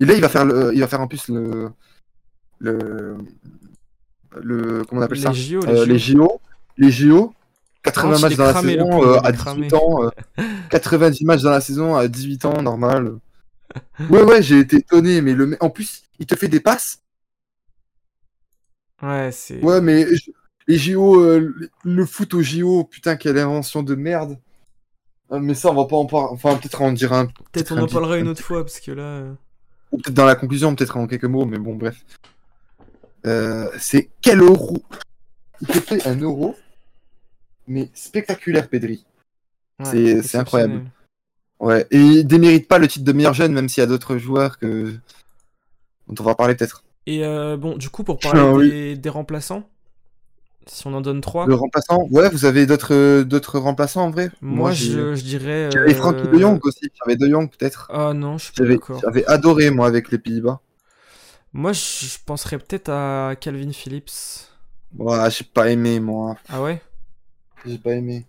[0.00, 1.70] Et là, il va faire le, il va faire en plus le,
[2.58, 3.16] le,
[4.40, 6.14] le, comment on appelle Les ça JO, Euh, les les JO.
[6.16, 6.40] JO,
[6.78, 7.34] les JO,
[7.82, 9.66] 80 Ah, il matchs dans la cramé, saison euh, à cramé.
[9.68, 10.10] 18 ans, euh,
[10.70, 13.18] 90 matchs dans la saison à 18 ans, normal.
[14.10, 17.00] Ouais, ouais, j'ai été étonné, mais le, mec- en plus, il te fait des passes.
[19.02, 19.62] Ouais, c'est...
[19.62, 20.04] Ouais, mais
[20.68, 24.38] les JO, euh, le foot au JO, putain, quelle invention de merde.
[25.32, 26.28] Euh, Mais ça, on va pas en parler.
[26.32, 28.92] Enfin, peut-être on dira un Peut-être on en petit- parlera une autre fois, parce que
[28.92, 29.02] là...
[29.02, 29.32] euh,
[29.90, 31.96] Ou peut-être dans la conclusion, peut-être en quelques mots, mais bon, bref.
[33.26, 34.82] Euh, c'est quel euro?
[35.62, 36.56] Il te fait un euro,
[37.72, 39.04] mais spectaculaire, Pedri.
[39.80, 40.84] ouais, C'est- incroyable.
[41.60, 44.16] Ouais, et il démérite pas le titre de meilleur jeune, même s'il y a d'autres
[44.18, 44.94] joueurs que
[46.08, 46.82] dont on va parler peut-être.
[47.06, 48.68] Et euh, bon, du coup, pour parler Ah oui.
[48.68, 49.68] des, des remplaçants,
[50.66, 51.46] Si on en donne trois.
[51.46, 54.30] Le remplaçant Ouais, vous avez d'autres euh, d'autres remplaçants en vrai?
[54.40, 55.68] Moi, je, je dirais.
[55.72, 56.90] J'avais euh, Frankie de Jong aussi.
[57.00, 57.88] J'avais de Jong peut-être.
[57.90, 59.00] Ah non, je suis d'accord.
[59.02, 60.60] j'avais adoré moi avec les Pays-Bas.
[61.52, 64.10] Moi, je je penserais peut-être à Calvin Phillips.
[64.98, 66.36] Ouais, j'ai pas aimé moi.
[66.48, 66.80] Ah ouais?
[67.66, 68.26] J'ai pas aimé.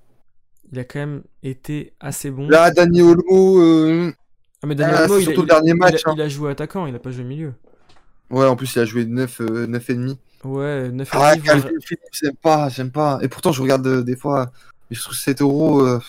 [0.72, 2.48] Il a quand même été assez bon.
[2.50, 3.60] Là, Dani Olmo.
[3.60, 4.12] euh,
[4.62, 6.14] ah, mais Daniel ah, Olmo, il, surtout il le dernier il match, hein.
[6.16, 7.54] il a joué attaquant, il a pas joué milieu.
[8.30, 10.18] Ouais, en plus il a joué 9 euh, 9 et demi.
[10.44, 11.58] Ouais, 9 Ah, voire-
[12.12, 13.20] j'aime pas, j'aime pas.
[13.22, 14.52] Et pourtant, je regarde euh, des fois.
[14.90, 15.82] Je trouve 7 euros.
[15.82, 16.00] Euh...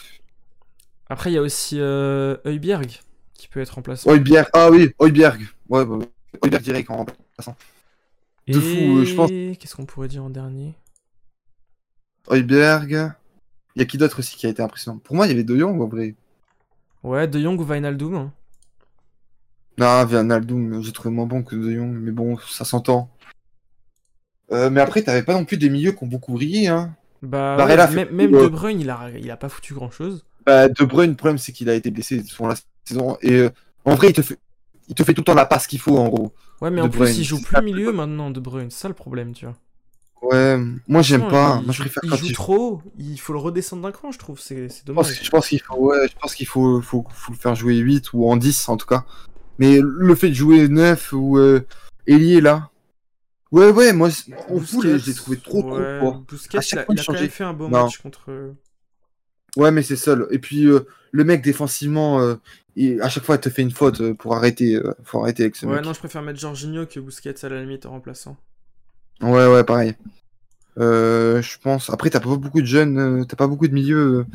[1.09, 3.01] Après, il y a aussi Højbjerg
[3.35, 4.11] qui peut être remplaçant.
[4.11, 4.49] Hojbjerg.
[4.53, 5.43] Ah oui, Hojbjerg.
[5.69, 7.57] Ouais, bah, direct en remplaçant.
[8.49, 9.31] de fou, je pense.
[9.31, 10.75] Qu'est-ce qu'on pourrait dire en dernier?
[12.29, 13.15] Hojbjerg.
[13.77, 14.99] Il y a qui d'autre aussi qui a été impressionnant?
[14.99, 16.15] Pour moi, il y avait De Jong en vrai.
[17.03, 18.15] Ouais, De Jong ou Wijnaldum.
[18.15, 18.33] hein.
[19.79, 23.11] Non, Wijnaldum, j'ai trouvé moins bon que De Jong, mais bon, ça s'entend.
[24.53, 26.69] Euh, mais après, t'avais pas non plus des milieux qui ont beaucoup brillé.
[26.69, 26.95] Hein.
[27.23, 30.25] Bah, Barella ouais, fait même, De Bruyne, il a, il a pas foutu grand chose.
[30.47, 33.17] Bah, de Bruyne, le problème, c'est qu'il a été blessé sur la saison.
[33.23, 33.51] Et euh,
[33.85, 34.39] en vrai, il te, fait...
[34.89, 36.33] il te fait tout le temps la passe qu'il faut, en gros.
[36.61, 38.71] Ouais, mais De en plus, Bruyne, il joue plus milieu maintenant, De Bruyne.
[38.71, 39.57] C'est ça le problème, tu vois.
[40.31, 41.59] Ouais, moi, j'aime pas.
[41.61, 42.83] Il, Moi, je préfère il quand joue il trop.
[42.99, 44.41] Il faut le redescendre d'un cran, je trouve.
[44.41, 45.21] C'est dommage.
[45.23, 48.13] je pense qu'il faut, ouais, je pense qu'il faut, faut, faut le faire jouer 8
[48.13, 49.05] ou en 10 en tout cas.
[49.59, 51.61] Mais le fait de jouer 9 ou euh,
[52.07, 52.71] ailier là.
[53.53, 54.09] Ouais, ouais, moi,
[54.49, 56.23] Busquets, je l'ai trouvé trop trop ouais, quoi.
[56.29, 57.85] Busquets, À chaque il fois, il a quand même fait un beau Non.
[57.85, 58.55] match contre.
[59.57, 60.27] Ouais, mais c'est seul.
[60.33, 60.81] Et puis, euh,
[61.13, 62.35] le mec défensivement, euh,
[62.75, 64.75] il- à chaque fois, il te fait une faute euh, pour arrêter.
[64.75, 65.85] euh, faut arrêter avec ce Ouais, mec.
[65.85, 68.37] non, je préfère mettre Jorginho que Busquets à la limite en remplaçant.
[69.21, 69.95] Ouais, ouais, pareil.
[70.79, 71.91] Euh, je pense.
[71.91, 73.97] Après, t'as pas beaucoup de jeunes, euh, t'as pas beaucoup de milieux.
[74.21, 74.27] euh.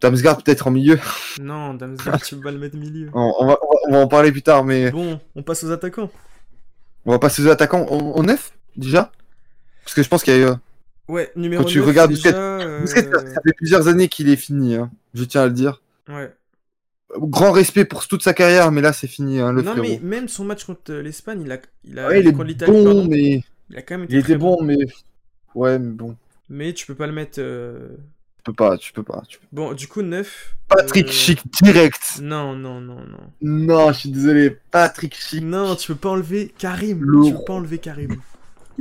[0.00, 0.98] Damsgaard peut-être en milieu.
[1.40, 3.10] Non, Damsgaard, tu peux pas le mettre milieu.
[3.14, 3.58] On, on va,
[3.88, 6.10] on va- en parler plus tard, mais Bon, on passe aux attaquants.
[7.06, 9.10] on va passer aux attaquants en, en 9 déjà?
[9.84, 10.52] Parce que je pense qu'il y a eu.
[11.08, 14.74] Ouais, numéro Quand tu 9, regardes déjà, euh, ça fait plusieurs années qu'il est fini,
[14.74, 14.90] hein.
[15.14, 15.80] je tiens à le dire.
[16.08, 16.32] Ouais.
[17.16, 19.88] Grand respect pour toute sa carrière, mais là c'est fini, hein, le non, frérot.
[19.88, 22.70] mais même son match contre l'Espagne, il a, il a Ouais, il est contre l'Italie,
[22.70, 24.76] bon, mais il a quand même été il était bon, mais
[25.54, 26.16] ouais, mais bon,
[26.48, 27.38] Mais tu peux pas le mettre.
[27.40, 27.88] euh,
[28.38, 29.22] tu peux pas, tu peux pas.
[29.28, 30.56] tu peux- Bon, du coup, 9.
[30.68, 32.20] Patrick euh, Schick direct.
[32.22, 33.30] Non, non, non, non.
[33.42, 37.02] Non, je suis désolé, Patrick Schick, Non, tu peux pas enlever Karim.
[37.02, 38.16] Le- Tu peux pas enlever Karim.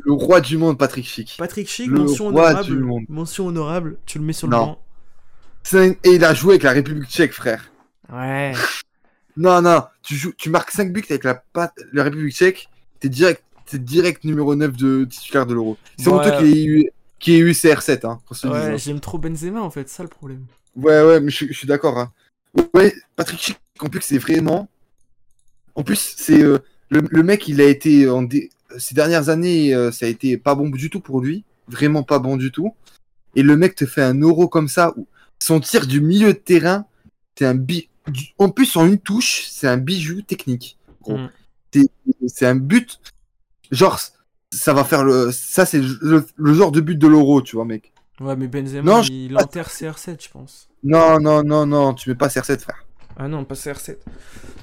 [0.03, 1.35] le roi du monde, Patrick Schick.
[1.37, 2.65] Patrick Schick, Le mention roi honorable.
[2.67, 3.03] du monde.
[3.09, 4.77] Mention honorable, tu le mets sur Non.
[5.73, 5.97] le banc.
[6.05, 7.69] Et il a joué avec la République Tchèque, frère.
[8.13, 8.53] Ouais.
[9.35, 12.69] Non, non, tu joues, tu marques 5 buts avec la, pat- la République Tchèque,
[13.01, 15.77] t'es direct, t'es direct numéro 9 de titulaire de l'Euro.
[15.97, 16.13] C'est Ouais.
[16.13, 16.89] honteux qu'il ait eu,
[17.19, 18.19] qu'il ait eu CR7, hein.
[18.45, 20.45] Ouais, j'aime trop Benzema en fait, c'est ça le problème.
[20.75, 21.97] Ouais, ouais, mais je, suis- je suis d'accord.
[21.97, 22.11] Hein.
[22.73, 24.67] Ouais, Patrick Schick, en plus, c'est vraiment.
[25.75, 29.73] En plus, c'est euh, le, le mec, il a été en dé- ces dernières années,
[29.73, 32.73] euh, ça a été pas bon du tout pour lui, vraiment pas bon du tout.
[33.35, 35.07] Et le mec te fait un euro comme ça, où
[35.39, 36.85] son tir du milieu de terrain,
[37.37, 37.89] c'est un bi...
[38.37, 40.77] En plus, en une touche, c'est un bijou technique.
[41.07, 41.27] Mm.
[41.73, 41.89] C'est-
[42.27, 42.99] C'est un but.
[43.71, 43.99] Genre,
[44.51, 45.31] ça va faire le.
[45.31, 47.93] Ça, c'est le, le genre de but de l'euro, tu vois, mec.
[48.19, 50.69] Ouais, mais Benzema, Non, je- il enterre CR7, je pense.
[50.83, 52.83] Non, non, non, non, tu mets pas CR7, frère.
[53.17, 53.97] Ah non, pas CR7.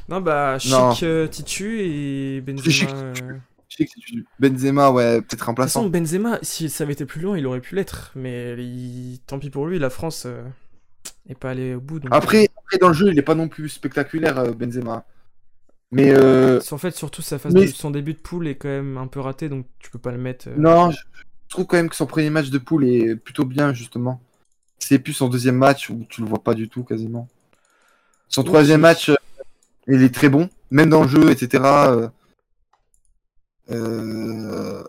[0.08, 0.72] Non, bah, Chic
[1.02, 2.70] euh, Titu et Benzema.
[2.70, 3.12] Chic, euh,
[3.68, 3.84] Titu.
[3.86, 5.88] Que tu- Benzema, ouais, peut-être De toute façon, remplaçant.
[5.88, 8.12] Benzema, si ça avait été plus loin, il aurait pu l'être.
[8.14, 10.42] Mais il- tant pis pour lui, la France euh,
[11.28, 11.98] n'est pas allée au bout.
[12.00, 15.04] donc- Après, après, dans le jeu, il est pas non plus spectaculaire, euh, Benzema.
[15.94, 18.68] Mais euh, En fait, surtout sa phase Mais- de son début de poule est quand
[18.68, 20.48] même un peu raté, donc tu peux pas le mettre.
[20.48, 20.98] euh, non, je
[21.48, 24.20] trouve quand même que son premier match de poule est plutôt bien, justement.
[24.80, 27.28] C'est plus son deuxième match où tu le vois pas du tout, quasiment.
[28.28, 29.14] Son troisième match, euh,
[29.86, 31.62] il est très bon, même dans le jeu, etc.
[31.92, 32.08] euh,
[33.70, 34.82] euh,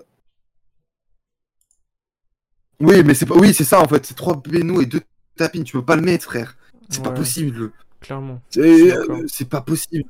[2.79, 3.35] Oui, mais c'est pas...
[3.35, 4.05] oui, c'est ça en fait.
[4.05, 5.01] C'est trois pénaux et deux
[5.37, 5.63] tapines.
[5.63, 6.57] Tu peux pas le mettre, frère.
[6.89, 7.71] C'est pas possible.
[8.05, 8.41] Clairement.
[8.49, 10.03] C'est euh, c'est pas possible.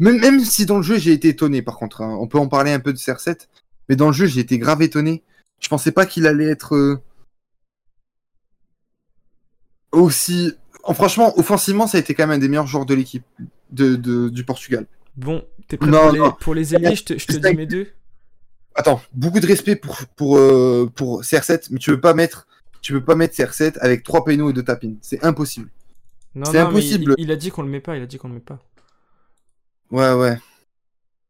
[0.00, 2.16] Même, même si dans le jeu j'ai été étonné par contre, hein.
[2.20, 3.46] on peut en parler un peu de CR7,
[3.88, 5.22] mais dans le jeu j'ai été grave étonné.
[5.60, 7.00] Je pensais pas qu'il allait être euh,
[9.92, 10.52] aussi.
[10.84, 13.24] Oh, franchement, offensivement, ça a été quand même un des meilleurs joueurs de l'équipe
[13.70, 14.86] de, de- du Portugal.
[15.16, 16.32] Bon, t'es prêt Non, pour, les, non.
[16.40, 17.88] pour les ailiers Je te, je te C'est dis mes deux.
[18.74, 22.46] Attends, beaucoup de respect pour, pour, euh, pour CR7, mais tu peux pas mettre.
[22.82, 24.98] Tu peux pas mettre CR7 avec trois pénaux et deux tapines.
[25.00, 25.70] C'est impossible.
[26.36, 27.14] Non, C'est impossible.
[27.18, 27.96] Il, il a dit qu'on le met pas.
[27.96, 28.60] Il a dit qu'on le met pas.
[29.90, 30.38] Ouais, ouais.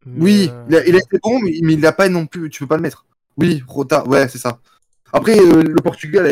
[0.07, 2.27] Mais, Oui, euh, il a, il a été bon, mais, mais il l'a pas non
[2.27, 2.49] plus.
[2.51, 3.05] Tu peux pas le mettre.
[3.37, 4.61] Oui, Rota, ouais, c'est ça.
[5.13, 6.31] Après, euh, le Portugal,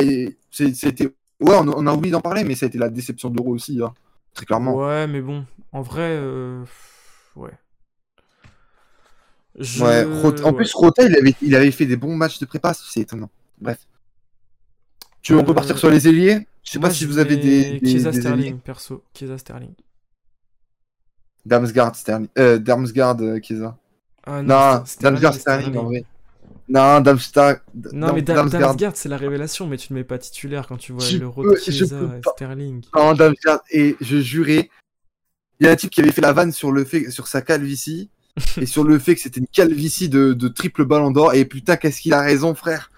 [0.50, 1.06] c'était.
[1.40, 3.50] Ouais, on, on a oublié d'en parler, mais ça a été la déception de l'Euro
[3.50, 3.92] aussi, hein,
[4.32, 4.74] très clairement.
[4.74, 6.64] Ouais, mais bon, en vrai, euh,
[7.36, 7.52] ouais.
[9.58, 10.56] Je- Ouais, Rota- En ouais.
[10.56, 13.30] plus, Rota, il avait, il avait fait des bons matchs de prépa, c'est étonnant.
[13.60, 13.78] Bref.
[15.22, 16.46] Tu, on peut Euh, partir sur les ailiers?
[16.64, 19.04] Je sais Moi, pas si vous avez des, des Sterling, perso.
[19.14, 19.74] Chiesa Sterling.
[21.44, 22.28] Damsgaard, Sterling.
[22.38, 23.76] Euh, Damsgaard, euh, Chiesa.
[24.24, 26.04] Ah Non, Ster- Damsgaard, Sterling, en vrai.
[26.66, 27.56] Non, Damsgaard.
[27.92, 28.70] Non, mais Dam- Damsgaard.
[28.70, 31.50] Damsgaard, c'est la révélation, mais tu ne mets pas titulaire quand tu vois l'euro de
[31.50, 32.32] peux et pas.
[32.32, 32.82] Sterling.
[32.96, 33.60] Non, Damsgaard.
[33.70, 34.70] Et je jurais.
[35.60, 37.42] Il y a un type qui avait fait la vanne sur le fait, sur sa
[37.42, 38.08] calvitie.
[38.56, 41.34] et sur le fait que c'était une calvitie de, de triple ballon d'or.
[41.34, 42.90] Et putain, qu'est-ce qu'il a raison, frère.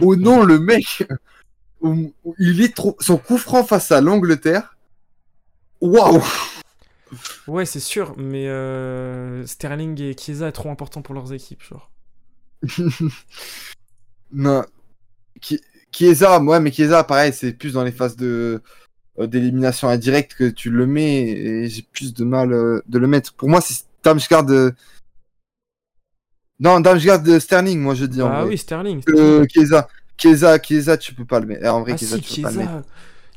[0.00, 1.06] Oh non, le mec.
[1.80, 2.96] Où- où Il est trop.
[3.00, 4.76] Son coup franc face à l'Angleterre.
[5.80, 6.22] Waouh!
[7.48, 11.90] Ouais, c'est sûr, mais euh, Sterling et Chiesa est trop important pour leurs équipes, genre.
[14.32, 14.64] Non.
[15.92, 18.62] Chiesa, ouais, mais Chiesa, pareil, c'est plus dans les phases de
[19.18, 23.06] euh, d'élimination indirecte que tu le mets et j'ai plus de mal euh, de le
[23.08, 23.32] mettre.
[23.34, 24.48] Pour moi, c'est Damsgaard.
[24.50, 24.70] euh,
[26.60, 29.02] Non, Damsgaard de Sterling, moi je dis Ah oui, Sterling.
[29.08, 29.88] Euh, Chiesa,
[30.20, 31.66] Chiesa, Chiesa, tu peux pas le mettre.
[31.66, 32.70] En vrai, Ah Chiesa, si, tu peux pas le mettre.
[32.70, 32.84] Chiesa.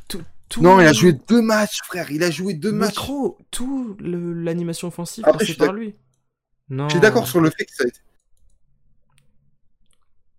[0.07, 2.11] Tout, tout- Non, il a joué deux matchs, frère.
[2.11, 2.95] Il a joué deux Mais matchs.
[2.95, 5.95] gros, tout l'animation offensive Après, passait je suis par lui.
[6.69, 6.88] Non.
[6.88, 7.99] Je suis d'accord sur le fait que ça a été.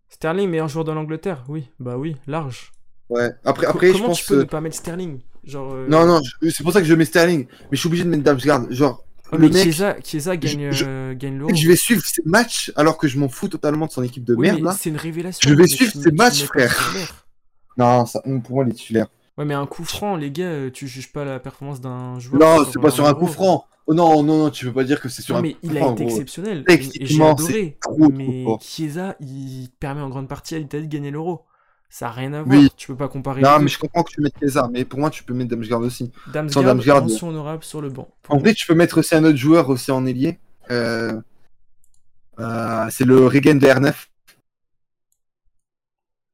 [0.09, 1.69] Sterling, meilleur joueur de l'Angleterre, oui.
[1.81, 2.73] Bah oui, large.
[3.09, 3.31] Ouais.
[3.45, 4.21] Après, après je Comment pense.
[4.21, 5.21] tu peux ne pas mettre Sterling?
[5.45, 5.75] Genre.
[5.75, 7.47] euh, Non, non, je- c'est pour ça que je mets Sterling.
[7.49, 8.71] Mais je suis obligé de mettre Damsgaard.
[8.73, 9.63] Genre, le mais mec.
[9.65, 11.55] Chiesa, Chiesa gagne, je- euh, gagne l'euro.
[11.55, 14.35] je vais suivre ces matchs alors que je m'en fous totalement de son équipe de
[14.35, 15.49] Oui, merde c'est une révélation.
[15.49, 17.27] Je vais suivre le matchs, frère.
[17.77, 19.09] Non, ça, pour moi, les titulaires.
[19.37, 22.41] Ouais, mais un coup franc, les gars, euh, tu juges pas la performance d'un joueur.
[22.41, 23.65] Non, c'est pas sur un coup franc.
[23.87, 25.77] Oh non, non, non, tu peux pas dire que c'est sur Non, un mais il
[25.77, 26.65] a été exceptionnel.
[26.69, 27.77] j'ai Techniquement, adoré.
[27.81, 28.45] trop, mais.
[28.61, 31.45] Chiesa, il permet en grande partie à l'Italie de gagner l'euro.
[31.95, 32.59] Ça a rien à voir.
[32.59, 32.73] Oui.
[32.77, 33.41] Tu peux pas comparer.
[33.41, 35.81] Non, mais je comprends que tu mettes Chiesa, mais pour moi, tu peux mettre Damsgaard
[35.81, 36.11] aussi.
[36.27, 38.09] Damsgaard, Damsgaard, mention honorable sur le banc.
[38.29, 40.41] En vrai, tu peux mettre aussi un autre joueur aussi en ailier.
[40.73, 41.21] Euh...
[42.41, 43.95] euh, c'est le Regen de R9.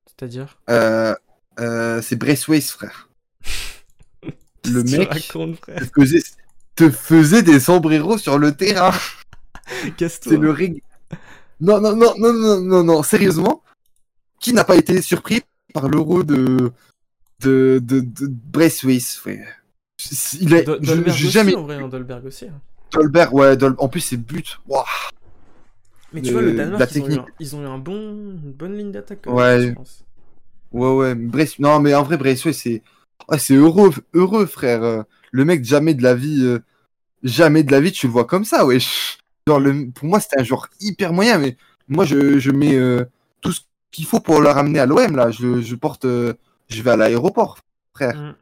[0.07, 1.15] C'est-à-dire Euh...
[2.01, 3.11] c'est Braithwaite, frère.
[4.65, 6.23] Le mec racontes, frère te faisait,
[6.75, 8.95] te faisait des sombreros sur le terrain.
[9.99, 10.33] Casse-toi.
[10.33, 10.81] C'est le Regen.
[11.61, 13.63] Non, non, non, non, non, non, non, sérieusement.
[14.41, 15.43] Qui n'a pas été surpris
[15.73, 16.73] par l'euro de
[17.41, 19.49] de de, de Braithwaite, frère.
[20.41, 22.47] Il a, Do- je- Dolberg j'ai aussi, jamais en vrai, hein, Dolberg aussi.
[22.47, 22.61] hein.
[22.93, 24.43] Dolberg, ouais, Dol- en plus ses buts.
[24.67, 24.85] Waouh.
[26.13, 27.79] Mais tu De- vois, le Danemark, la ils, ont eu un- ils ont eu un
[27.79, 29.21] bon, une bonne ligne d'attaque.
[29.27, 29.69] Ouais.
[29.69, 30.05] je pense.
[30.73, 31.59] Ouais, ouais, Braith...
[31.59, 32.83] non, mais en vrai, Braithwaite, c'est
[33.29, 35.05] ouais, c'est heureux, heureux, frère.
[35.33, 36.59] Le mec, jamais de la vie, euh,
[37.23, 39.19] jamais de la vie, tu le vois comme ça, wesh.
[39.47, 39.91] Genre, le...
[39.91, 41.57] Pour moi, c'était un joueur hyper moyen, mais
[41.89, 43.05] moi, je, je mets euh,
[43.41, 43.61] tout ce
[43.91, 45.31] qu'il faut pour le ramener à l'OM, là.
[45.31, 46.35] Je, je porte, euh,
[46.69, 47.59] je vais à l'aéroport,
[47.95, 48.17] frère.
[48.17, 48.35] Mm.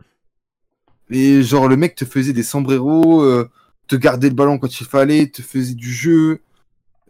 [1.11, 3.51] Et genre, le mec te faisait des sombreros, euh,
[3.87, 6.41] te gardait le ballon quand il fallait, te faisait du jeu,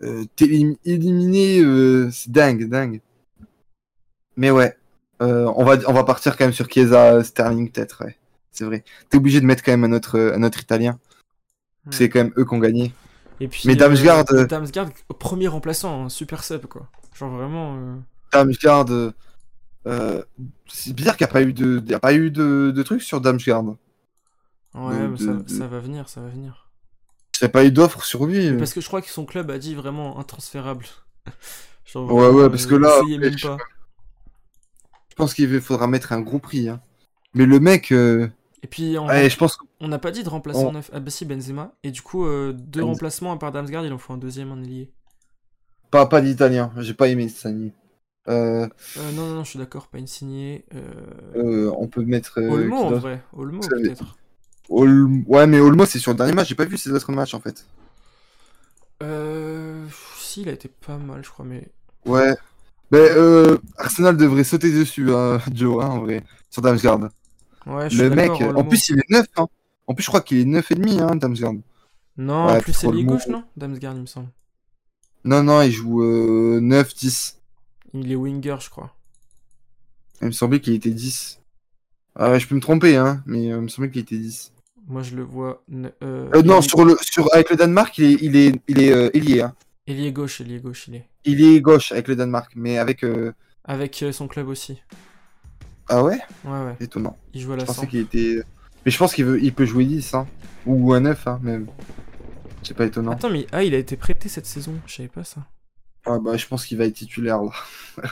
[0.02, 3.00] euh, t'éliminer, euh, c'est dingue, dingue.
[4.36, 4.76] Mais ouais,
[5.20, 8.16] on, va, on va partir quand même sur Chiesa Sterling, peut-être, ouais.
[8.52, 8.84] C'est vrai.
[9.08, 10.98] T'es obligé de mettre quand même un autre, un autre Italien.
[11.86, 11.92] Ouais.
[11.92, 12.92] C'est quand même eux qui ont gagné.
[13.40, 16.88] Et puis, Mais Damsgaard, Damsgaard, premier remplaçant, un super sub, quoi.
[17.14, 17.98] Genre vraiment.
[18.32, 18.86] Damsgaard,
[19.86, 20.22] euh,
[20.68, 23.02] c'est bizarre qu'il n'y a pas eu de, y a pas eu de, de trucs
[23.02, 23.76] sur Damsgaard.
[24.74, 26.70] Ouais, De- mais ça, de- ça va venir, ça va venir.
[27.40, 28.50] Il n'y a pas eu d'offre sur lui.
[28.50, 30.86] Mais Parce que je crois que son club a dit vraiment intransférable.
[31.86, 33.48] Genre, Ouais, ouais, parce que là, je-
[35.16, 36.68] pense qu'il faudra mettre un gros prix.
[36.68, 36.80] Hein.
[37.34, 38.28] Mais le mec, euh,
[38.62, 39.06] Et puis, on
[39.38, 40.90] pense n'a pas dit de remplaçant On- neuf.
[40.92, 41.72] Ah bah si, Benzema.
[41.82, 42.92] Et du coup, euh, deux Benzema.
[42.92, 44.92] remplacements à part Damsgaard, il en faut un deuxième, un ailier.
[45.90, 46.72] pas, pas d'italien.
[46.78, 47.72] J'ai pas aimé Sani.
[48.28, 48.68] Euh,
[48.98, 50.64] Euh, non, non, non, je suis d'accord, pas une signée.
[50.74, 51.72] Euh...
[51.78, 52.40] on peut mettre.
[52.40, 54.16] Olmo en vrai, Olmo peut-être.
[54.68, 56.48] Ouais, mais Olmo, c'est sur le dernier match.
[56.48, 57.64] J'ai pas vu ses autres matchs en fait.
[59.02, 59.86] Euh...
[60.18, 61.68] Si, il a été pas mal, je crois, mais.
[62.04, 62.34] Ouais.
[62.90, 66.24] Mais euh, Arsenal devrait sauter dessus, hein, Joe, hein, en vrai.
[66.50, 67.00] Sur Damsgaard.
[67.66, 69.26] Ouais, je suis Le mec, d'accord, en plus, il est neuf.
[69.36, 69.46] Hein.
[69.86, 71.54] En plus, je crois qu'il est neuf et demi, hein, Damsgaard.
[72.16, 73.12] Non, Ouais, en plus, c'est Olmo.
[73.12, 73.44] gauche, non?
[73.56, 74.28] Damsgaard, il me semble.
[75.24, 77.37] Non, non, il joue euh, 9, 10.
[77.94, 78.94] Il est winger, je crois.
[80.20, 81.40] Il me semblait qu'il était 10.
[82.16, 84.52] Ah ouais, je peux me tromper, hein, mais euh, il me semblait qu'il était 10.
[84.88, 85.62] Moi, je le vois.
[85.72, 85.90] Euh,
[86.34, 89.10] Euh, non, sur le, sur, avec le Danemark, il est, il est, il est euh,
[89.14, 89.42] ailier.
[89.42, 89.54] Hein.
[89.86, 91.06] Ailier gauche, ailier gauche, il est.
[91.24, 93.04] Il est gauche avec le Danemark, mais avec.
[93.04, 93.32] euh,
[93.64, 94.82] Avec son club aussi.
[95.88, 96.18] Ah ouais?
[96.44, 96.76] Ouais, ouais.
[96.80, 97.16] Étonnant.
[97.32, 97.90] Il joue à Je la pensais centre.
[97.90, 98.42] qu'il était.
[98.84, 100.26] Mais je pense qu'il veut, il peut jouer 10, hein.
[100.66, 101.66] Ou un 9, hein, même.
[102.62, 103.12] C'est pas étonnant.
[103.12, 104.74] Attends, mais ah, il a été prêté cette saison.
[104.86, 105.46] Je savais pas ça.
[106.08, 107.50] Ouais, bah, je pense qu'il va être titulaire, là.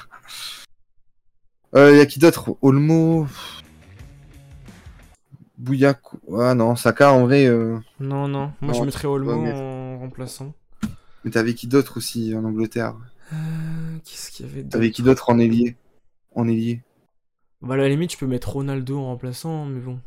[1.74, 2.56] euh, y a qui d'autre?
[2.62, 3.26] Olmo.
[5.58, 6.00] Bouillac.
[6.38, 7.46] Ah non, Saka, en vrai.
[7.46, 8.52] euh, Non, non.
[8.60, 10.52] Moi, je mettrais Olmo mais- en remplaçant.
[11.24, 12.94] Mais t'avais qui d'autre aussi en Angleterre?
[13.32, 13.36] Euh,
[14.04, 15.30] Qu'est-ce qu'il y avait d'autre T'avais qui d'autre?
[15.30, 15.76] en ailier?
[16.34, 16.82] En ailier
[17.62, 19.98] Bah, à la limite, tu peux mettre Ronaldo en remplaçant, mais bon.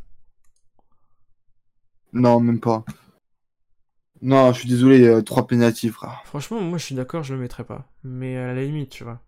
[2.13, 2.85] Non, même pas.
[4.21, 5.45] Non, je suis désolé, euh, trois
[5.91, 6.23] frère.
[6.23, 7.85] Franchement, moi je suis d'accord, je le mettrais pas.
[8.03, 9.19] Mais à la limite, tu vois.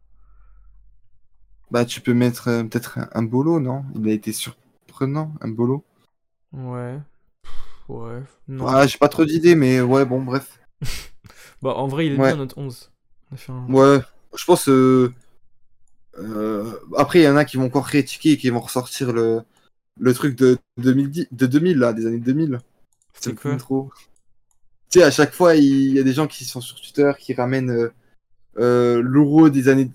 [1.71, 3.83] Bah, tu peux mettre euh, peut-être un, un bolo, non?
[3.95, 5.83] Il a été surprenant, un bolo.
[6.53, 6.99] Ouais.
[7.43, 8.23] Pff, Ouais.
[8.47, 8.67] Non.
[8.67, 10.57] Ah, j'ai pas trop d'idées, mais ouais, bon, bref.
[11.61, 12.35] Bah, en vrai, il est Ouais.
[12.35, 12.91] bien notre 11.
[13.31, 13.99] On a fait un- Ouais,
[14.37, 14.69] je pense.
[14.69, 15.13] euh,
[16.17, 19.41] euh, Après, il y en a qui vont encore critiquer et qui vont ressortir le,
[19.99, 22.59] le truc de 2010, de 2000, là, des années 2000.
[23.13, 23.57] C'est quoi?
[23.57, 23.91] trop.
[24.91, 27.33] Tu sais, à chaque fois, il y a des gens qui sont sur Twitter qui
[27.33, 27.93] ramènent euh,
[28.59, 29.89] euh, l'euro des années.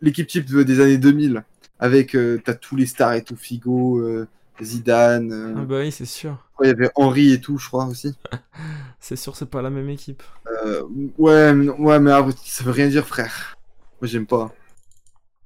[0.00, 1.44] L'équipe type de- des années 2000.
[1.80, 2.14] Avec.
[2.14, 4.28] euh, T'as tous les stars et tout, Figo, euh,
[4.62, 5.54] Zidane.
[5.58, 6.38] Ah bah oui, c'est sûr.
[6.62, 8.14] il y avait Henry et tout, je crois aussi.
[9.00, 10.22] C'est sûr, c'est pas la même équipe.
[10.64, 10.82] Euh,
[11.18, 12.12] ouais, mais, ouais, mais
[12.44, 13.56] ça veut rien dire, frère.
[14.00, 14.54] Moi, j'aime pas.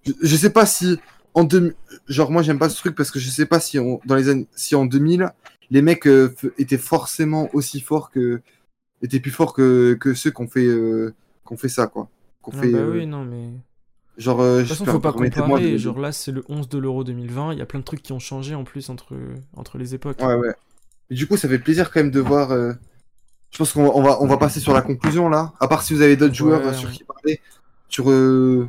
[0.05, 0.99] Je, je sais pas si
[1.33, 1.75] en deux,
[2.07, 4.29] genre moi, j'aime pas ce truc parce que je sais pas si on, dans les
[4.29, 5.31] années, si en 2000,
[5.71, 8.43] les mecs euh, étaient forcément aussi forts que,
[9.07, 11.15] étaient plus forts que, que ceux qu'on fait, euh,
[11.45, 12.09] qu'on fait ça, quoi.
[12.43, 13.49] Qu'on Ah fait, bah euh, oui, non, mais.
[14.19, 14.41] genre.
[14.41, 15.73] euh, De toute façon, faut pas comparer.
[15.73, 17.53] de- Genre là, c'est le 11 de l'Euro 2020.
[17.53, 19.15] Il y a plein de trucs qui ont changé en plus entre,
[19.57, 20.21] entre les époques.
[20.21, 20.55] Ouais, ouais.
[21.11, 22.51] Mais du coup, ça fait plaisir quand même de voir.
[22.53, 22.73] euh,
[23.53, 25.53] Je pense qu'on va, on va, passer sur la conclusion là.
[25.61, 27.41] À part si vous avez d'autres joueurs Ouais, sur qui parler.
[27.89, 28.11] Sur.
[28.11, 28.69] euh,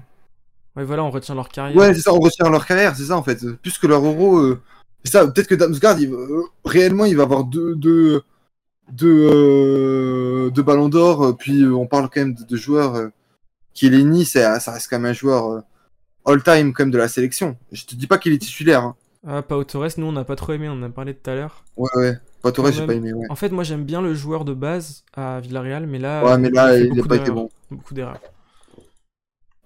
[0.76, 1.76] Ouais, voilà, on retient leur carrière.
[1.76, 3.44] Ouais, c'est ça, on retient leur carrière, c'est ça en fait.
[3.64, 4.38] Plus que leur euro.
[4.38, 4.62] euh,
[5.04, 6.14] ça, peut-être que Damsgaard, il
[6.66, 8.22] réellement, il va avoir deux, deux,
[8.92, 11.24] deux, euh, deux ballons d'or.
[11.24, 12.96] euh, Puis euh, on parle quand même de, de joueurs.
[12.96, 13.08] Euh,
[13.74, 15.64] Chiellini, ça, ça reste quand même un joueur
[16.26, 17.58] all-time quand même de la sélection.
[17.72, 18.84] Je te dis pas qu'il est titulaire.
[18.84, 18.96] Hein.
[19.28, 21.36] Ah, Pau Torres, nous on n'a pas trop aimé, on en a parlé tout à
[21.36, 21.64] l'heure.
[21.76, 22.18] Ouais, ouais.
[22.42, 23.14] Pas Torres, j'ai pas aimé.
[23.14, 26.24] Ouais, En fait, moi j'aime bien le joueur de base à Villarreal, mais là.
[26.24, 27.44] ouais mais là, il a beaucoup pas été d'erreurs.
[27.44, 27.50] bon.
[27.72, 28.20] Beaucoup d'erreurs.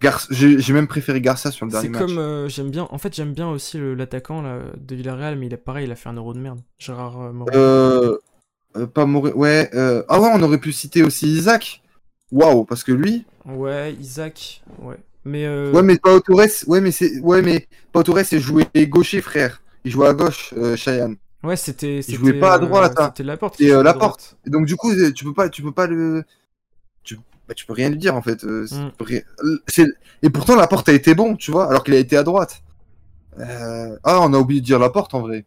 [0.01, 2.01] Gar- J'ai même préféré Garcia sur le dernier C'est match.
[2.01, 2.17] comme.
[2.17, 2.87] euh, j'aime bien.
[2.89, 4.41] En fait, j'aime bien aussi l'attaquant
[4.75, 6.59] de Villarreal, mais il a pareil, il a fait un euro de merde.
[6.79, 7.51] Gérard euh, Morin.
[7.55, 8.17] Euh,
[8.77, 9.31] euh, pas Moré.
[9.33, 9.69] Ouais.
[9.73, 11.81] euh, Ah ouais, on aurait pu citer aussi Isaac.
[12.31, 13.25] Waouh, parce que lui.
[13.45, 14.63] Ouais, Isaac.
[14.79, 14.97] Ouais.
[15.25, 15.45] Mais.
[15.45, 19.21] euh, Ouais, mais Pau Torres, ouais, mais c'est, ouais, mais Pau Torres, c'est joué gaucher,
[19.21, 19.61] frère.
[19.83, 21.17] Il jouait à gauche, euh, Cheyenne.
[21.43, 21.99] Ouais, c'était.
[21.99, 23.07] Il jouait pas à droite, hein.
[23.15, 23.55] C'était Laporte.
[23.59, 24.19] Et, qui euh, jouait à Laporte.
[24.21, 24.37] droite.
[24.45, 26.23] Et donc du coup, tu peux pas, tu peux pas le,
[27.03, 27.15] tu,
[27.47, 28.43] bah, tu peux rien lui dire en fait.
[28.43, 28.91] Mm.
[28.99, 29.21] rien-
[30.23, 32.61] Et pourtant, la porte a été bon, tu vois, alors qu'il a été à droite.
[33.39, 35.45] Ah, on a oublié de dire la porte en vrai,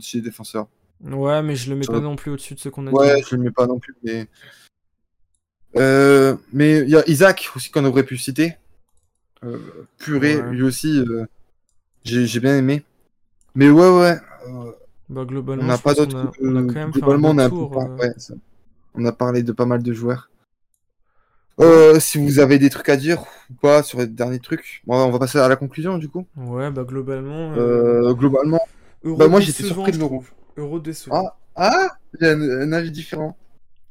[0.00, 0.68] chez les défenseurs.
[1.04, 3.26] Ouais, mais je le mets pas non plus au-dessus de ce qu'on a Ouais, dit.
[3.28, 4.26] je le mets pas non plus, mais.
[5.76, 8.56] Euh, mais il y a Isaac aussi qu'on aurait pu citer.
[9.44, 9.58] Euh,
[9.98, 10.50] purée, Ouais.
[10.52, 11.24] lui aussi, euh,
[12.04, 12.84] j'ai bien aimé.
[13.54, 14.18] Mais ouais, ouais.
[14.48, 14.72] euh,
[15.08, 16.30] Bah, On globalement, n'a je pas d'autres.
[16.40, 17.76] on a quand même globalement, on a tour.
[17.76, 18.34] ouais, ça.
[18.94, 20.28] On a parlé de pas mal de joueurs.
[21.60, 24.96] Euh, si vous avez des trucs à dire ou pas sur les derniers trucs, Bon,
[24.96, 26.26] on va passer à la conclusion du coup.
[26.36, 27.52] Ouais, bah globalement.
[27.52, 28.60] euh, Euh, globalement.
[29.04, 30.24] Euro bah, moi, j'étais surpris de l'Euro.
[30.56, 31.26] Euro décevant.
[31.26, 33.36] Ah, ah j'ai un, un avis différent.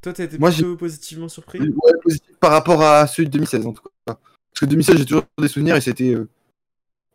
[0.01, 3.65] Toi, t'as été moi, plutôt positivement surpris Ouais, positif par rapport à celui de 2016
[3.67, 3.89] en tout cas.
[4.05, 6.27] Parce que 2016, j'ai toujours des souvenirs et c'était euh,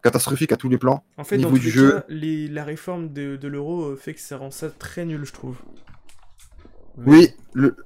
[0.03, 1.05] catastrophique à tous les plans.
[1.17, 1.93] En fait, Niveau dans du les jeu.
[1.93, 5.25] cas, les- la réforme de, de l'euro euh, fait que ça rend ça très nul,
[5.25, 5.57] je trouve.
[6.99, 7.77] Oui, le.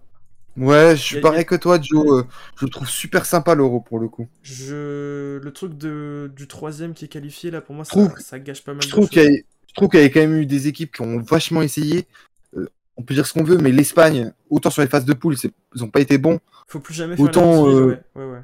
[0.57, 2.21] Ouais, je suis pareil a- que toi, Joe.
[2.21, 2.23] euh,
[2.59, 4.29] je le trouve super sympa l'euro pour le coup.
[4.43, 5.39] Je...
[5.39, 6.31] Le truc de...
[6.37, 8.87] du troisième qui est qualifié, là, pour moi, ça, trouve- ça gâche pas mal Je
[8.89, 9.11] de trouve choses.
[9.11, 11.19] qu'il y, a- je trouve qu'il y avait quand même eu des équipes qui ont
[11.21, 12.07] vachement essayé.
[12.57, 15.37] Euh, on peut dire ce qu'on veut, mais l'Espagne, autant sur les phases de poule,
[15.75, 16.39] ils ont pas été bons.
[16.67, 18.41] Faut plus jamais faire Autant, les euh, ouais, ouais, ouais.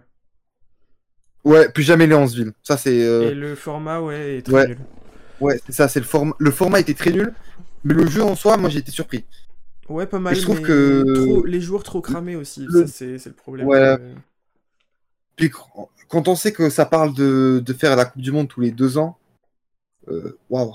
[1.45, 2.53] Ouais, plus jamais Léansville.
[2.63, 3.05] Ça, c'est.
[3.05, 4.67] euh, Et le format, ouais, est très ouais.
[4.69, 4.79] nul.
[5.41, 6.35] Ouais, c'est ça, c'est le format.
[6.39, 7.33] Le format était très nul,
[7.85, 9.25] mais le jeu en soi, moi j'ai été surpris.
[9.89, 13.25] Ouais, pas mal, je trouve mais que- trop- les joueurs trop cramés aussi, Le- c'est
[13.27, 13.67] le problème.
[13.67, 13.97] Ouais.
[15.37, 15.51] Puis
[16.09, 18.71] quand on sait que ça parle de, de faire la Coupe du Monde tous les
[18.71, 19.19] deux ans,
[20.49, 20.75] waouh.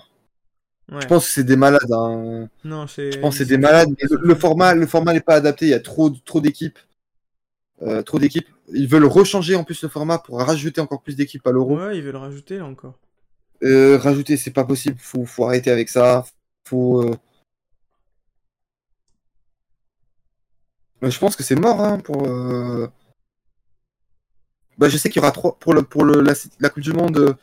[0.91, 1.01] Ouais.
[1.01, 1.91] Je pense que c'est des malades.
[1.91, 2.47] hein.
[2.63, 2.85] Non.
[2.87, 3.89] Je pense que c'est des malades.
[4.01, 5.65] le, le format, le format n'est pas adapté.
[5.65, 6.77] Il y a trop, trop d'équipes.
[7.81, 8.47] Euh, trop d'équipes.
[8.73, 11.77] Ils veulent rechanger en plus le format pour rajouter encore plus d'équipes à l'Euro.
[11.77, 12.99] Ouais, ils veulent rajouter là encore.
[13.63, 14.97] Euh, rajouter, c'est pas possible.
[14.99, 16.25] Faut, faut arrêter avec ça.
[16.67, 17.01] Faut.
[17.01, 17.15] euh,
[21.03, 22.27] euh, Je pense que c'est mort hein, pour.
[22.27, 22.87] euh,
[24.77, 26.93] Bah, je sais qu'il y aura trois pour le pour le la, la Coupe du
[26.93, 27.35] Monde.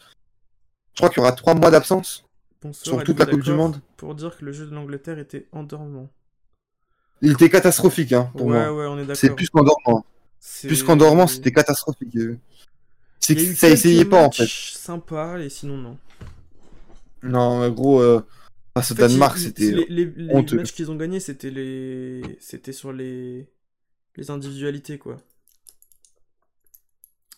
[0.94, 2.24] Je crois qu'il y aura trois mois d'absence
[2.62, 3.80] Bonsoir, sur toute la Coupe du Monde.
[3.96, 6.10] Pour dire que le jeu de l'Angleterre était endormant.
[7.22, 8.72] Il était catastrophique hein, pour ouais, moi.
[8.72, 9.16] ouais, on est d'accord.
[9.16, 10.04] C'est plus qu'endormant.
[10.62, 12.14] Plus qu'endormant, c'était catastrophique.
[12.16, 12.36] euh.
[13.20, 14.46] C'est que ça essayait pas en fait.
[14.48, 15.98] sympas, et sinon non.
[17.22, 18.24] Non, gros, euh,
[18.74, 19.70] face au Danemark, c'était.
[19.72, 20.56] les, les- les honteux.
[20.56, 23.48] matchs qu'ils ont gagnés, c'était les, c'était sur les,
[24.16, 25.16] les individualités quoi.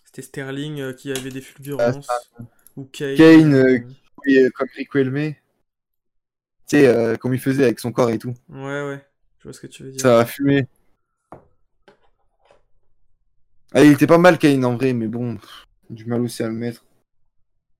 [0.04, 2.06] C'était Sterling euh, qui avait des fulgurances
[2.76, 3.16] ou Kane.
[3.16, 3.78] Kane, euh,
[4.28, 5.34] euh, comme Rico Elme.
[6.68, 8.34] Tu sais, euh, comme il faisait avec son corps et tout.
[8.48, 9.04] Ouais, ouais.
[9.38, 10.00] Je vois ce que tu veux dire.
[10.00, 10.66] Ça a fumé.
[13.72, 16.48] Ah, il était pas mal, Kane, en vrai, mais bon, pff, du mal aussi à
[16.48, 16.84] le mettre.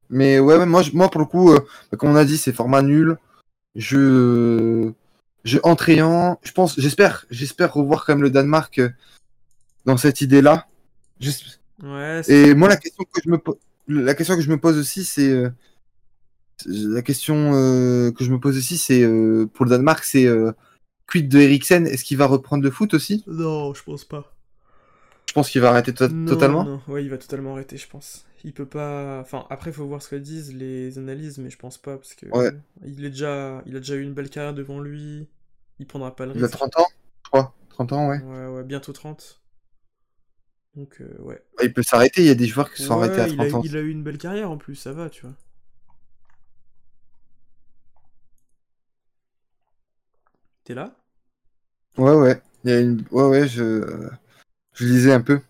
[0.09, 1.61] Mais ouais, moi, je- moi pour le coup, euh,
[1.99, 3.17] comme on a dit, c'est format nul.
[3.77, 4.91] Je,
[5.45, 6.39] je entrayant.
[6.43, 8.91] Je pense, j'espère, j'espère revoir quand même le Danemark euh,
[9.85, 10.67] dans cette idée-là.
[11.83, 13.39] Ouais, Et moi, la question que je me,
[13.89, 15.33] la question que je me pose aussi, c'est
[16.67, 20.53] la question euh, que je me pose aussi, c'est euh, pour le Danemark, c'est euh,
[21.09, 21.87] quid de Eriksen?
[21.87, 23.25] Est-ce qu'il va reprendre le foot aussi?
[23.27, 24.33] Non, je pense pas.
[25.29, 26.65] Je pense qu'il va arrêter to- Non, totalement?
[26.65, 26.81] non.
[26.89, 28.25] Ouais, il va totalement arrêter, je pense.
[28.43, 29.21] Il peut pas.
[29.21, 32.27] Enfin, après, faut voir ce que disent les analyses, mais je pense pas parce que
[32.27, 32.51] Ouais.
[32.85, 35.29] il est déjà, il a déjà eu une belle carrière devant lui.
[35.79, 36.59] Il prendra pas le Il a risque.
[36.59, 36.87] 30 ans,
[37.25, 37.55] je crois.
[37.71, 38.19] 30 ans, ouais.
[38.21, 39.41] Ouais, ouais, bientôt 30.
[40.75, 41.43] Donc, euh, ouais.
[41.63, 42.23] Il peut s'arrêter.
[42.23, 43.63] Il y a des joueurs qui sont arrêtés à il a, 30 ans.
[43.65, 45.35] il a eu une belle carrière en plus, ça va, tu vois.
[50.71, 50.95] T'es là?
[51.99, 52.41] Ouais, ouais.
[52.63, 53.05] Il y a une...
[53.11, 54.09] Ouais, ouais, je...
[54.73, 55.41] je lisais un peu.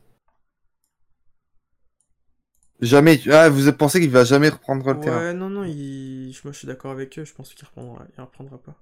[2.80, 3.20] Jamais.
[3.30, 5.18] Ah, vous pensez qu'il va jamais reprendre le terrain?
[5.18, 6.34] Ouais, non, non, il...
[6.42, 8.74] moi je suis d'accord avec eux, je pense qu'il reprendra, il reprendra pas.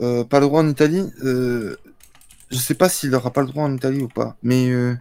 [0.00, 1.12] Euh, pas le droit en Italie?
[1.22, 1.76] Euh,
[2.50, 4.38] je sais pas s'il aura pas le droit en Italie ou pas.
[4.42, 4.96] Mais euh,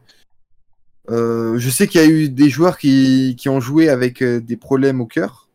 [1.07, 4.99] je sais qu'il y a eu des joueurs qui, qui ont joué avec des problèmes
[4.99, 5.45] au cœur.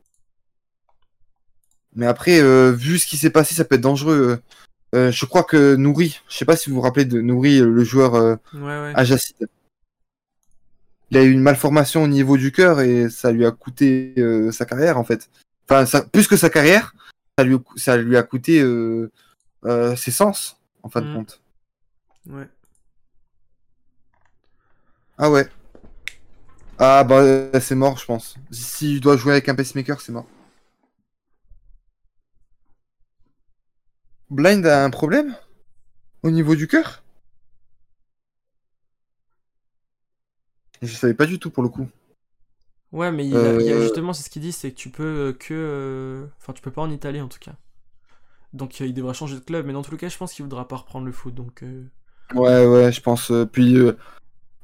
[1.95, 4.41] Mais après, euh, vu ce qui s'est passé, ça peut être dangereux.
[4.95, 7.85] Euh, je crois que Nouri, je sais pas si vous vous rappelez de Nouri, le
[7.85, 8.93] joueur euh, Ouais, ouais.
[8.95, 9.49] Ajacid.
[11.11, 14.51] Il a eu une malformation au niveau du cœur et ça lui a coûté euh,
[14.53, 15.29] sa carrière en fait.
[15.69, 16.95] Enfin, ça, plus que sa carrière,
[17.39, 19.11] ça lui, ça lui a coûté euh,
[19.65, 21.15] euh, ses sens en fin de Mm.
[21.15, 21.41] compte.
[22.29, 22.49] Ouais.
[25.19, 25.49] Ah ouais.
[26.79, 28.35] Ah bah euh, c'est mort je pense.
[28.51, 30.27] S'il doit jouer avec un pacemaker, c'est mort.
[34.35, 35.35] Blind a un problème
[36.23, 37.03] au niveau du cœur?
[40.83, 41.89] Je savais pas du tout pour le coup.
[42.93, 43.33] Ouais, mais il
[43.65, 45.53] y a Euh, justement, c'est ce qu'il dit, c'est que tu peux euh, que.
[45.55, 47.55] euh, Enfin, tu peux pas en Italie en tout cas.
[48.55, 50.67] Donc il devrait changer de club, mais dans tous les cas, je pense qu'il voudra
[50.69, 51.35] pas reprendre le foot.
[51.35, 51.85] Donc euh,
[52.35, 53.33] Ouais, ouais, je pense.
[53.53, 53.97] puis, euh,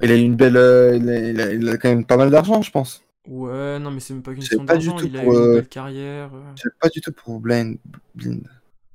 [0.02, 0.56] il a une belle.
[0.58, 3.04] euh, il, a, il a- il a quand même pas mal d'argent, je pense.
[3.26, 5.00] ouais, non, mais c'est même pas qu'une question d'argent.
[5.00, 6.30] Il a eu une belle carrière.
[6.54, 7.78] sais pas du tout pour Blind.
[8.14, 8.46] Blind.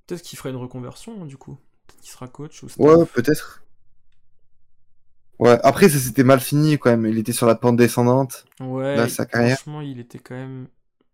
[0.08, 1.58] Peut-être qu'il ferait une reconversion hein, du coup.
[1.88, 2.86] Peut-être qu'il sera coach ou staff.
[2.86, 3.62] Ouais, peut-être.
[5.40, 7.06] Ouais, après, ça s'était mal fini quand même.
[7.06, 8.46] Il était sur la pente descendante.
[8.62, 9.58] Ouais, Là, sa carrière.
[9.58, 10.68] franchement, il était quand même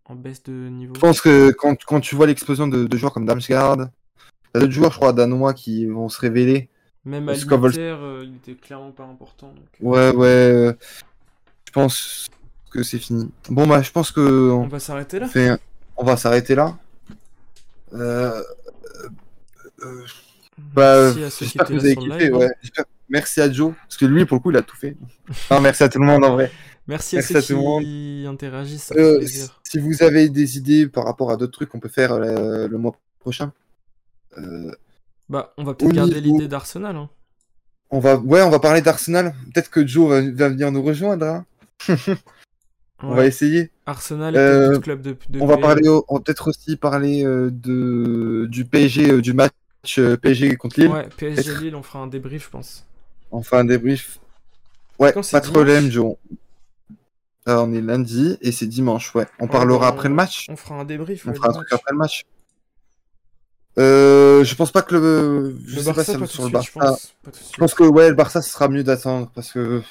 [0.04, 0.94] en baisse de niveau.
[0.94, 4.56] Je pense que quand, quand tu vois l'explosion de, de joueurs comme Damsgaard, il y
[4.58, 6.68] a d'autres joueurs, je crois, danois qui vont se révéler.
[7.04, 9.48] Même à vol- euh, il était clairement pas important.
[9.48, 10.26] donc, euh, Ouais, ouais.
[10.28, 10.72] euh,
[11.66, 12.28] Je pense
[12.70, 13.28] que c'est fini.
[13.50, 14.50] Bon, bah, je pense que.
[14.50, 15.26] On va s'arrêter là?
[15.26, 15.58] On, fait-
[15.96, 16.78] on va s'arrêter là.
[17.92, 18.40] Euh,
[19.84, 20.04] euh,
[20.74, 22.26] bah, Merci à ceux qui j'espère que vous avez kiffé.
[22.28, 22.36] hein.
[22.36, 22.50] Ouais.
[22.62, 24.96] J'espère- Merci à Joe, parce que lui, pour le coup, il a tout fait.
[25.50, 26.50] Non, merci à tout le monde en vrai.
[26.86, 27.82] Merci à Merci ceux à tout le monde.
[27.82, 29.20] qui interagissent, ça Euh,
[29.62, 32.78] si vous avez des idées par rapport à d'autres trucs qu'on peut faire euh, le
[32.78, 33.52] mois prochain,
[34.38, 34.72] euh,
[35.28, 36.96] Bah, on va peut-être garder niveau- l'idée d'Arsenal.
[36.96, 37.10] Hein.
[37.90, 39.34] on va, ouais, on va parler d'Arsenal.
[39.52, 41.26] Peut-être que Joe va, va venir nous rejoindre.
[41.26, 41.46] hein.
[43.04, 43.16] On Ouais.
[43.16, 43.70] va essayer.
[43.84, 46.76] Arsenal est Euh, le club de, de On va parler, au- on va peut-être aussi
[46.76, 49.50] parler euh, de du PSG, euh, du match
[49.84, 50.88] PSG contre Lille.
[50.90, 51.54] Ouais, PSG.
[51.58, 52.86] Lille, on fera un débrief, je pense.
[53.30, 54.18] Enfin, un débrief.
[54.98, 56.16] Ouais, pas de problème, Joe.
[57.46, 59.26] On est lundi et c'est dimanche, ouais.
[59.40, 60.46] On parlera bah, après le match.
[60.48, 61.26] On fera un débrief.
[61.26, 62.24] On ouais, fera un truc après le match.
[63.78, 65.56] Euh, je pense pas que le.
[65.66, 66.70] Je Le sais pas Barça, si pas sur tout le je Barça.
[66.80, 67.14] pense.
[67.52, 69.82] Je pense que ouais, le Barça, ce sera mieux d'attendre parce que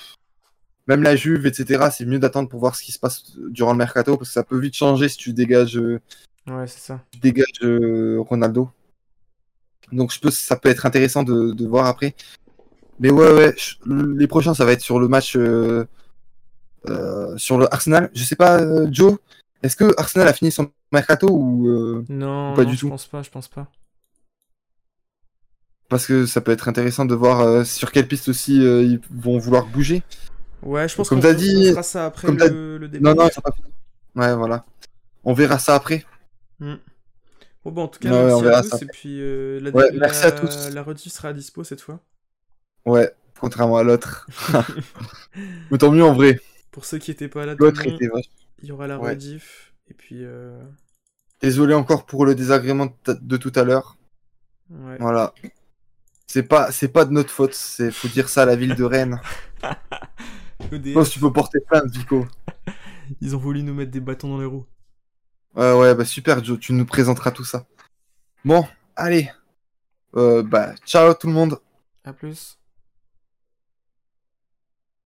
[0.87, 3.77] même la Juve, etc., c'est mieux d'attendre pour voir ce qui se passe durant le
[3.79, 5.99] mercato parce que ça peut vite changer si tu dégages, euh,
[6.47, 7.01] Ouais, c'est ça.
[7.11, 8.69] tu dégages euh, Ronaldo.
[9.91, 12.15] Donc je peux, ça peut être intéressant de, de voir après.
[12.99, 13.75] Mais ouais, ouais, je-
[14.17, 15.85] les prochains, ça va être sur le match euh,
[16.87, 18.09] euh, sur le Arsenal.
[18.13, 19.17] Je sais pas, euh, Joe,
[19.63, 22.89] est-ce que Arsenal a fini son mercato ou euh, Non, Pas non, du je tout?
[22.89, 23.67] pense pas, je pense pas.
[25.89, 29.65] parce que ça peut être intéressant de voir sur quelle piste aussi ils vont vouloir
[29.65, 30.03] bouger.
[30.63, 33.51] Ouais, je pense qu'on dit- fera ça après comme le, le Non, non, c'est pas
[33.51, 33.67] fini.
[34.15, 34.63] Ouais, voilà.
[35.23, 36.05] On verra ça après.
[36.59, 36.75] Hmm.
[37.63, 38.81] Bon, bon, en tout cas, Ouais, merci à tous.
[38.83, 40.69] Et puis, euh, la, Ouais, la- merci à tous.
[40.69, 41.99] La rediff sera à dispo cette fois.
[42.85, 44.25] Ouais, contrairement à l'autre.
[45.71, 46.39] Mais tant mieux en vrai.
[46.71, 48.25] Pour ceux qui étaient pas là, L'autre était vache.
[48.63, 49.11] il y aura la Ouais.
[49.11, 49.73] rediff.
[49.89, 50.59] Et puis, euh,
[51.41, 53.97] Désolé encore pour le désagrément de, tout à l'heure.
[54.69, 54.97] ouais.
[54.99, 55.33] Voilà.
[56.27, 57.53] C'est pas, c'est pas de notre faute.
[57.53, 59.19] C'est, faut dire ça à la ville de Rennes.
[60.71, 62.25] EDF, pense que tu peux porter plainte, Vico.
[63.19, 64.65] ils ont voulu nous mettre des bâtons dans les roues.
[65.55, 67.65] Ouais, ouais, bah super, Joe, tu nous présenteras tout ça.
[68.45, 68.65] Bon,
[68.95, 69.29] allez.
[70.15, 71.59] Euh, bah, ciao tout le monde.
[72.03, 72.57] À plus.